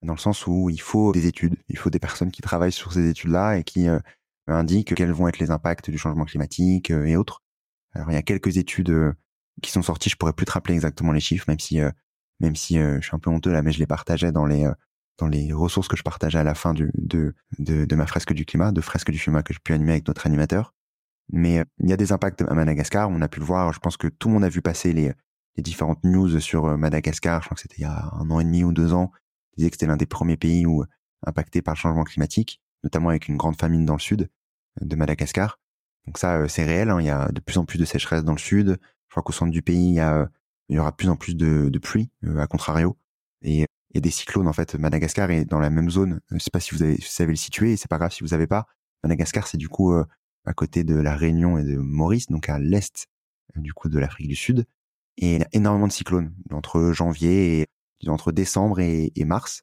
dans 0.03 0.15
le 0.15 0.19
sens 0.19 0.47
où 0.47 0.71
il 0.71 0.81
faut 0.81 1.13
des 1.13 1.27
études, 1.27 1.57
il 1.69 1.77
faut 1.77 1.91
des 1.91 1.99
personnes 1.99 2.31
qui 2.31 2.43
travaillent 2.43 2.73
sur 2.73 2.93
ces 2.93 3.09
études-là 3.09 3.59
et 3.59 3.65
qui 3.65 3.89
euh, 3.89 3.99
indiquent 4.47 4.95
quels 4.95 5.13
vont 5.13 5.29
être 5.29 5.39
les 5.39 5.51
impacts 5.51 5.91
du 5.91 5.99
changement 5.99 6.25
climatique 6.25 6.91
euh, 6.91 7.05
et 7.05 7.17
autres. 7.17 7.43
Alors 7.93 8.11
il 8.11 8.15
y 8.15 8.19
a 8.19 8.23
quelques 8.23 8.57
études 8.57 8.91
euh, 8.91 9.13
qui 9.63 9.71
sont 9.71 9.83
sorties, 9.83 10.11
je 10.11 10.17
pourrais 10.17 10.33
plus 10.33 10.47
te 10.47 10.53
rappeler 10.53 10.75
exactement 10.75 11.13
les 11.13 11.21
chiffres, 11.21 11.47
même 11.49 11.59
si 11.59 11.81
même 12.41 12.55
si 12.55 12.77
je 12.77 13.01
suis 13.01 13.17
un 13.17 13.19
peu 13.19 13.31
honteux 13.31 13.51
là, 13.51 13.63
mais 13.63 13.73
je 13.73 13.81
les 13.81 13.87
partageais 13.87 14.31
dans 14.31 14.47
les 14.47 14.71
dans 15.19 15.27
les 15.27 15.53
ressources 15.53 15.89
que 15.89 15.97
je 15.97 16.05
partageais 16.05 16.39
à 16.39 16.45
la 16.45 16.55
fin 16.55 16.75
du, 16.75 16.93
de, 16.95 17.35
de, 17.59 17.85
de 17.85 17.97
ma 17.97 18.07
fresque 18.07 18.33
du 18.33 18.45
climat, 18.45 18.71
de 18.71 18.81
fresque 18.81 19.11
du 19.11 19.19
climat 19.19 19.43
que 19.43 19.53
j'ai 19.53 19.59
pu 19.59 19.73
animer 19.73 19.93
avec 19.93 20.05
d'autres 20.05 20.29
animateurs. 20.29 20.75
Mais 21.33 21.65
il 21.81 21.91
y 21.91 21.93
a 21.93 21.97
des 21.97 22.13
impacts 22.13 22.43
à 22.43 22.55
Madagascar, 22.55 23.11
on 23.11 23.21
a 23.21 23.29
pu 23.29 23.41
le 23.41 23.45
voir, 23.45 23.73
je 23.73 23.81
pense 23.81 23.97
que 23.97 24.07
tout 24.07 24.29
le 24.29 24.35
monde 24.35 24.45
a 24.45 24.49
vu 24.49 24.63
passer 24.63 24.93
les, 24.93 25.13
les 25.57 25.63
différentes 25.63 26.03
news 26.05 26.39
sur 26.41 26.67
euh, 26.67 26.77
Madagascar, 26.77 27.43
je 27.43 27.49
crois 27.49 27.57
que 27.57 27.61
c'était 27.61 27.79
il 27.79 27.83
y 27.83 27.85
a 27.85 28.11
un 28.15 28.31
an 28.31 28.41
et 28.41 28.45
demi 28.45 28.63
ou 28.65 28.73
deux 28.73 28.95
ans, 28.95 29.11
ils 29.59 29.63
disaient 29.63 29.71
que 29.71 29.75
c'était 29.75 29.87
l'un 29.87 29.97
des 29.97 30.07
premiers 30.07 30.37
pays 30.37 30.67
où 30.67 30.85
impacté 31.27 31.63
par 31.63 31.75
le 31.75 31.79
changement 31.79 32.05
climatique, 32.05 32.63
notamment 32.85 33.09
avec 33.09 33.27
une 33.29 33.37
grande 33.37 33.59
famine 33.59 33.85
dans 33.85 33.95
le 33.95 34.01
sud 34.01 34.31
de 34.81 34.97
Madagascar. 34.97 35.59
Donc 36.07 36.17
ça, 36.17 36.39
euh, 36.39 36.49
c'est 36.49 36.65
réel. 36.65 36.91
Hein. 36.91 37.01
Il 37.01 37.07
y 37.07 37.11
a 37.11 37.29
de 37.29 37.41
plus 37.41 37.59
en 37.59 37.65
plus 37.65 37.79
de 37.79 37.85
sécheresse 37.85 38.23
dans 38.25 38.33
le 38.33 38.39
sud. 38.39 38.79
Je 39.09 39.11
crois 39.11 39.23
qu'au 39.23 39.33
centre 39.33 39.51
du 39.51 39.63
pays, 39.63 39.97
il 39.97 40.75
y, 40.75 40.79
aura 40.79 40.91
de 40.93 40.97
plus 40.97 41.09
en 41.09 41.17
plus 41.17 41.35
de, 41.35 41.69
de 41.71 41.79
pluie, 41.79 42.11
euh, 42.25 42.39
à 42.39 42.47
contrario. 42.47 42.97
Et 43.43 43.67
a 43.95 44.01
des 44.01 44.11
cyclones 44.11 44.47
en 44.47 44.53
fait. 44.53 44.77
Madagascar 44.77 45.31
est 45.31 45.45
dans 45.45 45.59
la 45.59 45.71
même 45.71 45.91
zone. 45.91 46.21
Je 46.31 46.39
sais 46.39 46.51
pas 46.53 46.61
si 46.61 46.75
vous, 46.75 46.97
savez 47.01 47.33
le 47.33 47.37
situer. 47.37 47.77
C'est 47.77 47.89
pas 47.89 47.99
grave 47.99 48.13
si 48.13 48.23
vous 48.23 48.35
avez 48.35 48.47
pas. 48.47 48.67
Madagascar, 49.03 49.49
c'est 49.49 49.59
du 49.59 49.69
coup 49.69 49.93
à 49.93 50.55
côté 50.55 50.85
de 50.85 50.95
la 50.95 51.17
Réunion 51.17 51.59
et 51.59 51.65
de 51.65 51.77
Maurice, 51.77 52.29
donc 52.29 52.49
à 52.49 52.59
l'est 52.59 53.07
du 53.57 53.73
coup 53.73 53.89
de 53.89 53.99
l'Afrique 53.99 54.29
du 54.29 54.37
Sud. 54.37 54.67
Et 55.17 55.35
il 55.35 55.41
y 55.41 55.43
a 55.43 55.49
énormément 55.53 55.89
de 55.89 55.93
cyclones 55.93 56.33
entre 56.51 56.93
janvier 56.93 57.61
et 57.61 57.67
entre 58.07 58.33
décembre 58.33 58.81
et, 58.81 59.13
mars. 59.25 59.63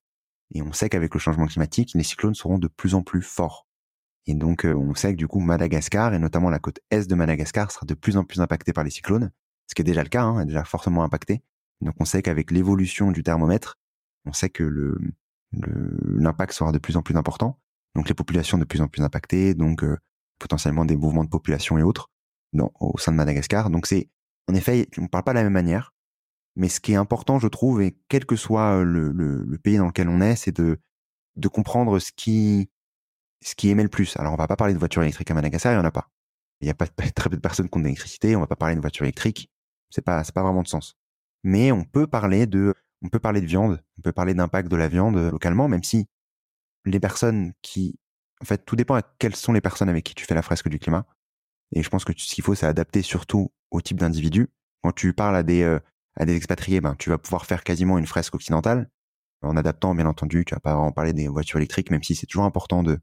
Et 0.53 0.61
on 0.61 0.73
sait 0.73 0.89
qu'avec 0.89 1.13
le 1.13 1.19
changement 1.19 1.47
climatique, 1.47 1.91
les 1.95 2.03
cyclones 2.03 2.35
seront 2.35 2.57
de 2.57 2.67
plus 2.67 2.93
en 2.93 3.01
plus 3.01 3.21
forts. 3.21 3.67
Et 4.27 4.33
donc, 4.33 4.65
euh, 4.65 4.73
on 4.75 4.95
sait 4.95 5.11
que 5.13 5.17
du 5.17 5.27
coup, 5.27 5.39
Madagascar, 5.39 6.13
et 6.13 6.19
notamment 6.19 6.49
la 6.49 6.59
côte 6.59 6.79
est 6.91 7.07
de 7.07 7.15
Madagascar, 7.15 7.71
sera 7.71 7.85
de 7.85 7.93
plus 7.93 8.17
en 8.17 8.23
plus 8.23 8.41
impactée 8.41 8.73
par 8.73 8.83
les 8.83 8.89
cyclones, 8.89 9.31
ce 9.67 9.75
qui 9.75 9.81
est 9.81 9.85
déjà 9.85 10.03
le 10.03 10.09
cas, 10.09 10.23
hein, 10.23 10.41
est 10.41 10.45
déjà 10.45 10.63
fortement 10.63 11.03
impacté. 11.03 11.43
Donc, 11.81 11.95
on 11.99 12.05
sait 12.05 12.21
qu'avec 12.21 12.51
l'évolution 12.51 13.11
du 13.11 13.23
thermomètre, 13.23 13.77
on 14.25 14.33
sait 14.33 14.49
que 14.49 14.63
le 14.63 14.97
l'impact 15.51 16.51
sera 16.51 16.73
de 16.73 16.79
plus 16.79 16.97
en 16.97 17.01
plus 17.01 17.15
important. 17.15 17.59
Donc, 17.95 18.09
les 18.09 18.15
populations 18.15 18.57
de 18.57 18.65
plus 18.65 18.81
en 18.81 18.87
plus 18.87 19.01
impactées, 19.03 19.53
donc 19.53 19.83
euh, 19.83 19.97
potentiellement 20.37 20.83
des 20.83 20.97
mouvements 20.97 21.23
de 21.23 21.29
population 21.29 21.77
et 21.77 21.83
autres 21.83 22.09
au 22.79 22.97
sein 22.97 23.11
de 23.11 23.17
Madagascar. 23.17 23.69
Donc, 23.69 23.85
c'est 23.85 24.09
en 24.47 24.53
effet, 24.53 24.87
on 24.97 25.03
ne 25.03 25.07
parle 25.07 25.23
pas 25.23 25.31
de 25.31 25.37
la 25.37 25.43
même 25.43 25.53
manière. 25.53 25.93
Mais 26.55 26.69
ce 26.69 26.79
qui 26.79 26.93
est 26.93 26.97
important, 26.97 27.39
je 27.39 27.47
trouve, 27.47 27.81
et 27.81 27.97
quel 28.07 28.25
que 28.25 28.35
soit 28.35 28.83
le, 28.83 29.57
pays 29.61 29.77
dans 29.77 29.87
lequel 29.87 30.07
on 30.07 30.21
est, 30.21 30.35
c'est 30.35 30.55
de, 30.55 30.79
comprendre 31.49 31.99
ce 31.99 32.11
qui, 32.15 32.69
ce 33.43 33.55
qui 33.55 33.69
émet 33.69 33.83
le 33.83 33.89
plus. 33.89 34.17
Alors, 34.17 34.33
on 34.33 34.37
va 34.37 34.47
pas 34.47 34.55
parler 34.55 34.73
de 34.73 34.79
voitures 34.79 35.03
électriques 35.03 35.29
à 35.31 35.33
Madagascar, 35.33 35.73
il 35.73 35.75
y 35.75 35.79
en 35.79 35.85
a 35.85 35.91
pas. 35.91 36.09
Il 36.61 36.67
y 36.67 36.69
a 36.71 36.73
pas 36.73 36.87
très 37.15 37.29
peu 37.29 37.35
de 37.35 37.41
personnes 37.41 37.69
qui 37.69 37.77
ont 37.77 37.81
de 37.81 37.85
l'électricité, 37.85 38.35
on 38.35 38.39
va 38.39 38.47
pas 38.47 38.55
parler 38.55 38.75
de 38.75 38.81
voitures 38.81 39.05
électriques. 39.05 39.49
C'est 39.89 40.01
pas, 40.01 40.23
c'est 40.23 40.33
pas 40.33 40.43
vraiment 40.43 40.63
de 40.63 40.67
sens. 40.67 40.97
Mais 41.43 41.71
on 41.71 41.83
peut 41.83 42.07
parler 42.07 42.47
de, 42.47 42.73
on 43.01 43.09
peut 43.09 43.19
parler 43.19 43.41
de 43.41 43.45
viande, 43.45 43.83
on 43.99 44.01
peut 44.01 44.13
parler 44.13 44.33
d'impact 44.33 44.69
de 44.69 44.75
la 44.75 44.87
viande 44.87 45.17
localement, 45.17 45.67
même 45.67 45.83
si 45.83 46.07
les 46.85 46.99
personnes 46.99 47.53
qui, 47.61 47.99
en 48.41 48.45
fait, 48.45 48.65
tout 48.65 48.75
dépend 48.75 48.95
à 48.95 49.01
quelles 49.19 49.35
sont 49.35 49.53
les 49.53 49.61
personnes 49.61 49.89
avec 49.89 50.05
qui 50.05 50.15
tu 50.15 50.25
fais 50.25 50.35
la 50.35 50.41
fresque 50.41 50.69
du 50.69 50.79
climat. 50.79 51.05
Et 51.73 51.83
je 51.83 51.89
pense 51.89 52.05
que 52.05 52.13
ce 52.15 52.33
qu'il 52.33 52.43
faut, 52.43 52.55
c'est 52.55 52.65
adapter 52.65 53.01
surtout 53.01 53.51
au 53.71 53.81
type 53.81 53.99
d'individu. 53.99 54.49
Quand 54.83 54.91
tu 54.91 55.13
parles 55.13 55.35
à 55.35 55.43
des, 55.43 55.63
euh, 55.63 55.79
à 56.15 56.25
des 56.25 56.35
expatriés, 56.35 56.81
ben, 56.81 56.95
tu 56.95 57.09
vas 57.09 57.17
pouvoir 57.17 57.45
faire 57.45 57.63
quasiment 57.63 57.97
une 57.97 58.07
fresque 58.07 58.35
occidentale, 58.35 58.89
en 59.41 59.57
adaptant, 59.57 59.95
bien 59.95 60.05
entendu, 60.05 60.45
tu 60.45 60.53
vas 60.53 60.59
pas 60.59 60.75
en 60.75 60.91
parler 60.91 61.13
des 61.13 61.27
voitures 61.27 61.57
électriques, 61.57 61.91
même 61.91 62.03
si 62.03 62.15
c'est 62.15 62.25
toujours 62.25 62.45
important 62.45 62.83
de, 62.83 62.99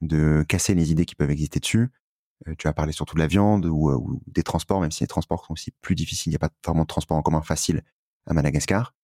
de 0.00 0.44
casser 0.48 0.74
les 0.74 0.92
idées 0.92 1.06
qui 1.06 1.14
peuvent 1.14 1.30
exister 1.30 1.60
dessus. 1.60 1.90
Euh, 2.48 2.54
tu 2.58 2.68
vas 2.68 2.72
parler 2.72 2.92
surtout 2.92 3.14
de 3.14 3.20
la 3.20 3.26
viande 3.26 3.66
ou, 3.66 3.90
euh, 3.90 3.96
ou, 3.96 4.22
des 4.26 4.42
transports, 4.42 4.80
même 4.80 4.90
si 4.90 5.02
les 5.02 5.08
transports 5.08 5.44
sont 5.44 5.52
aussi 5.52 5.72
plus 5.80 5.94
difficiles. 5.94 6.30
Il 6.30 6.34
n'y 6.34 6.36
a 6.36 6.48
pas 6.48 6.50
vraiment 6.64 6.82
de 6.82 6.88
transport 6.88 7.16
en 7.16 7.22
commun 7.22 7.42
facile 7.42 7.82
à 8.26 8.34
Madagascar. 8.34 8.94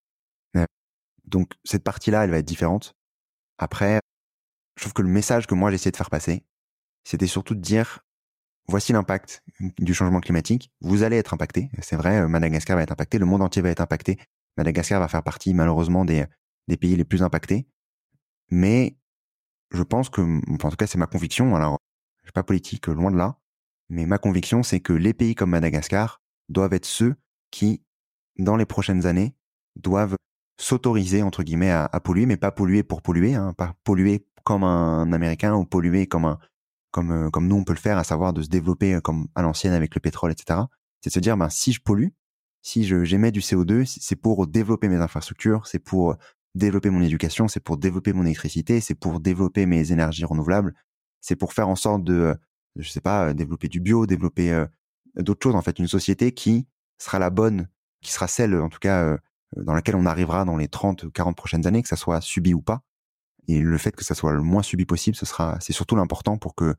donc, 1.25 1.53
cette 1.65 1.83
partie-là, 1.83 2.25
elle 2.25 2.31
va 2.31 2.39
être 2.39 2.47
différente. 2.47 2.95
Après, 3.59 4.01
je 4.77 4.83
trouve 4.83 4.93
que 4.93 5.03
le 5.03 5.09
message 5.09 5.47
que 5.47 5.55
moi 5.55 5.71
j'essaie 5.71 5.91
de 5.91 5.97
faire 5.97 6.11
passer, 6.11 6.45
c'était 7.05 7.27
surtout 7.27 7.55
de 7.55 7.61
dire 7.61 8.06
voici 8.69 8.93
l'impact 8.93 9.43
du 9.79 9.95
changement 9.95 10.21
climatique. 10.21 10.71
Vous 10.81 11.03
allez 11.03 11.17
être 11.17 11.35
impacté. 11.35 11.71
C'est 11.81 11.97
vrai, 11.97 12.21
euh, 12.21 12.29
Madagascar 12.29 12.77
va 12.77 12.83
être 12.83 12.93
impacté, 12.93 13.19
le 13.19 13.27
monde 13.27 13.43
entier 13.43 13.63
va 13.63 13.71
être 13.71 13.81
impacté. 13.81 14.19
Madagascar 14.57 15.01
va 15.01 15.09
faire 15.09 15.23
partie 15.23 15.55
malheureusement 15.55 16.05
des, 16.05 16.27
pays 16.81 16.97
les 16.97 17.05
plus 17.05 17.23
impactés. 17.23 17.67
Mais 18.51 18.97
je 19.73 19.83
pense 19.83 20.09
que, 20.09 20.21
en 20.21 20.71
tout 20.71 20.77
cas 20.77 20.87
c'est 20.87 20.99
ma 20.99 21.07
conviction, 21.07 21.55
alors 21.57 21.79
je 22.21 22.27
suis 22.29 22.33
pas 22.33 22.43
politique, 22.43 22.87
loin 22.87 23.11
de 23.11 23.17
là, 23.17 23.39
mais 23.89 24.07
ma 24.07 24.19
conviction 24.19 24.63
c'est 24.63 24.81
que 24.81 24.93
les 24.93 25.15
pays 25.15 25.35
comme 25.35 25.51
Madagascar 25.51 26.21
doivent 26.49 26.73
être 26.73 26.87
ceux 26.87 27.17
qui, 27.51 27.83
dans 28.39 28.57
les 28.57 28.67
prochaines 28.67 29.07
années, 29.07 29.35
doivent 29.75 30.17
s'autoriser, 30.59 31.23
entre 31.23 31.43
guillemets, 31.43 31.71
à, 31.71 31.89
polluer, 32.03 32.27
mais 32.27 32.37
pas 32.37 32.51
polluer 32.51 32.83
pour 32.83 33.03
polluer, 33.03 33.35
hein, 33.35 33.53
pas 33.53 33.75
polluer 33.85 34.27
comme 34.45 34.65
un 34.65 35.13
Américain 35.13 35.55
ou 35.55 35.65
polluer 35.65 36.07
comme 36.07 36.25
un, 36.25 36.39
comme, 36.91 37.11
euh, 37.11 37.31
comme 37.31 37.47
nous 37.49 37.57
on 37.57 37.65
peut 37.65 37.73
le 37.73 37.79
faire, 37.79 37.99
à 37.99 38.05
savoir 38.05 38.33
de 38.33 38.43
se 38.43 38.49
développer 38.49 38.95
euh, 38.95 39.01
comme 39.01 39.29
à 39.35 39.43
l'ancienne 39.43 39.73
avec 39.73 39.95
le 39.95 40.01
pétrole, 40.01 40.33
etc. 40.33 40.61
C'est 41.01 41.11
de 41.11 41.15
se 41.15 41.21
dire, 41.21 41.37
ben, 41.37 41.49
si 41.49 41.73
je 41.73 41.81
pollue, 41.81 42.09
si 42.63 42.85
j'émets 42.85 43.33
du 43.33 43.41
CO2, 43.41 43.85
c'est 43.85 44.17
pour 44.17 44.47
développer 44.47 44.89
mes 44.89 44.97
infrastructures, 44.97 45.67
c'est 45.67 45.79
pour 45.79 46.13
euh, 46.13 46.17
développer 46.55 46.91
mon 46.91 47.03
éducation, 47.03 47.49
c'est 47.49 47.61
pour 47.61 47.77
développer 47.77 48.13
mon 48.13 48.25
électricité, 48.25 48.81
c'est 48.81 48.95
pour 48.95 49.21
développer 49.21 49.67
mes 49.67 49.93
énergies 49.93 50.25
renouvelables, 50.25 50.75
c'est 51.21 51.37
pour 51.37 51.53
faire 51.53 51.69
en 51.69 51.77
sorte 51.77 52.03
de, 52.03 52.35
je 52.77 52.89
sais 52.89 53.01
pas, 53.01 53.35
développer 53.35 53.69
du 53.69 53.81
bio, 53.81 54.07
développer 54.07 54.65
d'autres 55.17 55.43
choses. 55.43 55.55
En 55.55 55.61
fait, 55.61 55.79
une 55.79 55.87
société 55.87 56.33
qui 56.33 56.67
sera 56.99 57.19
la 57.19 57.31
bonne, 57.31 57.69
qui 58.01 58.11
sera 58.11 58.27
celle, 58.27 58.57
en 58.57 58.71
tout 58.71 58.79
cas, 58.79 59.19
dans 59.57 59.75
laquelle 59.75 59.97
on 59.97 60.07
arrivera 60.07 60.45
dans 60.45 60.57
les 60.57 60.69
30, 60.69 61.13
40 61.13 61.37
prochaines 61.37 61.67
années, 61.67 61.83
que 61.83 61.89
ça 61.89 61.97
soit 61.97 62.23
subi 62.23 62.55
ou 62.55 62.63
pas. 62.63 62.83
Et 63.49 63.61
le 63.61 63.79
fait 63.79 63.95
que 63.95 64.05
ça 64.05 64.15
soit 64.15 64.33
le 64.33 64.43
moins 64.43 64.63
subi 64.63 64.85
possible, 64.85 65.17
ce 65.17 65.27
sera, 65.27 65.59
c'est 65.61 65.73
surtout 65.73 65.97
l'important 65.97 66.37
pour 66.37 66.55
que 66.55 66.75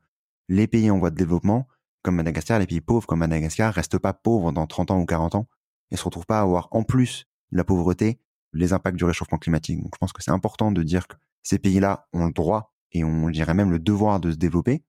les 0.48 0.66
pays 0.66 0.90
en 0.90 0.98
voie 0.98 1.10
de 1.10 1.16
développement, 1.16 1.66
comme 2.02 2.16
Madagascar, 2.16 2.58
les 2.58 2.66
pays 2.66 2.80
pauvres 2.80 3.06
comme 3.06 3.20
Madagascar, 3.20 3.72
restent 3.72 3.98
pas 3.98 4.12
pauvres 4.12 4.52
dans 4.52 4.66
30 4.66 4.90
ans 4.90 5.00
ou 5.00 5.06
40 5.06 5.34
ans 5.34 5.48
et 5.90 5.96
se 5.96 6.04
retrouvent 6.04 6.26
pas 6.26 6.38
à 6.38 6.42
avoir 6.42 6.68
en 6.70 6.82
plus 6.82 7.26
la 7.50 7.64
pauvreté 7.64 8.20
les 8.52 8.72
impacts 8.72 8.96
du 8.96 9.04
réchauffement 9.04 9.38
climatique. 9.38 9.82
Donc 9.82 9.94
je 9.94 9.98
pense 9.98 10.12
que 10.12 10.22
c'est 10.22 10.30
important 10.30 10.72
de 10.72 10.82
dire 10.82 11.06
que 11.06 11.16
ces 11.42 11.58
pays-là 11.58 12.08
ont 12.12 12.26
le 12.26 12.32
droit 12.32 12.74
et 12.92 13.04
on 13.04 13.28
dirait 13.28 13.54
même 13.54 13.70
le 13.70 13.78
devoir 13.78 14.20
de 14.20 14.30
se 14.30 14.36
développer. 14.36 14.84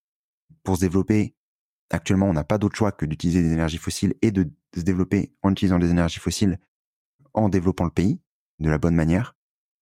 Pour 0.63 0.75
se 0.75 0.81
développer, 0.81 1.35
actuellement, 1.89 2.27
on 2.27 2.33
n'a 2.33 2.43
pas 2.43 2.57
d'autre 2.57 2.75
choix 2.75 2.91
que 2.91 3.05
d'utiliser 3.05 3.41
des 3.41 3.53
énergies 3.53 3.77
fossiles 3.77 4.15
et 4.21 4.31
de, 4.31 4.49
se 4.75 4.81
développer 4.81 5.33
en 5.41 5.51
utilisant 5.51 5.79
des 5.79 5.89
énergies 5.89 6.19
fossiles 6.19 6.59
en 7.33 7.49
développant 7.49 7.85
le 7.85 7.91
pays 7.91 8.21
de 8.59 8.69
la 8.69 8.77
bonne 8.77 8.95
manière. 8.95 9.35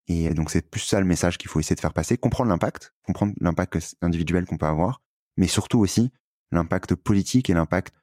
Et 0.08 0.34
donc 0.34 0.50
c'est 0.50 0.70
plus 0.70 0.80
ça 0.80 1.00
le 1.00 1.06
message 1.06 1.38
qu'il 1.38 1.50
faut 1.50 1.60
essayer 1.60 1.76
de 1.76 1.82
faire 1.82 1.94
passer, 1.94 2.18
comprendre 2.18 2.50
l'impact, 2.50 2.94
comprendre 3.04 3.34
l'impact 3.42 3.96
individuel 4.02 4.46
qu'on 4.46 4.58
peut 4.58 4.66
avoir, 4.66 5.02
mais 5.36 5.48
surtout 5.48 5.80
aussi 5.80 6.12
l'impact 6.52 6.96
politique 6.96 7.50
et 7.50 7.54
l'impact 7.54 7.94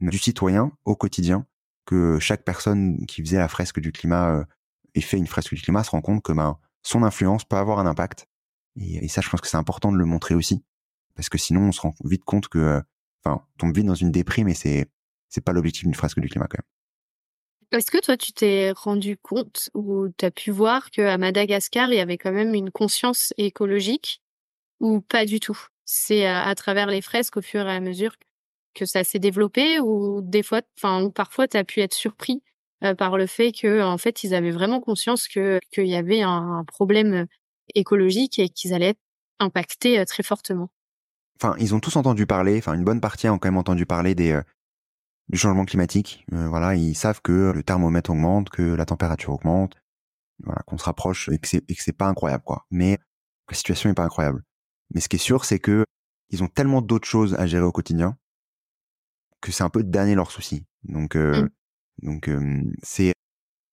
du 0.00 0.18
citoyen 0.18 0.72
au 0.84 0.96
quotidien, 0.96 1.46
que 1.86 2.18
chaque 2.18 2.44
personne 2.44 3.06
qui 3.06 3.22
faisait 3.22 3.38
la 3.38 3.48
fresque 3.48 3.80
du 3.80 3.92
climat 3.92 4.30
euh, 4.30 4.44
et 4.94 5.00
fait 5.00 5.18
une 5.18 5.26
fresque 5.26 5.54
du 5.54 5.62
climat 5.62 5.84
se 5.84 5.90
rend 5.90 6.00
compte 6.00 6.22
que 6.22 6.32
ben, 6.32 6.58
son 6.82 7.02
influence 7.02 7.44
peut 7.44 7.56
avoir 7.56 7.78
un 7.78 7.86
impact. 7.86 8.26
Et, 8.76 9.08
ça, 9.08 9.20
je 9.20 9.28
pense 9.28 9.40
que 9.40 9.48
c'est 9.48 9.56
important 9.56 9.92
de 9.92 9.98
le 9.98 10.04
montrer 10.04 10.34
aussi, 10.34 10.64
parce 11.14 11.28
que 11.28 11.38
sinon 11.38 11.68
on 11.68 11.72
se 11.72 11.80
rend 11.80 11.94
vite 12.04 12.24
compte 12.24 12.48
que, 12.48 12.58
euh, 12.58 12.80
enfin, 13.24 13.44
on 13.54 13.58
tombe 13.58 13.76
vite 13.76 13.86
dans 13.86 13.94
une 13.94 14.10
déprime 14.10 14.48
et 14.48 14.54
c'est 14.54 14.90
c'est 15.28 15.40
pas 15.40 15.52
l'objectif 15.52 15.84
d'une 15.84 15.94
fresque 15.94 16.20
du 16.20 16.28
climat 16.28 16.46
quand 16.46 16.58
même. 16.58 16.81
Est-ce 17.72 17.90
que 17.90 17.98
toi, 17.98 18.18
tu 18.18 18.32
t'es 18.34 18.70
rendu 18.72 19.16
compte 19.16 19.70
ou 19.72 20.08
tu 20.18 20.26
as 20.26 20.30
pu 20.30 20.50
voir 20.50 20.90
qu'à 20.90 21.16
Madagascar, 21.16 21.90
il 21.90 21.96
y 21.96 22.00
avait 22.00 22.18
quand 22.18 22.32
même 22.32 22.54
une 22.54 22.70
conscience 22.70 23.32
écologique 23.38 24.20
ou 24.80 25.00
pas 25.00 25.24
du 25.24 25.40
tout? 25.40 25.58
C'est 25.86 26.26
à, 26.26 26.54
travers 26.54 26.88
les 26.88 27.00
fresques 27.00 27.38
au 27.38 27.42
fur 27.42 27.66
et 27.66 27.74
à 27.74 27.80
mesure 27.80 28.14
que 28.74 28.84
ça 28.84 29.04
s'est 29.04 29.18
développé 29.18 29.80
ou 29.80 30.20
des 30.22 30.42
fois, 30.42 30.60
enfin, 30.78 31.10
parfois 31.10 31.48
tu 31.48 31.56
as 31.56 31.64
pu 31.64 31.80
être 31.80 31.94
surpris 31.94 32.42
euh, 32.84 32.94
par 32.94 33.16
le 33.16 33.26
fait 33.26 33.52
que 33.52 33.82
en 33.82 33.98
fait 33.98 34.24
ils 34.24 34.34
avaient 34.34 34.50
vraiment 34.50 34.80
conscience 34.80 35.28
que 35.28 35.60
qu'il 35.70 35.86
y 35.86 35.94
avait 35.94 36.22
un, 36.22 36.64
problème 36.66 37.26
écologique 37.74 38.38
et 38.38 38.48
qu'ils 38.48 38.72
allaient 38.72 38.90
être 38.90 39.00
impactés 39.40 39.98
euh, 39.98 40.04
très 40.04 40.22
fortement? 40.22 40.70
Enfin, 41.36 41.54
ils 41.58 41.74
ont 41.74 41.80
tous 41.80 41.96
entendu 41.96 42.26
parler, 42.26 42.58
enfin 42.58 42.74
une 42.74 42.84
bonne 42.84 43.00
partie 43.00 43.28
ont 43.28 43.38
quand 43.38 43.48
même 43.48 43.58
entendu 43.58 43.86
parler 43.86 44.14
des 44.14 44.32
euh, 44.32 44.42
du 45.28 45.38
changement 45.38 45.64
climatique. 45.64 46.24
voilà, 46.30 46.74
ils 46.74 46.94
savent 46.94 47.20
que 47.22 47.52
le 47.52 47.62
thermomètre 47.62 48.10
augmente, 48.10 48.50
que 48.50 48.62
la 48.62 48.84
température 48.84 49.32
augmente, 49.32 49.76
voilà, 50.44 50.62
qu'on 50.66 50.78
se 50.78 50.84
rapproche 50.84 51.28
et 51.30 51.38
que 51.38 51.48
c'est 51.48 51.64
et 51.70 51.74
que 51.74 51.82
c'est 51.82 51.92
pas 51.92 52.06
incroyable 52.06 52.44
quoi. 52.44 52.66
Mais 52.70 52.98
la 53.48 53.56
situation 53.56 53.90
est 53.90 53.94
pas 53.94 54.04
incroyable. 54.04 54.42
Mais 54.94 55.00
ce 55.00 55.08
qui 55.08 55.16
est 55.16 55.18
sûr, 55.18 55.44
c'est 55.44 55.58
que 55.58 55.84
ils 56.30 56.42
ont 56.42 56.48
tellement 56.48 56.82
d'autres 56.82 57.08
choses 57.08 57.34
à 57.34 57.46
gérer 57.46 57.64
au 57.64 57.72
quotidien 57.72 58.16
que 59.40 59.52
c'est 59.52 59.64
un 59.64 59.68
peu 59.70 59.82
de 59.82 59.90
dernier 59.90 60.14
leur 60.14 60.30
souci. 60.30 60.64
Donc, 60.84 61.16
euh, 61.16 61.42
mmh. 61.42 62.06
donc 62.06 62.30
c'est 62.82 63.12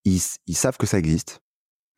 ils, 0.06 0.22
ils, 0.48 0.56
savent 0.56 0.78
que 0.78 0.86
ça 0.86 0.98
existe. 0.98 1.42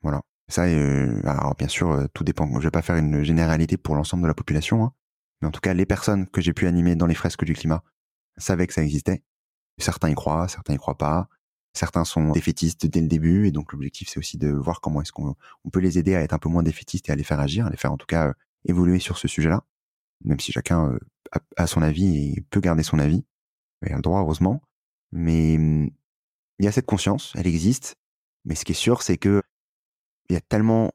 Voilà. 0.01 0.21
Ça, 0.49 0.65
euh, 0.65 1.21
alors 1.23 1.55
bien 1.55 1.67
sûr, 1.67 1.91
euh, 1.91 2.07
tout 2.13 2.23
dépend. 2.23 2.47
Je 2.59 2.67
vais 2.67 2.71
pas 2.71 2.81
faire 2.81 2.97
une 2.97 3.23
généralité 3.23 3.77
pour 3.77 3.95
l'ensemble 3.95 4.23
de 4.23 4.27
la 4.27 4.33
population, 4.33 4.83
hein. 4.83 4.93
mais 5.41 5.47
en 5.47 5.51
tout 5.51 5.61
cas, 5.61 5.73
les 5.73 5.85
personnes 5.85 6.27
que 6.27 6.41
j'ai 6.41 6.53
pu 6.53 6.67
animer 6.67 6.95
dans 6.95 7.07
les 7.07 7.15
fresques 7.15 7.45
du 7.45 7.53
climat 7.53 7.83
savaient 8.37 8.67
que 8.67 8.73
ça 8.73 8.83
existait. 8.83 9.23
Certains 9.77 10.09
y 10.09 10.15
croient, 10.15 10.47
certains 10.47 10.73
y 10.73 10.77
croient 10.77 10.97
pas. 10.97 11.27
Certains 11.73 12.03
sont 12.03 12.31
défaitistes 12.31 12.85
dès 12.85 12.99
le 12.99 13.07
début, 13.07 13.47
et 13.47 13.51
donc 13.51 13.71
l'objectif 13.71 14.09
c'est 14.09 14.19
aussi 14.19 14.37
de 14.37 14.49
voir 14.49 14.81
comment 14.81 15.01
est-ce 15.01 15.13
qu'on 15.13 15.35
peut 15.71 15.79
les 15.79 15.97
aider 15.97 16.15
à 16.15 16.21
être 16.21 16.33
un 16.33 16.39
peu 16.39 16.49
moins 16.49 16.63
défaitistes 16.63 17.07
et 17.09 17.13
à 17.13 17.15
les 17.15 17.23
faire 17.23 17.39
agir, 17.39 17.65
à 17.65 17.69
les 17.69 17.77
faire 17.77 17.93
en 17.93 17.97
tout 17.97 18.05
cas 18.05 18.27
euh, 18.27 18.33
évoluer 18.65 18.99
sur 18.99 19.17
ce 19.17 19.27
sujet-là, 19.29 19.63
même 20.25 20.39
si 20.39 20.51
chacun 20.51 20.97
a, 21.55 21.67
son 21.67 21.81
avis 21.81 22.35
et 22.35 22.41
peut 22.49 22.59
garder 22.59 22.83
son 22.83 22.99
avis, 22.99 23.23
il 23.85 23.93
a 23.93 23.95
le 23.95 24.01
droit 24.01 24.19
heureusement. 24.19 24.61
Mais 25.13 25.55
hum, 25.55 25.89
il 26.59 26.65
y 26.65 26.67
a 26.67 26.71
cette 26.73 26.85
conscience, 26.85 27.33
elle 27.35 27.47
existe, 27.47 27.95
mais 28.45 28.55
ce 28.55 28.65
qui 28.65 28.73
est 28.73 28.75
sûr 28.75 29.01
c'est 29.01 29.17
que 29.17 29.41
il 30.29 30.33
y 30.33 30.37
a 30.37 30.41
tellement 30.41 30.91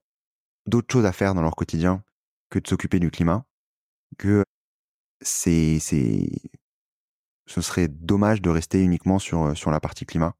d'autres 0.66 0.92
choses 0.92 1.06
à 1.06 1.12
faire 1.12 1.34
dans 1.34 1.42
leur 1.42 1.56
quotidien 1.56 2.02
que 2.50 2.58
de 2.58 2.66
s'occuper 2.68 3.00
du 3.00 3.10
climat 3.10 3.46
que 4.18 4.44
c'est 5.20 5.78
c'est 5.80 6.28
ce 7.46 7.60
serait 7.60 7.88
dommage 7.88 8.42
de 8.42 8.50
rester 8.50 8.82
uniquement 8.82 9.18
sur 9.18 9.56
sur 9.56 9.70
la 9.70 9.80
partie 9.80 10.06
climat 10.06 10.34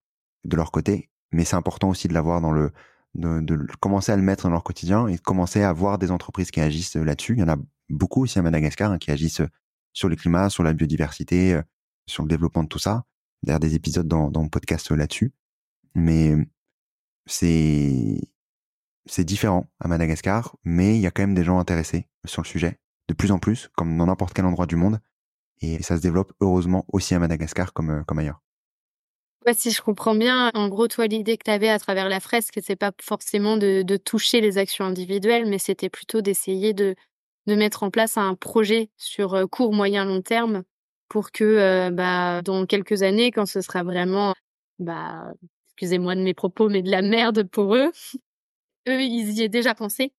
de 0.45 0.57
leur 0.57 0.71
côté 0.71 1.11
mais 1.33 1.45
c'est 1.45 1.57
important 1.57 1.89
aussi 1.89 2.09
de 2.09 2.15
l'avoir 2.15 2.41
dans 2.41 2.53
le 2.53 2.73
de, 3.15 3.41
de, 3.41 3.67
commencer 3.81 4.13
à 4.13 4.17
le 4.17 4.23
mettre 4.23 4.45
dans 4.45 4.51
leur 4.51 4.63
quotidien 4.63 5.09
et 5.09 5.17
de 5.17 5.21
commencer 5.21 5.63
à 5.63 5.73
voir 5.73 5.99
des 5.99 6.11
entreprises 6.11 6.51
qui 6.51 6.61
agissent 6.61 6.97
là-dessus. 6.97 7.33
Il 7.33 7.39
y 7.39 7.43
en 7.43 7.49
a 7.49 7.57
beaucoup 7.89 8.23
aussi 8.23 8.39
à 8.39 8.43
Madagascar 8.43 8.93
hein, 8.93 8.99
qui 8.99 9.11
agissent 9.11 9.41
sur 9.95 10.11
le 10.11 10.17
climat 10.17 10.51
sur 10.51 10.63
la 10.63 10.75
biodiversité 10.75 11.55
euh, 11.55 11.63
sur 12.07 12.23
le 12.23 12.29
développement 12.29 12.63
de 12.63 12.69
tout 12.69 12.79
ça. 12.79 13.05
D'ailleurs 13.43 13.61
des 13.61 13.75
épisodes 13.75 14.07
dans 14.07 14.31
dans 14.31 14.43
le 14.43 14.51
podcast 14.51 14.91
là-dessus. 14.91 15.33
Mais 15.95 16.37
c'est 17.27 18.21
c'est 19.07 19.25
différent 19.25 19.71
à 19.81 19.89
Madagascar, 19.89 20.57
mais 20.65 20.97
il 20.97 21.01
y 21.01 21.07
a 21.07 21.11
quand 21.11 21.23
même 21.23 21.35
des 21.35 21.45
gens 21.45 21.59
intéressés 21.59 22.09
sur 22.27 22.43
le 22.43 22.47
sujet, 22.47 22.81
de 23.09 23.15
plus 23.15 23.31
en 23.31 23.39
plus, 23.39 23.71
comme 23.77 23.97
dans 23.97 24.07
n'importe 24.07 24.35
quel 24.35 24.45
endroit 24.45 24.67
du 24.67 24.77
monde. 24.77 25.01
Et 25.61 25.83
ça 25.83 25.97
se 25.97 26.03
développe 26.03 26.33
heureusement 26.41 26.85
aussi 26.93 27.15
à 27.15 27.19
Madagascar 27.19 27.73
comme, 27.73 27.91
euh, 27.91 28.03
comme 28.05 28.19
ailleurs. 28.19 28.41
Si 29.55 29.71
je 29.71 29.81
comprends 29.81 30.17
bien, 30.17 30.51
en 30.55 30.69
gros, 30.69 30.89
toi, 30.89 31.07
l'idée 31.07 31.37
que 31.37 31.45
tu 31.45 31.51
avais 31.53 31.69
à 31.69 31.79
travers 31.79 32.09
la 32.09 32.19
fresque, 32.19 32.59
c'est 32.65 32.75
pas 32.75 32.91
forcément 33.01 33.57
de, 33.57 33.83
de, 33.83 33.97
toucher 33.97 34.41
les 34.41 34.59
actions 34.59 34.85
individuelles, 34.85 35.47
mais 35.47 35.59
c'était 35.59 35.89
plutôt 35.89 36.21
d'essayer 36.21 36.75
de, 36.75 36.97
de 37.47 37.55
mettre 37.55 37.85
en 37.85 37.91
place 37.91 38.17
un 38.19 38.35
projet 38.35 38.91
sur 38.97 39.35
euh, 39.35 39.47
court, 39.47 39.73
moyen, 39.73 40.05
long 40.05 40.21
terme 40.21 40.65
pour 41.09 41.31
que 41.31 41.45
euh, 41.45 41.91
bah, 41.91 42.43
dans 42.43 42.67
quelques 42.67 43.03
années, 43.03 43.31
quand 43.31 43.47
ce 43.47 43.61
sera 43.61 43.85
vraiment, 43.85 44.35
bah, 44.81 45.33
excusez-moi 45.69 46.17
de 46.17 46.23
mes 46.23 46.35
propos, 46.35 46.69
mais 46.69 46.83
de 46.83 46.91
la 46.91 47.03
merde 47.03 47.45
pour 47.45 47.77
eux, 47.77 47.93
eux, 48.89 49.01
ils 49.01 49.31
y 49.39 49.43
aient 49.43 49.49
déjà 49.49 49.75
pensé 49.77 50.13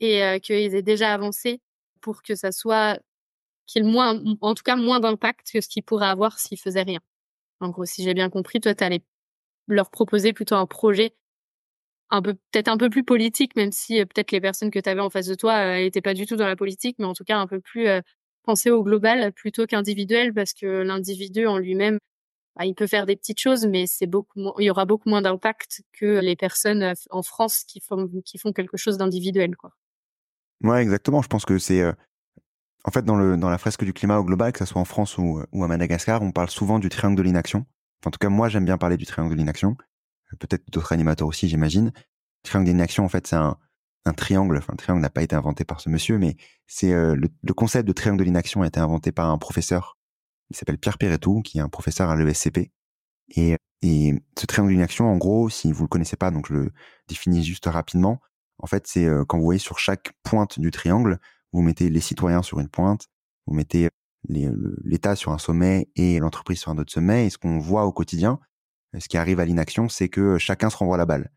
et 0.00 0.40
qu'ils 0.42 0.74
aient 0.74 0.82
déjà 0.82 1.14
avancé 1.14 1.62
pour 2.02 2.22
que 2.22 2.34
ça 2.34 2.52
soit 2.52 2.98
qu'il 3.66 3.84
moins, 3.84 4.22
en 4.40 4.54
tout 4.54 4.62
cas 4.62 4.76
moins 4.76 5.00
d'impact 5.00 5.52
que 5.52 5.60
ce 5.60 5.68
qu'ils 5.68 5.82
pourraient 5.82 6.06
avoir 6.06 6.38
s'ils 6.38 6.58
faisaient 6.58 6.82
rien. 6.82 7.00
En 7.60 7.70
gros, 7.70 7.84
si 7.84 8.02
j'ai 8.02 8.14
bien 8.14 8.30
compris, 8.30 8.60
toi, 8.60 8.74
tu 8.74 8.84
allais 8.84 9.02
leur 9.66 9.90
proposer 9.90 10.32
plutôt 10.32 10.56
un 10.56 10.66
projet 10.66 11.14
un 12.10 12.22
peu 12.22 12.34
peut-être 12.34 12.68
un 12.68 12.76
peu 12.76 12.88
plus 12.88 13.02
politique, 13.02 13.56
même 13.56 13.72
si 13.72 14.00
euh, 14.00 14.04
peut-être 14.04 14.30
les 14.30 14.40
personnes 14.40 14.70
que 14.70 14.78
tu 14.78 14.88
avais 14.88 15.00
en 15.00 15.10
face 15.10 15.26
de 15.26 15.34
toi 15.34 15.76
n'étaient 15.76 15.98
euh, 15.98 16.02
pas 16.02 16.14
du 16.14 16.24
tout 16.24 16.36
dans 16.36 16.46
la 16.46 16.54
politique, 16.54 16.96
mais 17.00 17.04
en 17.04 17.14
tout 17.14 17.24
cas 17.24 17.36
un 17.36 17.48
peu 17.48 17.60
plus 17.60 17.88
euh, 17.88 18.00
pensé 18.44 18.70
au 18.70 18.84
global 18.84 19.32
plutôt 19.32 19.66
qu'individuel, 19.66 20.32
parce 20.32 20.52
que 20.52 20.66
l'individu 20.66 21.46
en 21.46 21.58
lui-même, 21.58 21.98
bah, 22.56 22.64
il 22.64 22.74
peut 22.74 22.86
faire 22.86 23.04
des 23.04 23.16
petites 23.16 23.40
choses, 23.40 23.66
mais 23.66 23.84
c'est 23.86 24.06
beaucoup 24.06 24.52
il 24.58 24.64
y 24.64 24.70
aura 24.70 24.86
beaucoup 24.86 25.10
moins 25.10 25.20
d'impact 25.20 25.82
que 25.92 26.20
les 26.20 26.36
personnes 26.36 26.82
euh, 26.82 26.94
en 27.10 27.22
France 27.22 27.64
qui 27.64 27.80
font, 27.80 28.08
qui 28.24 28.38
font 28.38 28.52
quelque 28.52 28.78
chose 28.78 28.96
d'individuel, 28.96 29.56
quoi. 29.56 29.72
Ouais, 30.62 30.80
exactement. 30.80 31.20
Je 31.20 31.28
pense 31.28 31.44
que 31.44 31.58
c'est, 31.58 31.82
euh, 31.82 31.92
en 32.86 32.90
fait, 32.90 33.04
dans 33.04 33.16
le, 33.16 33.36
dans 33.36 33.50
la 33.50 33.58
fresque 33.58 33.84
du 33.84 33.92
climat 33.92 34.18
au 34.18 34.24
global, 34.24 34.52
que 34.52 34.60
ce 34.60 34.64
soit 34.64 34.80
en 34.80 34.84
France 34.84 35.18
ou, 35.18 35.42
ou 35.52 35.64
à 35.64 35.68
Madagascar, 35.68 36.22
on 36.22 36.32
parle 36.32 36.50
souvent 36.50 36.78
du 36.78 36.88
triangle 36.88 37.16
de 37.16 37.22
l'inaction. 37.22 37.66
en 38.04 38.10
tout 38.10 38.18
cas, 38.18 38.28
moi, 38.28 38.48
j'aime 38.48 38.64
bien 38.64 38.78
parler 38.78 38.96
du 38.96 39.06
triangle 39.06 39.32
de 39.32 39.36
l'inaction. 39.36 39.76
Euh, 40.32 40.36
peut-être 40.38 40.64
d'autres 40.70 40.92
animateurs 40.92 41.28
aussi, 41.28 41.48
j'imagine. 41.48 41.86
Le 41.86 42.48
triangle 42.48 42.66
de 42.66 42.72
l'inaction, 42.72 43.04
en 43.04 43.08
fait, 43.08 43.26
c'est 43.26 43.36
un, 43.36 43.58
un 44.06 44.12
triangle. 44.14 44.56
Enfin, 44.56 44.72
le 44.72 44.78
triangle 44.78 45.02
n'a 45.02 45.10
pas 45.10 45.22
été 45.22 45.36
inventé 45.36 45.64
par 45.64 45.80
ce 45.80 45.90
monsieur, 45.90 46.16
mais 46.18 46.36
c'est 46.66 46.92
le, 46.92 47.28
le, 47.42 47.54
concept 47.54 47.86
de 47.86 47.92
triangle 47.92 48.20
de 48.20 48.24
l'inaction 48.24 48.62
a 48.62 48.66
été 48.66 48.80
inventé 48.80 49.12
par 49.12 49.30
un 49.30 49.38
professeur 49.38 49.96
il 50.50 50.56
s'appelle 50.56 50.78
Pierre 50.78 50.98
Perretou, 50.98 51.42
qui 51.42 51.58
est 51.58 51.60
un 51.60 51.68
professeur 51.68 52.10
à 52.10 52.16
l'ESCP. 52.16 52.70
Et, 53.36 53.56
et 53.82 54.14
ce 54.38 54.46
triangle 54.46 54.72
d'inaction, 54.72 55.06
en 55.06 55.16
gros, 55.16 55.48
si 55.48 55.72
vous 55.72 55.82
le 55.82 55.88
connaissez 55.88 56.16
pas, 56.16 56.30
donc 56.30 56.46
je 56.48 56.54
le 56.54 56.72
définis 57.08 57.44
juste 57.44 57.66
rapidement. 57.66 58.20
En 58.58 58.66
fait, 58.66 58.86
c'est 58.86 59.04
euh, 59.04 59.24
quand 59.24 59.38
vous 59.38 59.44
voyez 59.44 59.58
sur 59.58 59.78
chaque 59.78 60.12
pointe 60.22 60.58
du 60.58 60.70
triangle, 60.70 61.18
vous 61.52 61.62
mettez 61.62 61.88
les 61.88 62.00
citoyens 62.00 62.42
sur 62.42 62.60
une 62.60 62.68
pointe, 62.68 63.08
vous 63.46 63.54
mettez 63.54 63.88
l'État 64.28 65.14
sur 65.14 65.32
un 65.32 65.38
sommet 65.38 65.88
et 65.94 66.18
l'entreprise 66.18 66.58
sur 66.58 66.70
un 66.72 66.78
autre 66.78 66.92
sommet. 66.92 67.26
Et 67.26 67.30
ce 67.30 67.38
qu'on 67.38 67.58
voit 67.58 67.84
au 67.84 67.92
quotidien, 67.92 68.40
ce 68.98 69.08
qui 69.08 69.16
arrive 69.16 69.40
à 69.40 69.44
l'inaction, 69.44 69.88
c'est 69.88 70.08
que 70.08 70.38
chacun 70.38 70.70
se 70.70 70.76
renvoie 70.76 70.96
la 70.96 71.06
balle. 71.06 71.30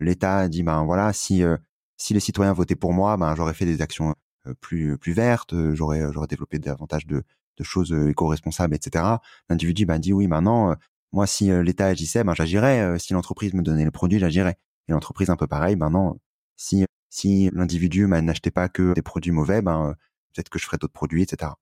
L'État 0.00 0.48
dit, 0.48 0.62
ben 0.62 0.84
voilà, 0.84 1.12
si 1.12 1.42
euh, 1.42 1.56
si 1.96 2.14
les 2.14 2.20
citoyens 2.20 2.52
votaient 2.52 2.76
pour 2.76 2.92
moi, 2.92 3.16
ben 3.16 3.34
j'aurais 3.34 3.54
fait 3.54 3.64
des 3.64 3.82
actions 3.82 4.14
euh, 4.46 4.54
plus 4.60 4.98
plus 4.98 5.12
vertes, 5.12 5.54
j'aurais 5.74 6.12
j'aurais 6.12 6.26
développé 6.26 6.58
davantage 6.58 7.06
de 7.06 7.24
de 7.56 7.64
choses 7.64 7.92
euh, 7.92 8.10
éco-responsables, 8.10 8.74
etc. 8.74 9.04
L'individu 9.48 9.86
bah, 9.86 9.98
dit 9.98 10.12
oui, 10.12 10.26
maintenant, 10.26 10.70
euh, 10.70 10.74
moi, 11.12 11.26
si 11.26 11.50
euh, 11.50 11.62
l'État 11.62 11.86
agissait, 11.86 12.24
ben, 12.24 12.34
j'agirais. 12.34 12.98
si 12.98 13.12
l'entreprise 13.12 13.54
me 13.54 13.62
donnait 13.62 13.84
le 13.84 13.90
produit, 13.90 14.18
j'agirais. 14.18 14.58
Et 14.88 14.92
l'entreprise, 14.92 15.30
un 15.30 15.36
peu 15.36 15.46
pareil, 15.46 15.76
ben 15.76 15.90
non, 15.90 16.18
si, 16.56 16.84
si 17.08 17.50
l'individu 17.52 18.06
bah, 18.06 18.20
n'achetait 18.22 18.50
pas 18.50 18.68
que 18.68 18.94
des 18.94 19.02
produits 19.02 19.32
mauvais, 19.32 19.62
ben, 19.62 19.94
peut-être 20.34 20.48
que 20.48 20.58
je 20.58 20.66
ferais 20.66 20.78
d'autres 20.78 20.92
produits, 20.92 21.22
etc. 21.22 21.52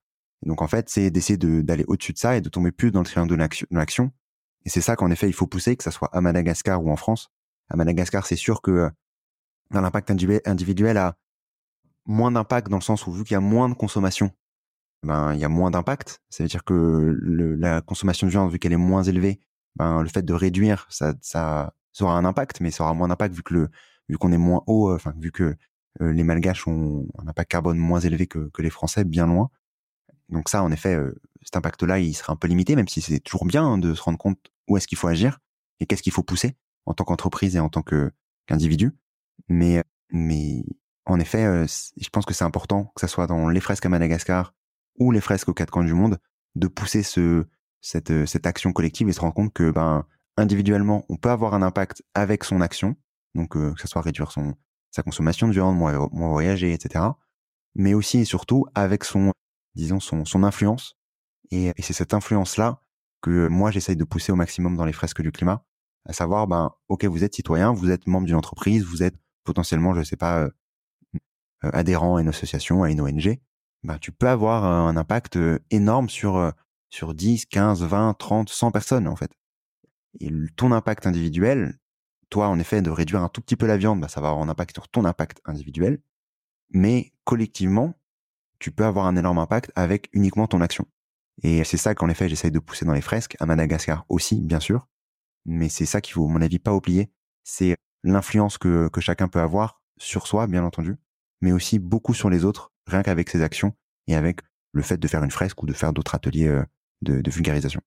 donc, 0.42 0.62
en 0.62 0.68
fait, 0.68 0.88
c'est 0.88 1.10
d'essayer 1.10 1.38
d'aller 1.38 1.84
au-dessus 1.86 2.12
de 2.12 2.18
ça 2.18 2.36
et 2.36 2.40
de 2.40 2.48
tomber 2.48 2.72
plus 2.72 2.90
dans 2.90 3.00
le 3.00 3.06
triangle 3.06 3.30
de 3.30 3.76
l'action. 3.76 4.12
Et 4.64 4.70
c'est 4.70 4.80
ça 4.80 4.96
qu'en 4.96 5.10
effet, 5.10 5.28
il 5.28 5.32
faut 5.32 5.46
pousser, 5.46 5.76
que 5.76 5.84
ça 5.84 5.90
soit 5.90 6.08
à 6.12 6.20
Madagascar 6.20 6.82
ou 6.82 6.90
en 6.90 6.96
France. 6.96 7.30
À 7.68 7.76
Madagascar, 7.76 8.26
c'est 8.26 8.36
sûr 8.36 8.62
que 8.62 8.90
l'impact 9.70 10.10
individuel 10.10 10.96
a 10.96 11.16
moins 12.06 12.30
d'impact 12.32 12.68
dans 12.68 12.76
le 12.78 12.82
sens 12.82 13.06
où 13.06 13.12
vu 13.12 13.24
qu'il 13.24 13.34
y 13.34 13.36
a 13.36 13.40
moins 13.40 13.68
de 13.68 13.74
consommation 13.74 14.30
ben 15.04 15.34
il 15.34 15.40
y 15.40 15.44
a 15.44 15.48
moins 15.48 15.70
d'impact. 15.70 16.22
Ça 16.30 16.42
veut 16.42 16.48
dire 16.48 16.64
que 16.64 17.16
la 17.58 17.80
consommation 17.82 18.26
de 18.26 18.32
viande, 18.32 18.50
vu 18.50 18.58
qu'elle 18.58 18.72
est 18.72 18.76
moins 18.76 19.02
élevée, 19.02 19.40
ben 19.76 20.02
le 20.02 20.08
fait 20.08 20.22
de 20.22 20.34
réduire, 20.34 20.86
ça, 20.90 21.14
ça, 21.20 21.74
aura 22.00 22.16
un 22.16 22.24
impact, 22.24 22.60
mais 22.60 22.70
ça 22.70 22.84
aura 22.84 22.94
moins 22.94 23.08
d'impact 23.08 23.34
vu 23.34 23.42
que 23.42 23.54
le, 23.54 23.70
vu 24.08 24.18
qu'on 24.18 24.32
est 24.32 24.38
moins 24.38 24.62
haut, 24.66 24.90
euh, 24.90 24.96
enfin 24.96 25.14
vu 25.18 25.32
que 25.32 25.56
euh, 26.00 26.12
les 26.12 26.24
Malgaches 26.24 26.66
ont 26.66 27.06
un 27.18 27.28
impact 27.28 27.50
carbone 27.50 27.78
moins 27.78 28.00
élevé 28.00 28.26
que, 28.26 28.50
que 28.50 28.62
les 28.62 28.70
Français, 28.70 29.04
bien 29.04 29.26
loin. 29.26 29.50
Donc 30.28 30.48
ça, 30.48 30.62
en 30.62 30.72
effet, 30.72 30.94
euh, 30.94 31.14
cet 31.42 31.56
impact-là, 31.56 31.98
il 31.98 32.14
serait 32.14 32.32
un 32.32 32.36
peu 32.36 32.48
limité, 32.48 32.76
même 32.76 32.88
si 32.88 33.00
c'est 33.00 33.20
toujours 33.20 33.44
bien 33.46 33.64
hein, 33.64 33.78
de 33.78 33.94
se 33.94 34.02
rendre 34.02 34.18
compte 34.18 34.38
où 34.68 34.76
est-ce 34.76 34.88
qu'il 34.88 34.98
faut 34.98 35.08
agir 35.08 35.38
et 35.80 35.86
qu'est-ce 35.86 36.02
qu'il 36.02 36.12
faut 36.12 36.22
pousser 36.22 36.56
en 36.86 36.94
tant 36.94 37.04
qu'entreprise 37.04 37.56
et 37.56 37.60
en 37.60 37.68
tant 37.68 37.82
qu'individu. 37.82 38.92
Mais 39.48 39.84
mais 40.10 40.64
en 41.06 41.20
effet, 41.20 41.66
je 41.66 42.08
pense 42.10 42.24
que 42.24 42.32
c'est 42.32 42.44
important 42.44 42.92
que 42.94 43.00
ça 43.00 43.08
soit 43.08 43.26
dans 43.26 43.48
les 43.48 43.60
fresques 43.60 43.84
à 43.84 43.88
Madagascar, 43.88 44.54
ou 44.98 45.10
les 45.10 45.20
fresques 45.20 45.48
aux 45.48 45.54
quatre 45.54 45.70
coins 45.70 45.84
du 45.84 45.92
monde, 45.92 46.18
de 46.54 46.66
pousser 46.66 47.02
ce, 47.02 47.44
cette, 47.80 48.26
cette 48.26 48.46
action 48.46 48.72
collective 48.72 49.08
et 49.08 49.12
se 49.12 49.20
rendre 49.20 49.34
compte 49.34 49.52
que 49.52 49.70
ben, 49.70 50.06
individuellement, 50.36 51.04
on 51.08 51.16
peut 51.16 51.30
avoir 51.30 51.54
un 51.54 51.62
impact 51.62 52.02
avec 52.14 52.44
son 52.44 52.60
action, 52.60 52.96
donc 53.34 53.56
euh, 53.56 53.72
que 53.74 53.80
ce 53.80 53.88
soit 53.88 54.02
réduire 54.02 54.30
son, 54.30 54.54
sa 54.90 55.02
consommation 55.02 55.48
de 55.48 55.52
viande, 55.52 55.76
moins, 55.76 56.08
moins 56.12 56.30
voyager, 56.30 56.72
etc. 56.72 57.04
Mais 57.74 57.94
aussi 57.94 58.18
et 58.18 58.24
surtout 58.24 58.66
avec 58.74 59.04
son, 59.04 59.32
disons, 59.74 60.00
son, 60.00 60.24
son 60.24 60.42
influence. 60.44 60.96
Et, 61.50 61.72
et 61.76 61.82
c'est 61.82 61.92
cette 61.92 62.14
influence-là 62.14 62.80
que 63.20 63.48
moi, 63.48 63.70
j'essaye 63.70 63.96
de 63.96 64.04
pousser 64.04 64.32
au 64.32 64.36
maximum 64.36 64.76
dans 64.76 64.84
les 64.84 64.92
fresques 64.92 65.22
du 65.22 65.32
climat, 65.32 65.64
à 66.06 66.12
savoir, 66.12 66.46
ben, 66.46 66.72
ok, 66.88 67.04
vous 67.06 67.24
êtes 67.24 67.34
citoyen, 67.34 67.72
vous 67.72 67.90
êtes 67.90 68.06
membre 68.06 68.26
d'une 68.26 68.36
entreprise, 68.36 68.84
vous 68.84 69.02
êtes 69.02 69.16
potentiellement, 69.44 69.94
je 69.94 70.02
sais 70.02 70.16
pas, 70.16 70.42
euh, 70.42 70.50
adhérent 71.62 72.16
à 72.16 72.20
une 72.20 72.28
association, 72.28 72.82
à 72.82 72.90
une 72.90 73.00
ONG, 73.00 73.40
bah, 73.82 73.98
tu 73.98 74.12
peux 74.12 74.28
avoir 74.28 74.64
un 74.64 74.96
impact 74.96 75.38
énorme 75.70 76.08
sur, 76.08 76.52
sur 76.90 77.14
10, 77.14 77.46
15, 77.46 77.82
20, 77.82 78.14
30, 78.14 78.48
100 78.48 78.70
personnes, 78.70 79.08
en 79.08 79.16
fait. 79.16 79.30
Et 80.20 80.30
ton 80.56 80.72
impact 80.72 81.06
individuel, 81.06 81.78
en 82.42 82.58
effet, 82.58 82.82
de 82.82 82.90
réduire 82.90 83.22
un 83.22 83.28
tout 83.28 83.40
petit 83.40 83.56
peu 83.56 83.66
la 83.66 83.76
viande, 83.76 84.00
bah, 84.00 84.08
ça 84.08 84.20
va 84.20 84.30
avoir 84.30 84.44
un 84.44 84.48
impact 84.48 84.76
sur 84.76 84.88
ton 84.88 85.04
impact 85.04 85.40
individuel. 85.44 86.00
Mais 86.70 87.12
collectivement, 87.24 87.94
tu 88.58 88.70
peux 88.70 88.84
avoir 88.84 89.06
un 89.06 89.16
énorme 89.16 89.38
impact 89.38 89.70
avec 89.74 90.08
uniquement 90.12 90.46
ton 90.46 90.60
action. 90.60 90.86
Et 91.42 91.64
c'est 91.64 91.76
ça 91.76 91.94
qu'en 91.94 92.08
effet, 92.08 92.28
j'essaye 92.28 92.50
de 92.50 92.58
pousser 92.58 92.84
dans 92.84 92.92
les 92.92 93.00
fresques, 93.00 93.36
à 93.40 93.46
Madagascar 93.46 94.04
aussi, 94.08 94.40
bien 94.40 94.60
sûr. 94.60 94.88
Mais 95.44 95.68
c'est 95.68 95.86
ça 95.86 96.00
qu'il 96.00 96.14
faut, 96.14 96.26
à 96.26 96.32
mon 96.32 96.40
avis, 96.40 96.58
pas 96.58 96.72
oublier. 96.72 97.10
C'est 97.42 97.76
l'influence 98.02 98.58
que, 98.58 98.88
que 98.88 99.00
chacun 99.00 99.28
peut 99.28 99.40
avoir 99.40 99.82
sur 99.98 100.26
soi, 100.26 100.46
bien 100.46 100.64
entendu, 100.64 100.96
mais 101.40 101.52
aussi 101.52 101.78
beaucoup 101.78 102.14
sur 102.14 102.30
les 102.30 102.44
autres 102.44 102.72
rien 102.86 103.02
qu'avec 103.02 103.30
ses 103.30 103.42
actions 103.42 103.74
et 104.06 104.14
avec 104.14 104.40
le 104.72 104.82
fait 104.82 104.96
de 104.96 105.08
faire 105.08 105.22
une 105.22 105.30
fresque 105.30 105.62
ou 105.62 105.66
de 105.66 105.72
faire 105.72 105.92
d'autres 105.92 106.14
ateliers 106.14 106.48
euh, 106.48 106.64
de, 107.02 107.30
vulgarisation. 107.30 107.80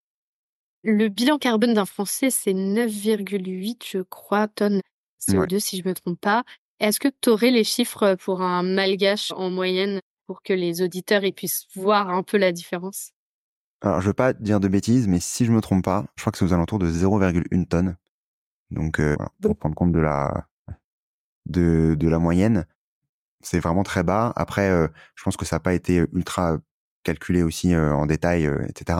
Le 0.89 1.09
bilan 1.09 1.37
carbone 1.37 1.73
d'un 1.73 1.85
Français, 1.85 2.29
c'est 2.29 2.53
9,8, 2.53 3.83
je 3.91 3.99
crois, 4.03 4.47
tonnes 4.47 4.79
CO2 5.19 5.59
si 5.59 5.77
je 5.81 5.85
me 5.85 5.93
trompe 5.93 6.17
pas. 6.21 6.45
Est-ce 6.79 7.01
que 7.01 7.09
tu 7.09 7.27
aurais 7.27 7.51
les 7.51 7.65
chiffres 7.65 8.15
pour 8.15 8.41
un 8.41 8.63
malgache 8.63 9.33
en 9.33 9.49
moyenne 9.49 9.99
pour 10.27 10.41
que 10.41 10.53
les 10.53 10.81
auditeurs 10.81 11.23
puissent 11.35 11.67
voir 11.75 12.09
un 12.09 12.23
peu 12.23 12.37
la 12.37 12.53
différence? 12.53 13.11
Alors, 13.81 13.99
je 13.99 14.07
veux 14.07 14.13
pas 14.13 14.31
dire 14.31 14.61
de 14.61 14.69
bêtises, 14.69 15.09
mais 15.09 15.19
si 15.19 15.43
je 15.43 15.51
me 15.51 15.59
trompe 15.59 15.83
pas, 15.83 16.05
je 16.15 16.23
crois 16.23 16.31
que 16.31 16.37
c'est 16.37 16.45
aux 16.45 16.53
alentours 16.53 16.79
de 16.79 16.89
0,1 16.89 17.65
tonne. 17.65 17.97
Donc, 18.71 19.01
euh, 19.01 19.17
pour 19.41 19.57
prendre 19.57 19.75
compte 19.75 19.91
de 19.91 19.99
la, 19.99 20.47
de, 21.47 21.97
de 21.99 22.07
la 22.07 22.19
moyenne, 22.19 22.65
c'est 23.41 23.59
vraiment 23.59 23.83
très 23.83 24.03
bas. 24.03 24.31
Après, 24.37 24.69
euh, 24.69 24.87
je 25.15 25.23
pense 25.25 25.35
que 25.35 25.43
ça 25.43 25.57
n'a 25.57 25.59
pas 25.59 25.73
été 25.73 26.05
ultra 26.13 26.59
calculé 27.03 27.43
aussi 27.43 27.73
euh, 27.73 27.93
en 27.93 28.05
détail, 28.05 28.49
etc. 28.69 28.99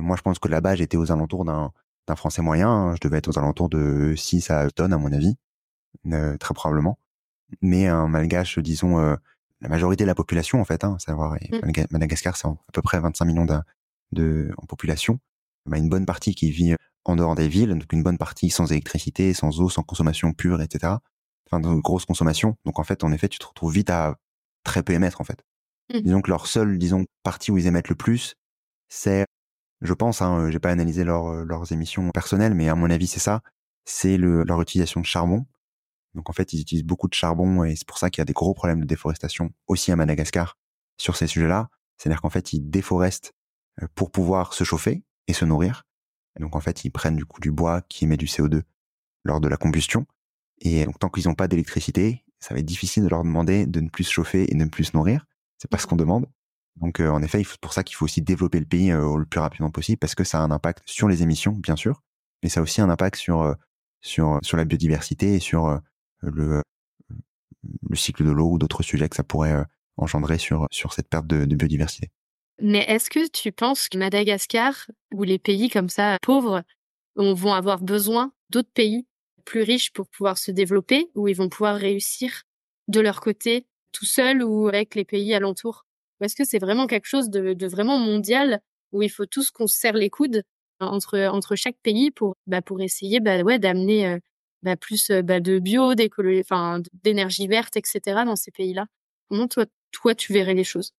moi, 0.00 0.16
je 0.16 0.22
pense 0.22 0.38
que 0.38 0.48
là-bas, 0.48 0.76
j'étais 0.76 0.96
aux 0.96 1.12
alentours 1.12 1.44
d'un 1.44 1.72
d'un 2.06 2.16
français 2.16 2.42
moyen. 2.42 2.68
Hein. 2.68 2.94
Je 2.96 3.00
devais 3.00 3.18
être 3.18 3.28
aux 3.28 3.38
alentours 3.38 3.68
de 3.68 4.14
6 4.16 4.50
à 4.50 4.70
tonnes, 4.70 4.92
à 4.92 4.98
mon 4.98 5.12
avis, 5.12 5.36
très 6.38 6.54
probablement. 6.54 6.98
Mais 7.62 7.86
un 7.86 8.08
malgache, 8.08 8.58
disons, 8.58 8.98
la 9.60 9.68
majorité 9.68 10.04
de 10.04 10.08
la 10.08 10.14
population, 10.14 10.60
en 10.60 10.64
fait, 10.64 10.84
hein, 10.84 10.96
savoir, 10.98 11.34
mmh. 11.34 11.86
Madagascar, 11.90 12.36
c'est 12.36 12.46
à 12.46 12.54
peu 12.72 12.82
près 12.82 13.00
25 13.00 13.24
millions 13.24 13.46
de, 14.12 14.52
en 14.58 14.66
population. 14.66 15.18
Bah, 15.66 15.78
une 15.78 15.88
bonne 15.88 16.04
partie 16.04 16.34
qui 16.34 16.50
vit 16.50 16.74
en 17.04 17.16
dehors 17.16 17.34
des 17.34 17.48
villes, 17.48 17.70
donc 17.70 17.90
une 17.92 18.02
bonne 18.02 18.18
partie 18.18 18.50
sans 18.50 18.70
électricité, 18.70 19.32
sans 19.32 19.60
eau, 19.60 19.70
sans 19.70 19.82
consommation 19.82 20.32
pure, 20.32 20.60
etc. 20.60 20.94
Enfin, 21.46 21.60
de 21.60 21.80
grosses 21.80 22.04
consommations. 22.04 22.56
Donc, 22.66 22.78
en 22.78 22.84
fait, 22.84 23.04
en 23.04 23.12
effet, 23.12 23.28
tu 23.28 23.38
te 23.38 23.46
retrouves 23.46 23.72
vite 23.72 23.90
à 23.90 24.16
très 24.64 24.82
peu 24.82 24.92
émettre, 24.92 25.22
en 25.22 25.24
fait. 25.24 25.42
Mmh. 25.92 26.00
Disons 26.00 26.20
que 26.20 26.30
leur 26.30 26.46
seule, 26.46 26.78
disons, 26.78 27.06
partie 27.22 27.50
où 27.50 27.56
ils 27.56 27.66
émettent 27.66 27.88
le 27.88 27.94
plus, 27.94 28.34
c'est, 28.88 29.24
je 29.80 29.92
pense, 29.92 30.22
hein, 30.22 30.50
j'ai 30.50 30.58
pas 30.58 30.70
analysé 30.70 31.04
leurs 31.04 31.72
émissions 31.72 32.10
personnelles, 32.10 32.54
mais 32.54 32.68
à 32.68 32.74
mon 32.74 32.90
avis, 32.90 33.06
c'est 33.06 33.20
ça, 33.20 33.42
c'est 33.84 34.16
leur 34.16 34.60
utilisation 34.60 35.00
de 35.00 35.06
charbon. 35.06 35.46
Donc 36.14 36.30
en 36.30 36.32
fait, 36.32 36.52
ils 36.52 36.60
utilisent 36.60 36.84
beaucoup 36.84 37.08
de 37.08 37.14
charbon 37.14 37.64
et 37.64 37.74
c'est 37.76 37.86
pour 37.86 37.98
ça 37.98 38.08
qu'il 38.08 38.20
y 38.20 38.22
a 38.22 38.24
des 38.24 38.32
gros 38.32 38.54
problèmes 38.54 38.80
de 38.80 38.86
déforestation 38.86 39.50
aussi 39.66 39.90
à 39.92 39.96
Madagascar 39.96 40.56
sur 40.96 41.16
ces 41.16 41.26
sujets-là. 41.26 41.68
C'est-à-dire 41.96 42.20
qu'en 42.20 42.30
fait, 42.30 42.52
ils 42.52 42.60
déforestent 42.60 43.34
euh, 43.82 43.86
pour 43.94 44.10
pouvoir 44.10 44.54
se 44.54 44.64
chauffer 44.64 45.02
et 45.26 45.32
se 45.32 45.44
nourrir. 45.44 45.84
donc 46.38 46.54
en 46.54 46.60
fait, 46.60 46.84
ils 46.84 46.90
prennent 46.90 47.16
du 47.16 47.24
coup 47.24 47.40
du 47.40 47.50
bois 47.50 47.82
qui 47.82 48.04
émet 48.04 48.16
du 48.16 48.26
CO2 48.26 48.62
lors 49.24 49.40
de 49.40 49.48
la 49.48 49.56
combustion. 49.56 50.06
Et 50.60 50.84
donc 50.84 50.98
tant 50.98 51.08
qu'ils 51.08 51.26
n'ont 51.26 51.34
pas 51.34 51.48
d'électricité, 51.48 52.24
ça 52.38 52.54
va 52.54 52.60
être 52.60 52.66
difficile 52.66 53.04
de 53.04 53.08
leur 53.08 53.24
demander 53.24 53.66
de 53.66 53.80
ne 53.80 53.88
plus 53.88 54.04
se 54.04 54.12
chauffer 54.12 54.50
et 54.50 54.54
de 54.54 54.64
ne 54.64 54.68
plus 54.68 54.84
se 54.84 54.96
nourrir. 54.96 55.26
C'est 55.58 55.70
pas 55.70 55.78
ce 55.78 55.86
qu'on 55.86 55.96
demande. 55.96 56.26
Donc 56.80 57.00
euh, 57.00 57.08
en 57.08 57.22
effet, 57.22 57.42
c'est 57.44 57.60
pour 57.60 57.72
ça 57.72 57.84
qu'il 57.84 57.96
faut 57.96 58.04
aussi 58.04 58.22
développer 58.22 58.58
le 58.58 58.66
pays 58.66 58.90
euh, 58.90 59.16
le 59.16 59.26
plus 59.26 59.40
rapidement 59.40 59.70
possible 59.70 59.98
parce 59.98 60.14
que 60.14 60.24
ça 60.24 60.40
a 60.40 60.42
un 60.42 60.50
impact 60.50 60.82
sur 60.86 61.08
les 61.08 61.22
émissions, 61.22 61.52
bien 61.52 61.76
sûr, 61.76 62.02
mais 62.42 62.48
ça 62.48 62.60
a 62.60 62.62
aussi 62.62 62.80
un 62.80 62.90
impact 62.90 63.16
sur 63.16 63.54
sur 64.00 64.38
sur 64.42 64.56
la 64.56 64.64
biodiversité 64.64 65.34
et 65.34 65.40
sur 65.40 65.80
le, 66.20 66.62
le 67.88 67.96
cycle 67.96 68.24
de 68.24 68.30
l'eau 68.30 68.50
ou 68.50 68.58
d'autres 68.58 68.82
sujets 68.82 69.08
que 69.08 69.16
ça 69.16 69.24
pourrait 69.24 69.52
euh, 69.52 69.64
engendrer 69.96 70.38
sur, 70.38 70.66
sur 70.70 70.92
cette 70.92 71.08
perte 71.08 71.26
de, 71.26 71.44
biodiversité. 71.54 72.10
Mais 72.60 72.84
est-ce 72.88 73.10
que 73.10 73.28
tu 73.30 73.52
penses 73.52 73.88
que 73.88 73.98
Madagascar 73.98 74.74
ou 75.12 75.22
les 75.22 75.38
pays 75.38 75.70
comme 75.70 75.88
ça 75.88 76.18
pauvres 76.22 76.62
vont 77.16 77.52
avoir 77.52 77.80
besoin 77.80 78.32
d'autres 78.50 78.72
pays 78.72 79.06
plus 79.44 79.62
riches 79.62 79.92
pour 79.92 80.08
pouvoir 80.08 80.38
se 80.38 80.50
développer 80.50 81.10
ou 81.14 81.28
ils 81.28 81.36
vont 81.36 81.48
pouvoir 81.48 81.76
réussir 81.76 82.42
de 82.88 83.00
leur 83.00 83.20
côté 83.20 83.66
tout 83.92 84.04
seuls 84.04 84.42
ou 84.42 84.68
avec 84.68 84.94
les 84.94 85.04
pays 85.04 85.34
alentours? 85.34 85.86
Est-ce 86.24 86.36
que 86.36 86.44
c'est 86.44 86.58
vraiment 86.58 86.86
quelque 86.86 87.06
chose 87.06 87.30
de, 87.30 87.66
vraiment 87.66 87.98
mondial 87.98 88.60
où 88.92 89.02
il 89.02 89.10
faut 89.10 89.26
tous 89.26 89.50
qu'on 89.50 89.66
se 89.66 89.78
serre 89.78 89.94
les 89.94 90.10
coudes 90.10 90.42
entre, 90.80 91.18
entre 91.18 91.56
chaque 91.56 91.76
pays 91.82 92.10
pour, 92.10 92.36
bah, 92.46 92.62
pour 92.62 92.80
essayer 92.80 93.20
bah, 93.20 93.42
ouais, 93.42 93.58
d'amener 93.58 94.08
euh, 94.08 94.18
bah, 94.62 94.76
plus 94.76 95.10
bah, 95.10 95.40
de 95.40 95.58
bio, 95.58 95.94
d'énergie 95.94 97.46
verte, 97.46 97.76
etc. 97.76 98.00
dans 98.24 98.36
ces 98.36 98.50
pays-là. 98.50 98.86
Comment 99.28 99.48
toi, 99.48 99.66
toi, 99.92 100.14
tu 100.14 100.32
verrais 100.32 100.54
les 100.54 100.64
choses? 100.64 100.92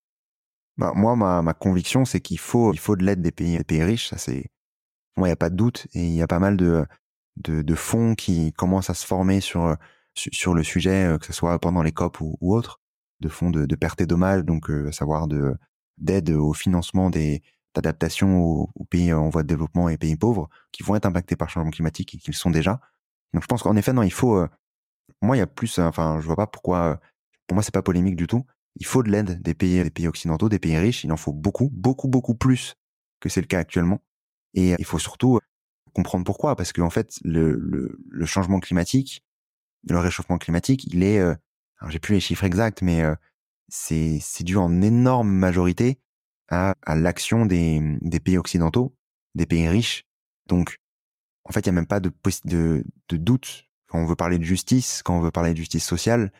Bah, 0.77 0.93
moi, 0.95 1.15
ma, 1.15 1.41
ma 1.41 1.53
conviction, 1.53 2.05
c'est 2.05 2.19
qu'il 2.19 2.39
faut, 2.39 2.73
il 2.73 2.79
faut 2.79 2.95
de 2.95 3.03
l'aide 3.03 3.21
des 3.21 3.31
pays, 3.31 3.57
des 3.57 3.63
pays 3.63 3.83
riches. 3.83 4.09
Ça, 4.09 4.17
c'est, 4.17 4.45
il 5.17 5.27
y 5.27 5.31
a 5.31 5.35
pas 5.35 5.49
de 5.49 5.55
doute. 5.55 5.87
Et 5.93 6.05
il 6.05 6.15
y 6.15 6.21
a 6.21 6.27
pas 6.27 6.39
mal 6.39 6.57
de, 6.57 6.85
de, 7.37 7.75
fonds 7.75 8.15
qui 8.15 8.53
commencent 8.53 8.89
à 8.89 8.93
se 8.93 9.05
former 9.05 9.41
sur, 9.41 9.75
sur 10.15 10.53
le 10.53 10.63
sujet, 10.63 11.17
que 11.19 11.25
ce 11.25 11.33
soit 11.33 11.57
pendant 11.59 11.81
les 11.81 11.91
COP 11.91 12.19
ou, 12.21 12.55
autres, 12.55 12.79
de 13.19 13.29
fonds 13.29 13.49
de, 13.49 13.65
de 13.65 13.75
perte 13.75 14.01
et 14.01 14.05
dommages, 14.05 14.43
donc 14.43 14.69
à 14.69 14.91
savoir 14.91 15.27
de 15.27 15.55
d'aide 15.97 16.29
au 16.31 16.53
financement 16.53 17.09
des 17.09 17.41
d'adaptation 17.75 18.37
aux, 18.37 18.69
aux, 18.75 18.85
pays 18.85 19.13
en 19.13 19.29
voie 19.29 19.43
de 19.43 19.47
développement 19.47 19.89
et 19.89 19.97
pays 19.97 20.15
pauvres, 20.15 20.49
qui 20.71 20.81
vont 20.83 20.95
être 20.95 21.05
impactés 21.05 21.35
par 21.35 21.47
le 21.47 21.51
changement 21.51 21.71
climatique 21.71 22.15
et 22.15 22.17
qui 22.17 22.31
le 22.31 22.35
sont 22.35 22.49
déjà. 22.49 22.79
Donc 23.33 23.43
je 23.43 23.47
pense 23.47 23.61
qu'en 23.63 23.75
effet, 23.75 23.93
non, 23.93 24.03
il 24.03 24.13
faut. 24.13 24.37
Euh, 24.37 24.47
moi, 25.21 25.35
il 25.35 25.39
y 25.39 25.43
a 25.43 25.47
plus. 25.47 25.77
Enfin, 25.79 26.19
je 26.21 26.25
vois 26.25 26.35
pas 26.35 26.47
pourquoi. 26.47 26.79
Euh, 26.79 26.95
pour 27.47 27.55
moi, 27.55 27.63
c'est 27.63 27.73
pas 27.73 27.81
polémique 27.81 28.15
du 28.15 28.27
tout. 28.27 28.45
Il 28.77 28.85
faut 28.85 29.03
de 29.03 29.11
l'aide 29.11 29.41
des 29.41 29.53
pays, 29.53 29.83
des 29.83 29.91
pays 29.91 30.07
occidentaux, 30.07 30.49
des 30.49 30.59
pays 30.59 30.77
riches. 30.77 31.03
Il 31.03 31.11
en 31.11 31.17
faut 31.17 31.33
beaucoup, 31.33 31.69
beaucoup, 31.71 32.07
beaucoup 32.07 32.35
plus 32.35 32.75
que 33.19 33.29
c'est 33.29 33.41
le 33.41 33.47
cas 33.47 33.59
actuellement. 33.59 34.01
Et 34.53 34.75
il 34.79 34.85
faut 34.85 34.99
surtout 34.99 35.39
comprendre 35.93 36.25
pourquoi, 36.25 36.55
parce 36.55 36.73
qu'en 36.73 36.89
fait, 36.89 37.19
le, 37.23 37.53
le, 37.53 37.97
le, 38.09 38.25
changement 38.25 38.59
climatique, 38.59 39.23
le 39.87 39.99
réchauffement 39.99 40.37
climatique, 40.37 40.85
il 40.85 41.03
est. 41.03 41.21
Euh, 41.75 41.81
alors, 41.81 41.91
j'ai 41.91 41.99
plus 41.99 42.13
les 42.15 42.19
chiffres 42.19 42.43
exacts, 42.43 42.81
mais 42.81 43.03
c'est 43.67 44.19
c'est 44.21 44.43
dû 44.43 44.57
en 44.57 44.81
énorme 44.81 45.29
majorité 45.29 45.99
à, 46.49 46.75
à 46.85 46.95
l'action 46.95 47.45
des, 47.45 47.97
des 48.01 48.19
pays 48.19 48.37
occidentaux, 48.37 48.95
des 49.35 49.45
pays 49.45 49.67
riches. 49.67 50.03
Donc, 50.47 50.77
en 51.43 51.51
fait, 51.51 51.61
il 51.61 51.65
y 51.67 51.69
a 51.69 51.73
même 51.73 51.87
pas 51.87 51.99
de, 51.99 52.11
de, 52.45 52.83
de 53.09 53.17
doute 53.17 53.65
quand 53.87 53.99
on 53.99 54.05
veut 54.05 54.15
parler 54.15 54.37
de 54.37 54.43
justice, 54.43 55.01
quand 55.03 55.17
on 55.17 55.21
veut 55.21 55.31
parler 55.31 55.53
de 55.53 55.57
justice 55.57 55.85
sociale, 55.85 56.31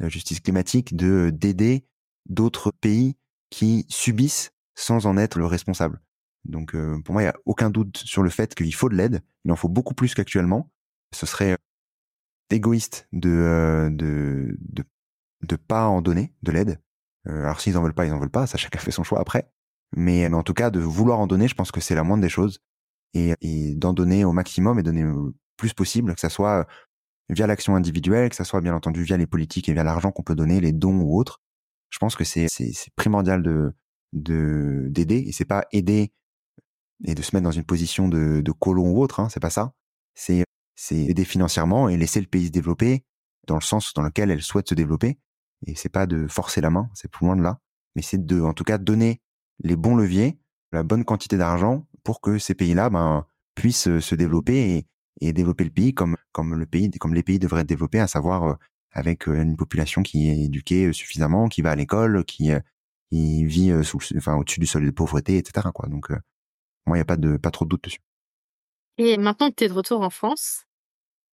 de 0.00 0.08
justice 0.08 0.40
climatique, 0.40 0.96
de 0.96 1.30
d'aider 1.30 1.84
d'autres 2.28 2.70
pays 2.70 3.16
qui 3.50 3.86
subissent 3.88 4.52
sans 4.74 5.06
en 5.06 5.16
être 5.16 5.38
le 5.38 5.46
responsable. 5.46 6.00
Donc 6.44 6.74
euh, 6.74 7.00
pour 7.02 7.12
moi, 7.12 7.22
il 7.22 7.26
n'y 7.26 7.30
a 7.30 7.36
aucun 7.44 7.70
doute 7.70 7.98
sur 7.98 8.22
le 8.22 8.30
fait 8.30 8.54
qu'il 8.54 8.74
faut 8.74 8.88
de 8.88 8.94
l'aide. 8.94 9.22
Il 9.44 9.52
en 9.52 9.56
faut 9.56 9.68
beaucoup 9.68 9.94
plus 9.94 10.14
qu'actuellement. 10.14 10.70
Ce 11.14 11.26
serait 11.26 11.56
égoïste 12.52 13.08
de, 13.12 13.30
euh, 13.30 13.90
de, 13.90 14.56
de 14.60 14.84
de 15.42 15.56
pas 15.56 15.86
en 15.86 16.02
donner 16.02 16.32
de 16.42 16.52
l'aide. 16.52 16.80
Euh, 17.28 17.44
alors 17.44 17.60
s'ils 17.60 17.76
en 17.76 17.82
veulent 17.82 17.94
pas, 17.94 18.06
ils 18.06 18.12
en 18.12 18.18
veulent 18.18 18.30
pas. 18.30 18.46
Ça, 18.46 18.58
chacun 18.58 18.78
fait 18.80 18.90
son 18.90 19.04
choix 19.04 19.20
après. 19.20 19.50
Mais, 19.94 20.28
mais 20.28 20.36
en 20.36 20.42
tout 20.42 20.54
cas, 20.54 20.70
de 20.70 20.80
vouloir 20.80 21.18
en 21.18 21.26
donner, 21.26 21.48
je 21.48 21.54
pense 21.54 21.70
que 21.70 21.80
c'est 21.80 21.94
la 21.94 22.04
moindre 22.04 22.22
des 22.22 22.28
choses 22.28 22.60
et, 23.14 23.74
d'en 23.74 23.92
donner 23.92 24.24
au 24.24 24.32
maximum 24.32 24.78
et 24.78 24.82
donner 24.82 25.02
le 25.02 25.34
plus 25.56 25.74
possible, 25.74 26.14
que 26.14 26.20
ça 26.20 26.30
soit 26.30 26.60
euh, 26.60 26.64
via 27.28 27.46
l'action 27.46 27.76
individuelle, 27.76 28.30
que 28.30 28.36
ça 28.36 28.44
soit 28.44 28.60
bien 28.62 28.74
entendu 28.74 29.02
via 29.02 29.16
les 29.16 29.26
politiques 29.26 29.68
et 29.68 29.74
via 29.74 29.84
l'argent 29.84 30.10
qu'on 30.12 30.22
peut 30.22 30.34
donner, 30.34 30.60
les 30.60 30.72
dons 30.72 31.00
ou 31.00 31.18
autres. 31.18 31.40
Je 31.90 31.98
pense 31.98 32.16
que 32.16 32.24
c'est 32.24 32.48
primordial 32.96 33.42
de 33.42 33.72
de 34.14 34.88
d'aider 34.90 35.24
et 35.26 35.32
c'est 35.32 35.46
pas 35.46 35.64
aider 35.72 36.12
et 37.04 37.14
de 37.14 37.22
se 37.22 37.34
mettre 37.34 37.44
dans 37.44 37.50
une 37.50 37.64
position 37.64 38.08
de, 38.08 38.40
de 38.40 38.52
colon 38.52 38.90
ou 38.90 39.02
autre, 39.02 39.20
hein, 39.20 39.28
c'est 39.28 39.40
pas 39.40 39.50
ça. 39.50 39.74
C'est 40.14 40.44
c'est 40.74 40.96
aider 40.96 41.24
financièrement 41.24 41.88
et 41.88 41.96
laisser 41.96 42.20
le 42.20 42.26
pays 42.26 42.46
se 42.46 42.52
développer 42.52 43.04
dans 43.46 43.56
le 43.56 43.60
sens 43.60 43.92
dans 43.94 44.02
lequel 44.02 44.30
elle 44.30 44.42
souhaite 44.42 44.68
se 44.68 44.74
développer. 44.74 45.18
Et 45.66 45.74
c'est 45.74 45.88
pas 45.88 46.06
de 46.06 46.26
forcer 46.26 46.60
la 46.60 46.70
main, 46.70 46.90
c'est 46.94 47.10
plus 47.10 47.26
loin 47.26 47.36
de 47.36 47.42
là, 47.42 47.58
mais 47.94 48.02
c'est 48.02 48.24
de 48.24 48.40
en 48.40 48.52
tout 48.52 48.64
cas 48.64 48.78
donner 48.78 49.20
les 49.62 49.76
bons 49.76 49.94
leviers, 49.94 50.38
la 50.72 50.82
bonne 50.82 51.04
quantité 51.04 51.36
d'argent 51.36 51.86
pour 52.02 52.20
que 52.20 52.38
ces 52.38 52.54
pays-là 52.54 52.90
ben, 52.90 53.26
puissent 53.54 53.88
euh, 53.88 54.00
se 54.00 54.14
développer 54.14 54.84
et, 55.20 55.32
développer 55.32 55.64
le 55.64 55.70
pays 55.70 55.94
comme, 55.94 56.16
comme, 56.32 56.54
le 56.56 56.66
pays, 56.66 56.90
comme 56.90 57.14
les 57.14 57.22
pays 57.22 57.38
devraient 57.38 57.60
être 57.60 57.68
développés, 57.68 58.00
à 58.00 58.08
savoir 58.08 58.44
euh, 58.44 58.54
avec 58.90 59.28
euh, 59.28 59.40
une 59.40 59.56
population 59.56 60.02
qui 60.02 60.28
est 60.28 60.44
éduquée 60.44 60.92
suffisamment, 60.92 61.48
qui 61.48 61.62
va 61.62 61.70
à 61.70 61.76
l'école, 61.76 62.24
qui, 62.24 62.50
qui 63.10 63.44
vit 63.44 63.72
sous, 63.84 63.98
enfin, 64.16 64.34
au-dessus 64.34 64.58
du 64.58 64.66
seuil 64.66 64.84
de 64.84 64.90
pauvreté, 64.90 65.36
etc. 65.36 65.68
Quoi. 65.72 65.88
Donc, 65.88 66.10
moi, 66.86 66.96
il 66.96 67.00
n'y 67.00 67.02
a 67.02 67.04
pas, 67.04 67.16
de, 67.16 67.36
pas 67.36 67.52
trop 67.52 67.64
de 67.64 67.70
doute 67.70 67.84
dessus. 67.84 68.00
Et 68.98 69.16
maintenant 69.16 69.50
que 69.50 69.56
tu 69.56 69.64
es 69.64 69.68
de 69.68 69.72
retour 69.72 70.02
en 70.02 70.10
France, 70.10 70.64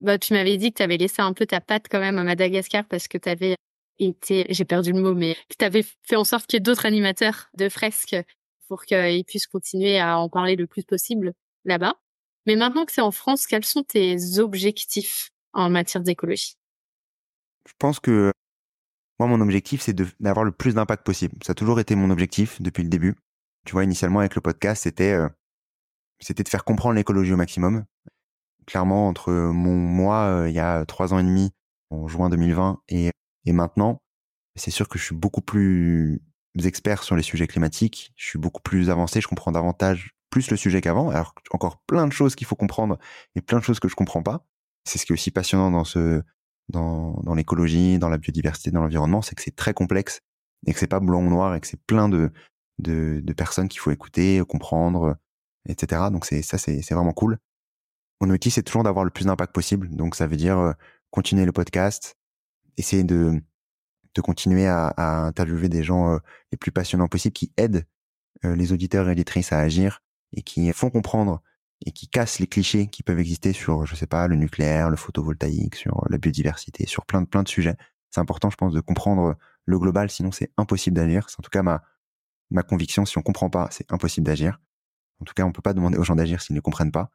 bah, 0.02 0.18
tu 0.18 0.34
m'avais 0.34 0.58
dit 0.58 0.72
que 0.72 0.78
tu 0.78 0.84
avais 0.84 0.98
laissé 0.98 1.22
un 1.22 1.34
peu 1.34 1.46
ta 1.46 1.62
patte 1.62 1.88
quand 1.90 2.00
même 2.00 2.18
à 2.18 2.24
Madagascar 2.24 2.86
parce 2.86 3.08
que 3.08 3.18
tu 3.18 3.30
avais 3.30 3.56
été, 4.00 4.46
j'ai 4.50 4.66
perdu 4.66 4.94
le 4.94 5.02
mot, 5.02 5.14
mais 5.14 5.36
que 5.50 5.56
tu 5.58 5.66
avais 5.66 5.84
fait 6.04 6.16
en 6.16 6.24
sorte 6.24 6.48
qu'il 6.48 6.58
y 6.58 6.60
ait 6.60 6.62
d'autres 6.62 6.86
animateurs 6.86 7.50
de 7.58 7.68
fresques 7.68 8.16
pour 8.68 8.86
qu'ils 8.86 9.26
puissent 9.26 9.48
continuer 9.48 10.00
à 10.00 10.20
en 10.20 10.30
parler 10.30 10.56
le 10.56 10.68
plus 10.68 10.84
possible 10.84 11.34
là-bas. 11.66 11.96
Mais 12.46 12.56
maintenant 12.56 12.86
que 12.86 12.92
c'est 12.92 13.02
en 13.02 13.12
France, 13.12 13.46
quels 13.46 13.66
sont 13.66 13.84
tes 13.84 14.40
objectifs 14.40 15.32
en 15.54 15.70
matière 15.70 16.04
d'écologie? 16.04 16.56
Je 17.68 17.74
pense 17.78 18.00
que 18.00 18.32
moi, 19.20 19.28
mon 19.28 19.42
objectif, 19.42 19.82
c'est 19.82 19.96
d'avoir 20.22 20.46
le 20.46 20.52
plus 20.52 20.76
d'impact 20.76 21.06
possible. 21.06 21.36
Ça 21.44 21.52
a 21.52 21.56
toujours 21.56 21.80
été 21.80 21.96
mon 21.96 22.10
objectif 22.10 22.62
depuis 22.62 22.84
le 22.84 22.90
début. 22.90 23.16
Tu 23.66 23.74
vois, 23.74 23.84
initialement 23.84 24.20
avec 24.20 24.36
le 24.36 24.42
podcast, 24.42 24.84
c'était 24.84 25.12
euh, 25.12 25.28
c'était 26.20 26.44
de 26.44 26.50
faire 26.50 26.64
comprendre 26.64 26.96
l'écologie 26.96 27.34
au 27.34 27.38
maximum. 27.38 27.86
Clairement, 28.66 29.08
entre 29.08 29.32
mon 29.32 29.76
moi 29.76 30.24
euh, 30.26 30.50
il 30.50 30.56
y 30.56 30.60
a 30.60 30.86
trois 30.86 31.14
ans 31.14 31.20
et 31.20 31.24
demi, 31.24 31.52
en 31.90 32.08
juin 32.08 32.30
2020, 32.30 32.82
et, 32.90 33.12
et 33.46 33.52
maintenant, 33.52 34.02
c'est 34.56 34.72
sûr 34.72 34.88
que 34.88 35.00
je 35.00 35.06
suis 35.06 35.16
beaucoup 35.16 35.42
plus 35.42 36.22
experts 36.64 37.04
sur 37.04 37.16
les 37.16 37.24
sujets 37.24 37.48
climatiques. 37.48 38.12
Je 38.16 38.28
suis 38.28 38.40
beaucoup 38.40 38.62
plus 38.62 38.90
avancé, 38.90 39.22
je 39.22 39.28
comprends 39.28 39.52
davantage 39.52 40.16
plus 40.30 40.52
le 40.52 40.58
sujet 40.58 40.82
qu'avant. 40.82 41.10
Alors 41.10 41.34
encore 41.52 41.82
plein 41.88 42.08
de 42.08 42.14
choses 42.14 42.36
qu'il 42.36 42.46
faut 42.48 42.56
comprendre 42.56 42.98
et 43.36 43.42
plein 43.42 43.60
de 43.60 43.64
choses 43.64 43.80
que 43.80 43.88
je 43.88 43.96
comprends 43.96 44.24
pas. 44.24 44.46
c'est 44.86 45.00
ce 45.00 45.06
qui 45.06 45.14
est 45.14 45.16
aussi 45.16 45.32
passionnant 45.32 45.72
dans 45.72 45.84
ce 45.84 46.22
dans, 46.70 47.20
dans 47.24 47.34
l'écologie, 47.34 47.98
dans 47.98 48.10
la 48.10 48.20
biodiversité, 48.20 48.70
dans 48.70 48.82
l'environnement, 48.82 49.24
c'est 49.24 49.34
que 49.34 49.42
c'est 49.42 49.56
très 49.56 49.74
complexe 49.74 50.22
et 50.68 50.74
que 50.74 50.80
c'est 50.80 50.88
pas 50.88 51.00
blanc 51.00 51.24
ou 51.24 51.30
noir 51.30 51.56
et 51.56 51.60
que 51.60 51.68
c'est 51.68 51.82
plein 51.84 52.10
de, 52.10 52.32
de, 52.78 53.22
de 53.24 53.34
personnes 53.34 53.68
qu'il 53.68 53.80
faut 53.80 53.90
écouter, 53.90 54.42
comprendre, 54.48 55.18
etc. 55.70 56.10
Donc 56.12 56.26
c'est 56.26 56.42
ça, 56.42 56.58
c'est 56.58 56.82
vraiment 56.92 57.14
cool. 57.14 57.38
Mon 58.22 58.30
outil, 58.30 58.52
c'est 58.52 58.64
toujours 58.64 58.84
d'avoir 58.84 59.06
le 59.06 59.12
plus 59.12 59.26
d'impact 59.26 59.54
possible. 59.54 59.90
Donc 59.90 60.16
ça 60.16 60.28
veut 60.28 60.36
dire 60.36 60.58
euh, 60.60 60.74
continuer 61.12 61.46
le 61.46 61.52
podcast, 61.52 62.18
essayer 62.78 63.04
de, 63.04 63.42
de 64.16 64.22
continuer 64.22 64.68
à, 64.68 64.88
à 64.88 65.26
interviewer 65.26 65.70
des 65.70 65.84
gens 65.84 66.14
euh, 66.14 66.18
les 66.52 66.58
plus 66.58 66.72
passionnants 66.72 67.08
possibles 67.08 67.34
qui 67.34 67.54
aident 67.58 67.86
euh, 68.46 68.56
les 68.56 68.74
auditeurs 68.74 69.08
et 69.08 69.12
auditrices 69.12 69.54
à 69.54 69.60
agir 69.60 70.02
et 70.34 70.42
qui 70.42 70.72
font 70.74 70.90
comprendre 70.90 71.42
et 71.86 71.92
qui 71.92 72.08
cassent 72.10 72.40
les 72.40 72.48
clichés 72.48 72.88
qui 72.88 73.04
peuvent 73.04 73.20
exister 73.20 73.54
sur, 73.54 73.86
je 73.86 73.96
sais 73.96 74.08
pas, 74.08 74.28
le 74.28 74.36
nucléaire, 74.36 74.90
le 74.90 74.98
photovoltaïque, 74.98 75.76
sur 75.76 76.06
la 76.10 76.18
biodiversité, 76.18 76.86
sur 76.86 77.06
plein 77.06 77.22
de 77.22 77.28
plein 77.28 77.44
de 77.44 77.48
sujets. 77.48 77.78
C'est 78.12 78.20
important, 78.20 78.50
je 78.50 78.58
pense, 78.58 78.74
de 78.74 78.82
comprendre 78.82 79.38
le 79.66 79.80
global, 79.80 80.10
sinon 80.10 80.32
c'est 80.32 80.52
impossible 80.58 80.98
d'agir. 80.98 81.30
C'est 81.30 81.40
en 81.40 81.44
tout 81.44 81.50
cas 81.50 81.64
ma 81.64 81.84
ma 82.50 82.64
conviction. 82.64 83.06
Si 83.06 83.18
on 83.18 83.22
comprend 83.22 83.50
pas, 83.50 83.70
c'est 83.72 83.92
impossible 83.94 84.26
d'agir. 84.26 84.60
En 85.22 85.26
tout 85.26 85.34
cas, 85.34 85.44
on 85.44 85.52
peut 85.52 85.62
pas 85.62 85.74
demander 85.74 85.98
aux 85.98 86.04
gens 86.04 86.16
d'agir 86.16 86.42
s'ils 86.42 86.56
ne 86.56 86.62
comprennent 86.62 86.92
pas. 86.92 87.12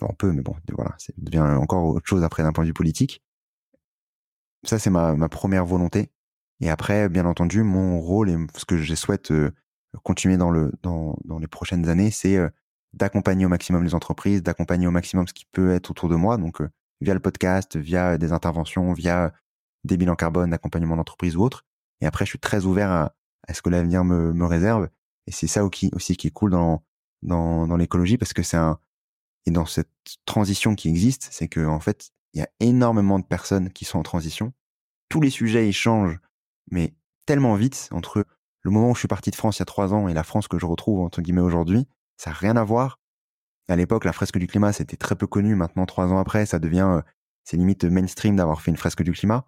on 0.00 0.14
peut, 0.14 0.32
mais 0.32 0.42
bon, 0.42 0.56
voilà, 0.72 0.94
ça 0.98 1.12
devient 1.16 1.40
encore 1.40 1.84
autre 1.84 2.06
chose 2.06 2.24
après 2.24 2.42
d'un 2.42 2.52
point 2.52 2.64
de 2.64 2.68
vue 2.68 2.74
politique. 2.74 3.22
Ça, 4.64 4.78
c'est 4.78 4.90
ma, 4.90 5.14
ma 5.14 5.28
première 5.28 5.66
volonté. 5.66 6.10
Et 6.60 6.70
après, 6.70 7.08
bien 7.08 7.26
entendu, 7.26 7.62
mon 7.62 8.00
rôle 8.00 8.30
et 8.30 8.36
ce 8.56 8.64
que 8.64 8.76
je 8.76 8.94
souhaite 8.94 9.30
euh, 9.30 9.52
continuer 10.02 10.36
dans 10.36 10.50
le 10.50 10.72
dans, 10.82 11.16
dans 11.24 11.38
les 11.38 11.46
prochaines 11.46 11.88
années, 11.88 12.10
c'est 12.10 12.36
euh, 12.36 12.48
d'accompagner 12.94 13.44
au 13.46 13.48
maximum 13.48 13.84
les 13.84 13.94
entreprises, 13.94 14.42
d'accompagner 14.42 14.86
au 14.86 14.90
maximum 14.90 15.26
ce 15.26 15.34
qui 15.34 15.46
peut 15.46 15.72
être 15.72 15.90
autour 15.90 16.08
de 16.08 16.16
moi, 16.16 16.36
donc 16.38 16.60
euh, 16.60 16.68
via 17.00 17.14
le 17.14 17.20
podcast, 17.20 17.76
via 17.76 18.18
des 18.18 18.32
interventions, 18.32 18.92
via 18.92 19.32
des 19.84 19.96
bilans 19.96 20.16
carbone, 20.16 20.50
d'accompagnement 20.50 20.96
d'entreprise 20.96 21.36
ou 21.36 21.42
autre. 21.42 21.64
Et 22.00 22.06
après, 22.06 22.24
je 22.24 22.30
suis 22.30 22.38
très 22.38 22.64
ouvert 22.64 22.90
à, 22.90 23.14
ce 23.52 23.60
que 23.60 23.68
l'avenir 23.68 24.04
me, 24.04 24.32
me 24.32 24.46
réserve. 24.46 24.88
Et 25.26 25.32
c'est 25.32 25.46
ça 25.46 25.64
aussi 25.64 26.16
qui 26.16 26.26
est 26.26 26.30
cool 26.30 26.50
dans 26.52 26.82
dans, 27.24 27.76
l'écologie 27.76 28.18
parce 28.18 28.32
que 28.32 28.42
c'est 28.42 28.56
un 28.56 28.78
et 29.46 29.50
dans 29.50 29.66
cette 29.66 29.90
transition 30.24 30.74
qui 30.74 30.88
existe, 30.88 31.28
c'est 31.30 31.48
que 31.48 31.66
en 31.66 31.80
fait, 31.80 32.12
il 32.32 32.40
y 32.40 32.42
a 32.42 32.48
énormément 32.60 33.18
de 33.18 33.24
personnes 33.24 33.70
qui 33.70 33.84
sont 33.84 33.98
en 33.98 34.02
transition. 34.02 34.54
Tous 35.10 35.20
les 35.20 35.28
sujets 35.28 35.68
ils 35.68 35.74
changent, 35.74 36.18
mais 36.70 36.94
tellement 37.26 37.54
vite 37.54 37.88
entre 37.92 38.24
le 38.62 38.70
moment 38.70 38.90
où 38.90 38.94
je 38.94 39.00
suis 39.00 39.08
parti 39.08 39.30
de 39.30 39.36
France 39.36 39.58
il 39.58 39.60
y 39.60 39.62
a 39.62 39.66
trois 39.66 39.92
ans 39.92 40.08
et 40.08 40.14
la 40.14 40.24
France 40.24 40.48
que 40.48 40.58
je 40.58 40.64
retrouve 40.64 41.00
entre 41.00 41.20
guillemets 41.20 41.42
aujourd'hui, 41.42 41.86
ça 42.16 42.30
n'a 42.30 42.36
rien 42.36 42.56
à 42.56 42.64
voir. 42.64 43.00
À 43.68 43.76
l'époque, 43.76 44.04
la 44.04 44.12
fresque 44.12 44.38
du 44.38 44.46
climat, 44.46 44.72
c'était 44.72 44.96
très 44.96 45.16
peu 45.16 45.26
connu. 45.26 45.54
Maintenant, 45.54 45.86
trois 45.86 46.12
ans 46.12 46.18
après, 46.18 46.44
ça 46.44 46.58
devient, 46.58 46.88
euh, 46.90 47.02
c'est 47.44 47.56
limite 47.56 47.84
mainstream 47.84 48.36
d'avoir 48.36 48.60
fait 48.60 48.70
une 48.70 48.76
fresque 48.76 49.02
du 49.02 49.12
climat. 49.12 49.46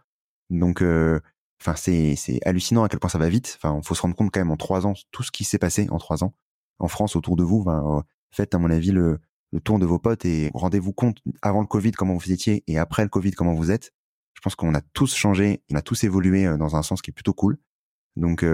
Donc, 0.48 0.82
euh, 0.82 1.20
enfin, 1.60 1.76
c'est 1.76 2.16
c'est 2.16 2.40
hallucinant 2.46 2.84
à 2.84 2.88
quel 2.88 2.98
point 2.98 3.10
ça 3.10 3.18
va 3.18 3.28
vite. 3.28 3.58
Enfin, 3.58 3.80
faut 3.82 3.94
se 3.94 4.02
rendre 4.02 4.16
compte 4.16 4.30
quand 4.32 4.40
même 4.40 4.50
en 4.50 4.56
trois 4.56 4.86
ans 4.86 4.94
tout 5.10 5.22
ce 5.22 5.30
qui 5.30 5.44
s'est 5.44 5.58
passé 5.58 5.88
en 5.90 5.98
trois 5.98 6.24
ans 6.24 6.34
en 6.78 6.88
France 6.88 7.16
autour 7.16 7.36
de 7.36 7.42
vous. 7.42 7.64
Ben, 7.64 8.02
faites 8.30 8.54
à 8.54 8.58
mon 8.58 8.70
avis 8.70 8.90
le, 8.90 9.18
le 9.52 9.60
tour 9.60 9.78
de 9.78 9.86
vos 9.86 9.98
potes 9.98 10.24
et 10.24 10.50
rendez-vous 10.54 10.92
compte 10.92 11.18
avant 11.42 11.60
le 11.60 11.66
Covid 11.66 11.92
comment 11.92 12.14
vous 12.14 12.32
étiez 12.32 12.64
et 12.66 12.78
après 12.78 13.02
le 13.02 13.08
Covid 13.08 13.32
comment 13.32 13.54
vous 13.54 13.70
êtes. 13.70 13.92
Je 14.34 14.40
pense 14.42 14.54
qu'on 14.54 14.74
a 14.74 14.80
tous 14.80 15.14
changé, 15.14 15.62
on 15.70 15.76
a 15.76 15.82
tous 15.82 16.04
évolué 16.04 16.44
dans 16.58 16.76
un 16.76 16.82
sens 16.82 17.00
qui 17.00 17.10
est 17.10 17.14
plutôt 17.14 17.34
cool. 17.34 17.58
Donc 18.16 18.44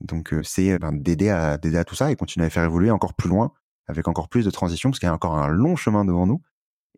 donc 0.00 0.34
c'est 0.42 0.78
ben, 0.78 0.92
d'aider 0.92 1.28
à 1.28 1.52
à 1.52 1.84
tout 1.84 1.94
ça 1.94 2.10
et 2.10 2.16
continuer 2.16 2.46
à 2.46 2.50
faire 2.50 2.64
évoluer 2.64 2.90
encore 2.90 3.14
plus 3.14 3.28
loin 3.28 3.52
avec 3.86 4.08
encore 4.08 4.28
plus 4.28 4.44
de 4.44 4.50
transition 4.50 4.90
parce 4.90 4.98
qu'il 4.98 5.06
y 5.06 5.10
a 5.10 5.14
encore 5.14 5.36
un 5.36 5.48
long 5.48 5.76
chemin 5.76 6.04
devant 6.04 6.26
nous 6.26 6.42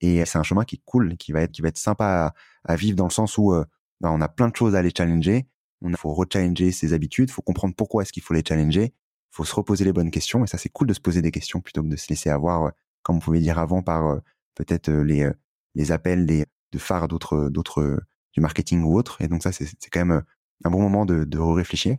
et 0.00 0.24
c'est 0.24 0.38
un 0.38 0.42
chemin 0.42 0.64
qui 0.64 0.76
est 0.76 0.82
cool, 0.84 1.16
qui 1.16 1.32
va 1.32 1.42
être 1.42 1.52
qui 1.52 1.62
va 1.62 1.68
être 1.68 1.78
sympa 1.78 2.34
à, 2.64 2.76
vivre 2.76 2.96
dans 2.96 3.04
le 3.04 3.11
sens 3.11 3.38
où 3.38 3.52
ben, 4.00 4.11
on 4.11 4.20
a 4.20 4.28
plein 4.28 4.48
de 4.48 4.57
choses 4.57 4.74
à 4.74 4.78
aller 4.78 4.92
challenger. 4.96 5.46
On 5.82 5.92
faut 5.94 6.12
rechallenger 6.14 6.72
ses 6.72 6.92
habitudes, 6.92 7.30
faut 7.30 7.42
comprendre 7.42 7.74
pourquoi 7.76 8.02
est-ce 8.02 8.12
qu'il 8.12 8.22
faut 8.22 8.34
les 8.34 8.42
challenger, 8.46 8.94
faut 9.37 9.45
se 9.45 9.55
reposer 9.55 9.84
les 9.84 9.93
bonnes 9.93 10.11
questions 10.11 10.45
et 10.45 10.47
ça 10.47 10.59
c'est 10.59 10.68
cool 10.68 10.87
de 10.87 10.95
se 10.95 11.01
poser 11.01 11.22
des 11.22 11.30
questions 11.30 11.61
plutôt 11.61 11.82
que 11.82 11.89
de 11.89 11.97
se 11.97 12.09
laisser 12.09 12.30
avoir 12.30 12.72
comme 13.03 13.16
on 13.16 13.20
pouvait 13.20 13.41
dire 13.41 13.59
avant 13.59 13.82
par 13.82 14.18
peut-être 14.55 14.91
les 14.91 15.30
les 15.74 15.93
appels 15.93 16.26
de 16.26 16.78
phares 16.78 17.09
d'autres 17.09 17.49
d'autres 17.51 18.01
du 18.32 18.41
marketing 18.41 18.82
ou 18.82 18.97
autre 18.99 19.20
et 19.20 19.28
donc 19.28 19.43
ça 19.43 19.53
c'est 19.53 19.66
c'est 19.66 19.91
quand 19.91 20.05
même 20.05 20.22
un 20.64 20.70
bon 20.70 20.80
moment 20.80 21.05
de 21.05 21.24
de 21.24 21.39
réfléchir 21.39 21.97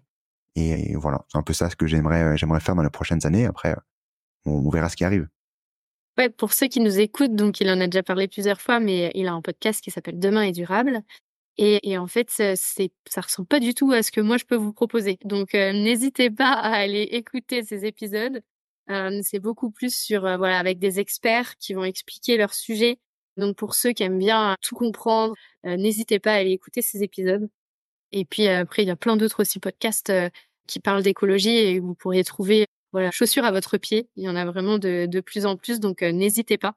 et, 0.57 0.95
voilà, 0.95 1.23
c'est 1.31 1.37
un 1.37 1.43
peu 1.43 1.53
ça 1.53 1.69
ce 1.69 1.75
que 1.75 1.85
j'aimerais 1.85 2.23
euh, 2.23 2.35
j'aimerais 2.35 2.59
faire 2.59 2.75
dans 2.75 2.81
les 2.81 2.89
prochaines 2.89 3.25
années. 3.27 3.45
Après, 3.45 3.75
on, 4.45 4.67
verra 4.69 4.89
ce 4.89 4.95
qui 4.95 5.03
arrive. 5.03 5.27
Ouais, 6.17 6.29
pour 6.29 6.51
ceux 6.51 6.67
qui 6.67 6.79
nous 6.79 6.99
écoutent, 6.99 7.35
donc 7.35 7.61
il 7.61 7.69
en 7.69 7.79
a 7.79 7.85
déjà 7.85 8.01
parlé 8.01 8.27
plusieurs 8.27 8.59
fois, 8.59 8.79
mais 8.79 9.11
il 9.13 9.27
a 9.27 9.33
un 9.33 9.41
podcast 9.41 9.83
qui 9.83 9.91
s'appelle 9.91 10.17
Demain 10.17 10.41
est 10.41 10.53
durable. 10.53 11.01
Et, 11.57 11.89
et 11.89 11.97
en 11.97 12.07
fait, 12.07 12.29
c'est 12.29 12.91
ça 13.09 13.21
ressemble 13.21 13.47
pas 13.47 13.59
du 13.59 13.73
tout 13.73 13.91
à 13.91 14.03
ce 14.03 14.11
que 14.11 14.21
moi 14.21 14.37
je 14.37 14.45
peux 14.45 14.55
vous 14.55 14.73
proposer. 14.73 15.17
Donc 15.23 15.55
euh, 15.55 15.73
n'hésitez 15.73 16.29
pas 16.29 16.51
à 16.53 16.75
aller 16.75 17.01
écouter 17.03 17.63
ces 17.63 17.85
épisodes. 17.85 18.41
Euh, 18.89 19.19
c'est 19.23 19.39
beaucoup 19.39 19.71
plus 19.71 19.95
sur 19.95 20.25
euh, 20.25 20.37
voilà 20.37 20.59
avec 20.59 20.79
des 20.79 20.99
experts 20.99 21.57
qui 21.57 21.73
vont 21.73 21.83
expliquer 21.83 22.37
leur 22.37 22.53
sujet. 22.53 22.99
Donc 23.37 23.55
pour 23.57 23.73
ceux 23.75 23.91
qui 23.93 24.03
aiment 24.03 24.19
bien 24.19 24.55
tout 24.61 24.75
comprendre, 24.75 25.35
n'hésitez 25.63 26.19
pas 26.19 26.33
à 26.33 26.37
aller 26.37 26.51
écouter 26.51 26.81
ces 26.81 27.03
épisodes. 27.03 27.49
Et 28.11 28.25
puis 28.25 28.47
après, 28.47 28.83
il 28.83 28.87
y 28.87 28.91
a 28.91 28.95
plein 28.95 29.17
d'autres 29.17 29.41
aussi 29.41 29.59
podcasts 29.59 30.11
qui 30.67 30.79
parlent 30.79 31.03
d'écologie 31.03 31.49
et 31.57 31.79
vous 31.79 31.95
pourriez 31.95 32.23
trouver 32.23 32.67
voilà 32.93 33.11
chaussures 33.11 33.45
à 33.45 33.51
votre 33.51 33.77
pied. 33.77 34.09
Il 34.15 34.23
y 34.23 34.29
en 34.29 34.35
a 34.35 34.45
vraiment 34.45 34.79
de, 34.79 35.07
de 35.07 35.19
plus 35.21 35.45
en 35.45 35.57
plus, 35.57 35.79
donc 35.79 36.01
n'hésitez 36.01 36.57
pas 36.57 36.75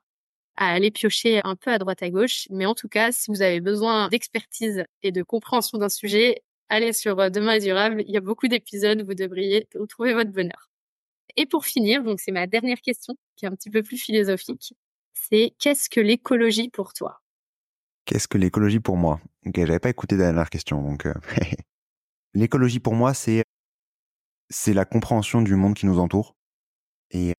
à 0.61 0.73
aller 0.73 0.91
piocher 0.91 1.41
un 1.43 1.57
peu 1.57 1.73
à 1.73 1.79
droite 1.79 2.03
à 2.03 2.11
gauche. 2.11 2.47
Mais 2.51 2.67
en 2.67 2.75
tout 2.75 2.89
cas, 2.89 3.11
si 3.11 3.31
vous 3.31 3.43
avez 3.43 3.61
besoin 3.61 4.09
d'expertise 4.09 4.85
et 5.03 5.11
de 5.11 5.23
compréhension 5.23 5.79
d'un 5.79 5.89
sujet, 5.89 6.43
allez 6.69 6.93
sur 6.93 7.31
Demain 7.31 7.55
est 7.55 7.61
durable. 7.61 8.05
Il 8.07 8.13
y 8.13 8.17
a 8.19 8.21
beaucoup 8.21 8.47
d'épisodes, 8.47 9.03
vous 9.03 9.15
devriez 9.15 9.67
trouver 9.89 10.13
votre 10.15 10.31
bonheur. 10.31 10.71
Et 11.37 11.47
pour 11.47 11.65
finir, 11.65 12.05
donc 12.05 12.21
c'est 12.21 12.33
ma 12.33 12.47
dernière 12.47 12.81
question 12.81 13.15
qui 13.37 13.47
est 13.47 13.49
un 13.49 13.55
petit 13.55 13.71
peu 13.71 13.83
plus 13.83 13.97
philosophique. 13.97 14.75
C'est 15.15 15.55
qu'est-ce 15.59 15.89
que 15.89 16.01
l'écologie 16.01 16.69
pour 16.69 16.93
toi? 16.93 17.23
Qu'est-ce 18.05 18.29
que 18.29 18.37
l'écologie 18.37 18.81
pour 18.81 18.97
moi? 18.97 19.21
Ok, 19.47 19.55
j'avais 19.57 19.79
pas 19.79 19.91
écouté 19.91 20.17
la 20.17 20.27
dernière 20.27 20.51
question, 20.51 20.83
donc 20.83 21.07
euh, 21.07 21.15
l'écologie 22.35 22.81
pour 22.81 22.95
moi, 22.95 23.15
c'est 23.15 23.45
c'est 24.51 24.75
la 24.75 24.85
compréhension 24.85 25.41
du 25.43 25.55
monde 25.55 25.75
qui 25.75 25.87
nous 25.87 26.01
entoure, 26.01 26.35
et 27.13 27.35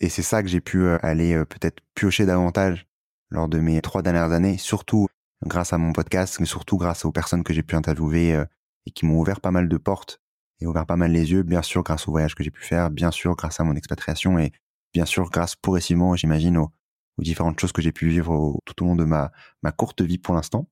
et 0.00 0.08
c'est 0.08 0.22
ça 0.22 0.42
que 0.42 0.48
j'ai 0.48 0.60
pu 0.60 0.82
euh, 0.82 0.98
aller 1.02 1.34
euh, 1.34 1.44
peut-être 1.44 1.80
piocher 1.94 2.26
davantage 2.26 2.86
lors 3.30 3.48
de 3.48 3.58
mes 3.58 3.80
trois 3.82 4.02
dernières 4.02 4.32
années, 4.32 4.58
surtout 4.58 5.08
grâce 5.44 5.72
à 5.72 5.78
mon 5.78 5.92
podcast, 5.92 6.38
mais 6.40 6.46
surtout 6.46 6.76
grâce 6.76 7.04
aux 7.04 7.12
personnes 7.12 7.44
que 7.44 7.52
j'ai 7.52 7.62
pu 7.62 7.74
interviewer 7.74 8.44
et 8.86 8.90
qui 8.92 9.04
m'ont 9.04 9.18
ouvert 9.18 9.40
pas 9.40 9.50
mal 9.50 9.68
de 9.68 9.76
portes 9.76 10.20
et 10.60 10.66
ouvert 10.66 10.86
pas 10.86 10.96
mal 10.96 11.12
les 11.12 11.32
yeux, 11.32 11.42
bien 11.42 11.62
sûr 11.62 11.82
grâce 11.82 12.08
au 12.08 12.12
voyage 12.12 12.34
que 12.34 12.44
j'ai 12.44 12.50
pu 12.50 12.62
faire, 12.62 12.88
bien 12.90 13.10
sûr 13.10 13.34
grâce 13.34 13.60
à 13.60 13.64
mon 13.64 13.74
expatriation 13.74 14.38
et 14.38 14.52
bien 14.94 15.04
sûr 15.04 15.28
grâce 15.28 15.56
progressivement, 15.56 16.14
j'imagine, 16.14 16.56
au, 16.56 16.70
aux 17.18 17.22
différentes 17.22 17.58
choses 17.60 17.72
que 17.72 17.82
j'ai 17.82 17.92
pu 17.92 18.08
vivre 18.08 18.58
tout 18.64 18.84
au 18.84 18.86
long 18.86 18.96
de 18.96 19.04
ma 19.04 19.32
courte 19.76 20.02
vie 20.02 20.18
pour 20.18 20.34
l'instant. 20.34 20.68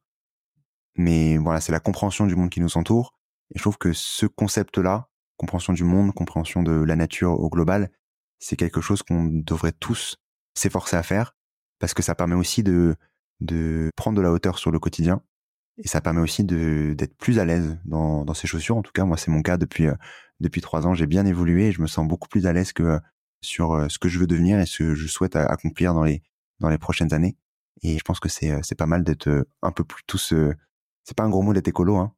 Mais 0.97 1.39
voilà, 1.39 1.61
c'est 1.61 1.73
la 1.73 1.81
compréhension 1.81 2.27
du 2.27 2.37
monde 2.37 2.51
qui 2.51 2.61
nous 2.61 2.77
entoure. 2.77 3.15
Et 3.55 3.59
je 3.59 3.63
trouve 3.63 3.79
que 3.79 3.93
ce 3.93 4.27
concept-là, 4.27 5.09
compréhension 5.37 5.73
du 5.73 5.85
monde, 5.85 6.15
compréhension 6.15 6.63
de 6.63 6.73
la 6.73 6.97
nature 6.97 7.33
au 7.33 7.49
global, 7.49 7.91
c'est 8.45 8.57
quelque 8.57 8.83
chose 8.83 9.03
qu'on 9.03 9.25
devrait 9.25 9.73
tous 9.73 10.19
s'efforcer 10.55 10.97
à 10.97 11.03
faire 11.03 11.35
parce 11.79 11.95
que 11.95 12.03
ça 12.03 12.15
permet 12.15 12.35
aussi 12.35 12.63
de, 12.63 12.95
de 13.41 13.91
prendre 13.97 14.19
de 14.19 14.23
la 14.23 14.31
hauteur 14.31 14.59
sur 14.59 14.71
le 14.71 14.79
quotidien 14.79 15.23
et 15.79 15.89
ça 15.89 16.03
permet 16.03 16.21
aussi 16.21 16.45
d'être 16.45 17.17
plus 17.17 17.39
à 17.39 17.47
l'aise 17.47 17.79
dans, 17.87 18.23
dans 18.27 18.35
ses 18.35 18.47
chaussures. 18.47 18.77
En 18.77 18.83
tout 18.83 18.93
cas, 18.93 19.07
moi, 19.07 19.17
c'est 19.17 19.31
mon 19.31 19.41
cas 19.41 19.57
depuis 19.57 19.87
euh, 19.87 19.95
depuis 20.41 20.61
trois 20.61 20.87
ans. 20.87 20.93
J'ai 20.93 21.07
bien 21.07 21.25
évolué 21.25 21.69
et 21.69 21.73
je 21.73 21.81
me 21.81 21.87
sens 21.87 22.07
beaucoup 22.07 22.29
plus 22.29 22.47
à 22.47 22.53
l'aise 22.53 22.75
que 22.75 22.83
euh, 22.83 22.99
sur 23.43 23.73
euh, 23.73 23.89
ce 23.89 23.99
que 23.99 24.11
je 24.11 24.19
veux 24.19 24.27
devenir 24.27 24.61
et 24.61 24.67
ce 24.67 24.79
que 24.79 24.95
je 24.95 25.07
souhaite 25.07 25.37
accomplir 25.37 25.95
dans 25.95 26.05
les 26.05 26.23
dans 26.61 26.69
les 26.69 26.79
prochaines 26.79 27.15
années. 27.15 27.39
Et 27.83 27.99
je 27.99 28.05
pense 28.05 28.21
que 28.21 28.29
c'est 28.29 28.61
c'est 28.63 28.77
pas 28.77 28.87
mal 28.87 29.05
d'être 29.05 29.47
un 29.63 29.73
peu 29.73 29.85
plus 29.85 30.05
tous. 30.07 30.35
C'est 31.05 31.17
pas 31.17 31.25
un 31.25 31.31
gros 31.31 31.43
mot 31.43 31.55
d'être 31.55 31.69
écolo. 31.69 31.97
Hein. 31.97 32.15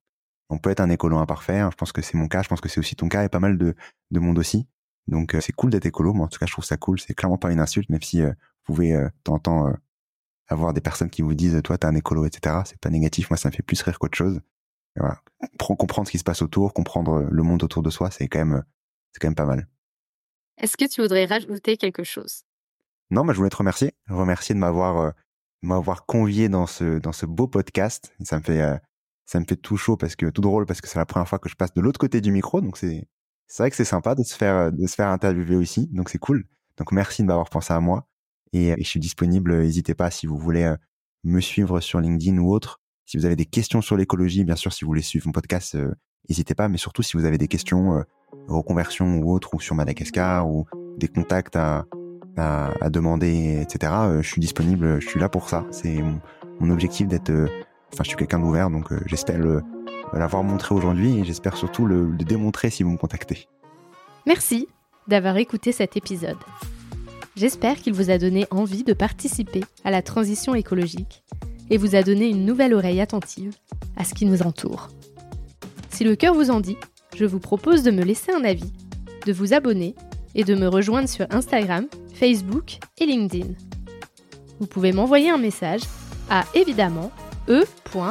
On 0.50 0.58
peut 0.58 0.70
être 0.70 0.80
un 0.80 0.90
écolo 0.90 1.18
imparfait. 1.18 1.60
Hein. 1.60 1.70
Je 1.70 1.76
pense 1.76 1.92
que 1.92 2.02
c'est 2.02 2.18
mon 2.18 2.26
cas. 2.26 2.42
Je 2.42 2.48
pense 2.48 2.60
que 2.60 2.68
c'est 2.68 2.80
aussi 2.80 2.96
ton 2.96 3.08
cas 3.08 3.24
et 3.24 3.28
pas 3.28 3.40
mal 3.40 3.58
de 3.58 3.76
de 4.10 4.20
monde 4.20 4.38
aussi. 4.38 4.66
Donc 5.08 5.36
c'est 5.40 5.52
cool 5.52 5.70
d'être 5.70 5.86
écolo. 5.86 6.12
Moi 6.12 6.26
en 6.26 6.28
tout 6.28 6.38
cas 6.38 6.46
je 6.46 6.52
trouve 6.52 6.64
ça 6.64 6.76
cool. 6.76 7.00
C'est 7.00 7.14
clairement 7.14 7.38
pas 7.38 7.52
une 7.52 7.60
insulte, 7.60 7.90
même 7.90 8.02
si 8.02 8.22
vous 8.22 8.32
pouvez 8.64 8.94
euh, 8.94 9.08
temps 9.24 9.72
avoir 10.48 10.72
des 10.72 10.80
personnes 10.80 11.10
qui 11.10 11.22
vous 11.22 11.34
disent 11.34 11.60
toi 11.62 11.78
t'es 11.78 11.86
un 11.86 11.94
écolo 11.94 12.24
etc. 12.26 12.62
C'est 12.64 12.80
pas 12.80 12.90
négatif. 12.90 13.30
Moi 13.30 13.36
ça 13.36 13.48
me 13.48 13.54
fait 13.54 13.62
plus 13.62 13.80
rire 13.82 13.98
qu'autre 13.98 14.16
chose. 14.16 14.40
Et 14.96 15.00
voilà. 15.00 15.20
Comprendre 15.58 16.06
ce 16.06 16.12
qui 16.12 16.18
se 16.18 16.24
passe 16.24 16.42
autour, 16.42 16.72
comprendre 16.72 17.26
le 17.30 17.42
monde 17.42 17.62
autour 17.62 17.82
de 17.82 17.90
soi, 17.90 18.10
c'est 18.10 18.28
quand 18.28 18.44
même 18.44 18.64
c'est 19.12 19.20
quand 19.20 19.28
même 19.28 19.34
pas 19.34 19.46
mal. 19.46 19.68
Est-ce 20.58 20.76
que 20.76 20.86
tu 20.86 21.02
voudrais 21.02 21.26
rajouter 21.26 21.76
quelque 21.76 22.02
chose? 22.02 22.44
Non, 23.10 23.24
mais 23.24 23.32
je 23.34 23.38
voulais 23.38 23.50
te 23.50 23.56
remercier, 23.56 23.94
remercier 24.08 24.54
de 24.54 24.60
m'avoir 24.60 24.98
euh, 24.98 25.10
m'avoir 25.62 26.06
convié 26.06 26.48
dans 26.48 26.66
ce 26.66 26.98
dans 26.98 27.12
ce 27.12 27.26
beau 27.26 27.46
podcast. 27.46 28.14
Ça 28.24 28.38
me 28.38 28.42
fait 28.42 28.62
euh, 28.62 28.76
ça 29.26 29.38
me 29.38 29.44
fait 29.44 29.56
tout 29.56 29.76
chaud 29.76 29.96
parce 29.96 30.16
que 30.16 30.26
tout 30.26 30.40
drôle 30.40 30.66
parce 30.66 30.80
que 30.80 30.88
c'est 30.88 30.98
la 30.98 31.06
première 31.06 31.28
fois 31.28 31.38
que 31.38 31.48
je 31.48 31.56
passe 31.56 31.74
de 31.74 31.80
l'autre 31.80 31.98
côté 31.98 32.20
du 32.20 32.32
micro, 32.32 32.60
donc 32.60 32.78
c'est 32.78 33.06
c'est 33.46 33.62
vrai 33.62 33.70
que 33.70 33.76
c'est 33.76 33.84
sympa 33.84 34.14
de 34.14 34.22
se 34.22 34.34
faire 34.34 34.72
de 34.72 34.86
se 34.86 34.94
faire 34.94 35.08
interviewer 35.08 35.56
aussi, 35.56 35.88
donc 35.88 36.08
c'est 36.08 36.18
cool. 36.18 36.44
Donc 36.76 36.92
merci 36.92 37.22
de 37.22 37.26
m'avoir 37.26 37.48
pensé 37.48 37.72
à 37.72 37.80
moi 37.80 38.06
et, 38.52 38.74
je 38.78 38.88
suis 38.88 39.00
disponible. 39.00 39.58
N'hésitez 39.58 39.94
pas 39.94 40.10
si 40.10 40.26
vous 40.26 40.38
voulez 40.38 40.74
me 41.24 41.40
suivre 41.40 41.80
sur 41.80 42.00
LinkedIn 42.00 42.38
ou 42.38 42.52
autre. 42.52 42.80
Si 43.04 43.16
vous 43.16 43.24
avez 43.24 43.36
des 43.36 43.46
questions 43.46 43.80
sur 43.80 43.96
l'écologie, 43.96 44.44
bien 44.44 44.56
sûr, 44.56 44.72
si 44.72 44.84
vous 44.84 44.90
voulez 44.90 45.02
suivre 45.02 45.26
mon 45.26 45.32
podcast, 45.32 45.76
n'hésitez 46.28 46.54
pas. 46.54 46.68
Mais 46.68 46.78
surtout, 46.78 47.02
si 47.02 47.16
vous 47.16 47.24
avez 47.24 47.38
des 47.38 47.48
questions 47.48 48.04
reconversion 48.48 49.18
ou 49.18 49.32
autre, 49.32 49.54
ou 49.54 49.60
sur 49.60 49.74
Madagascar, 49.74 50.48
ou 50.48 50.66
des 50.98 51.08
contacts 51.08 51.56
à, 51.56 51.86
à, 52.36 52.90
demander, 52.90 53.60
etc., 53.62 53.92
je 54.20 54.28
suis 54.28 54.40
disponible, 54.40 55.00
je 55.00 55.08
suis 55.08 55.20
là 55.20 55.28
pour 55.28 55.48
ça. 55.48 55.64
C'est 55.70 56.02
mon, 56.60 56.70
objectif 56.70 57.06
d'être... 57.08 57.32
Enfin, 57.92 58.02
je 58.02 58.08
suis 58.08 58.16
quelqu'un 58.16 58.40
d'ouvert, 58.40 58.70
donc 58.70 58.92
j'espère 59.06 59.38
l'avoir 60.12 60.42
montré 60.42 60.74
aujourd'hui 60.74 61.18
et 61.18 61.24
j'espère 61.24 61.56
surtout 61.56 61.86
le, 61.86 62.06
démontrer 62.18 62.70
si 62.70 62.82
vous 62.82 62.90
me 62.90 62.96
contactez. 62.96 63.48
Merci 64.26 64.68
d'avoir 65.08 65.36
écouté 65.36 65.72
cet 65.72 65.96
épisode. 65.96 66.38
J'espère 67.36 67.76
qu'il 67.76 67.92
vous 67.92 68.10
a 68.10 68.18
donné 68.18 68.46
envie 68.50 68.82
de 68.82 68.92
participer 68.92 69.62
à 69.84 69.90
la 69.90 70.02
transition 70.02 70.54
écologique 70.54 71.22
et 71.70 71.76
vous 71.76 71.94
a 71.94 72.02
donné 72.02 72.28
une 72.28 72.44
nouvelle 72.44 72.74
oreille 72.74 73.00
attentive 73.00 73.54
à 73.96 74.04
ce 74.04 74.14
qui 74.14 74.26
nous 74.26 74.42
entoure. 74.42 74.88
Si 75.90 76.04
le 76.04 76.16
cœur 76.16 76.34
vous 76.34 76.50
en 76.50 76.60
dit, 76.60 76.76
je 77.14 77.24
vous 77.24 77.40
propose 77.40 77.82
de 77.82 77.90
me 77.90 78.02
laisser 78.02 78.32
un 78.32 78.44
avis, 78.44 78.72
de 79.26 79.32
vous 79.32 79.54
abonner 79.54 79.94
et 80.34 80.44
de 80.44 80.54
me 80.54 80.68
rejoindre 80.68 81.08
sur 81.08 81.26
Instagram, 81.30 81.86
Facebook 82.14 82.78
et 82.98 83.06
LinkedIn. 83.06 83.48
Vous 84.60 84.66
pouvez 84.66 84.92
m'envoyer 84.92 85.30
un 85.30 85.38
message 85.38 85.82
à 86.30 86.44
évidemment 86.54 87.10
e.vie.com 87.48 88.10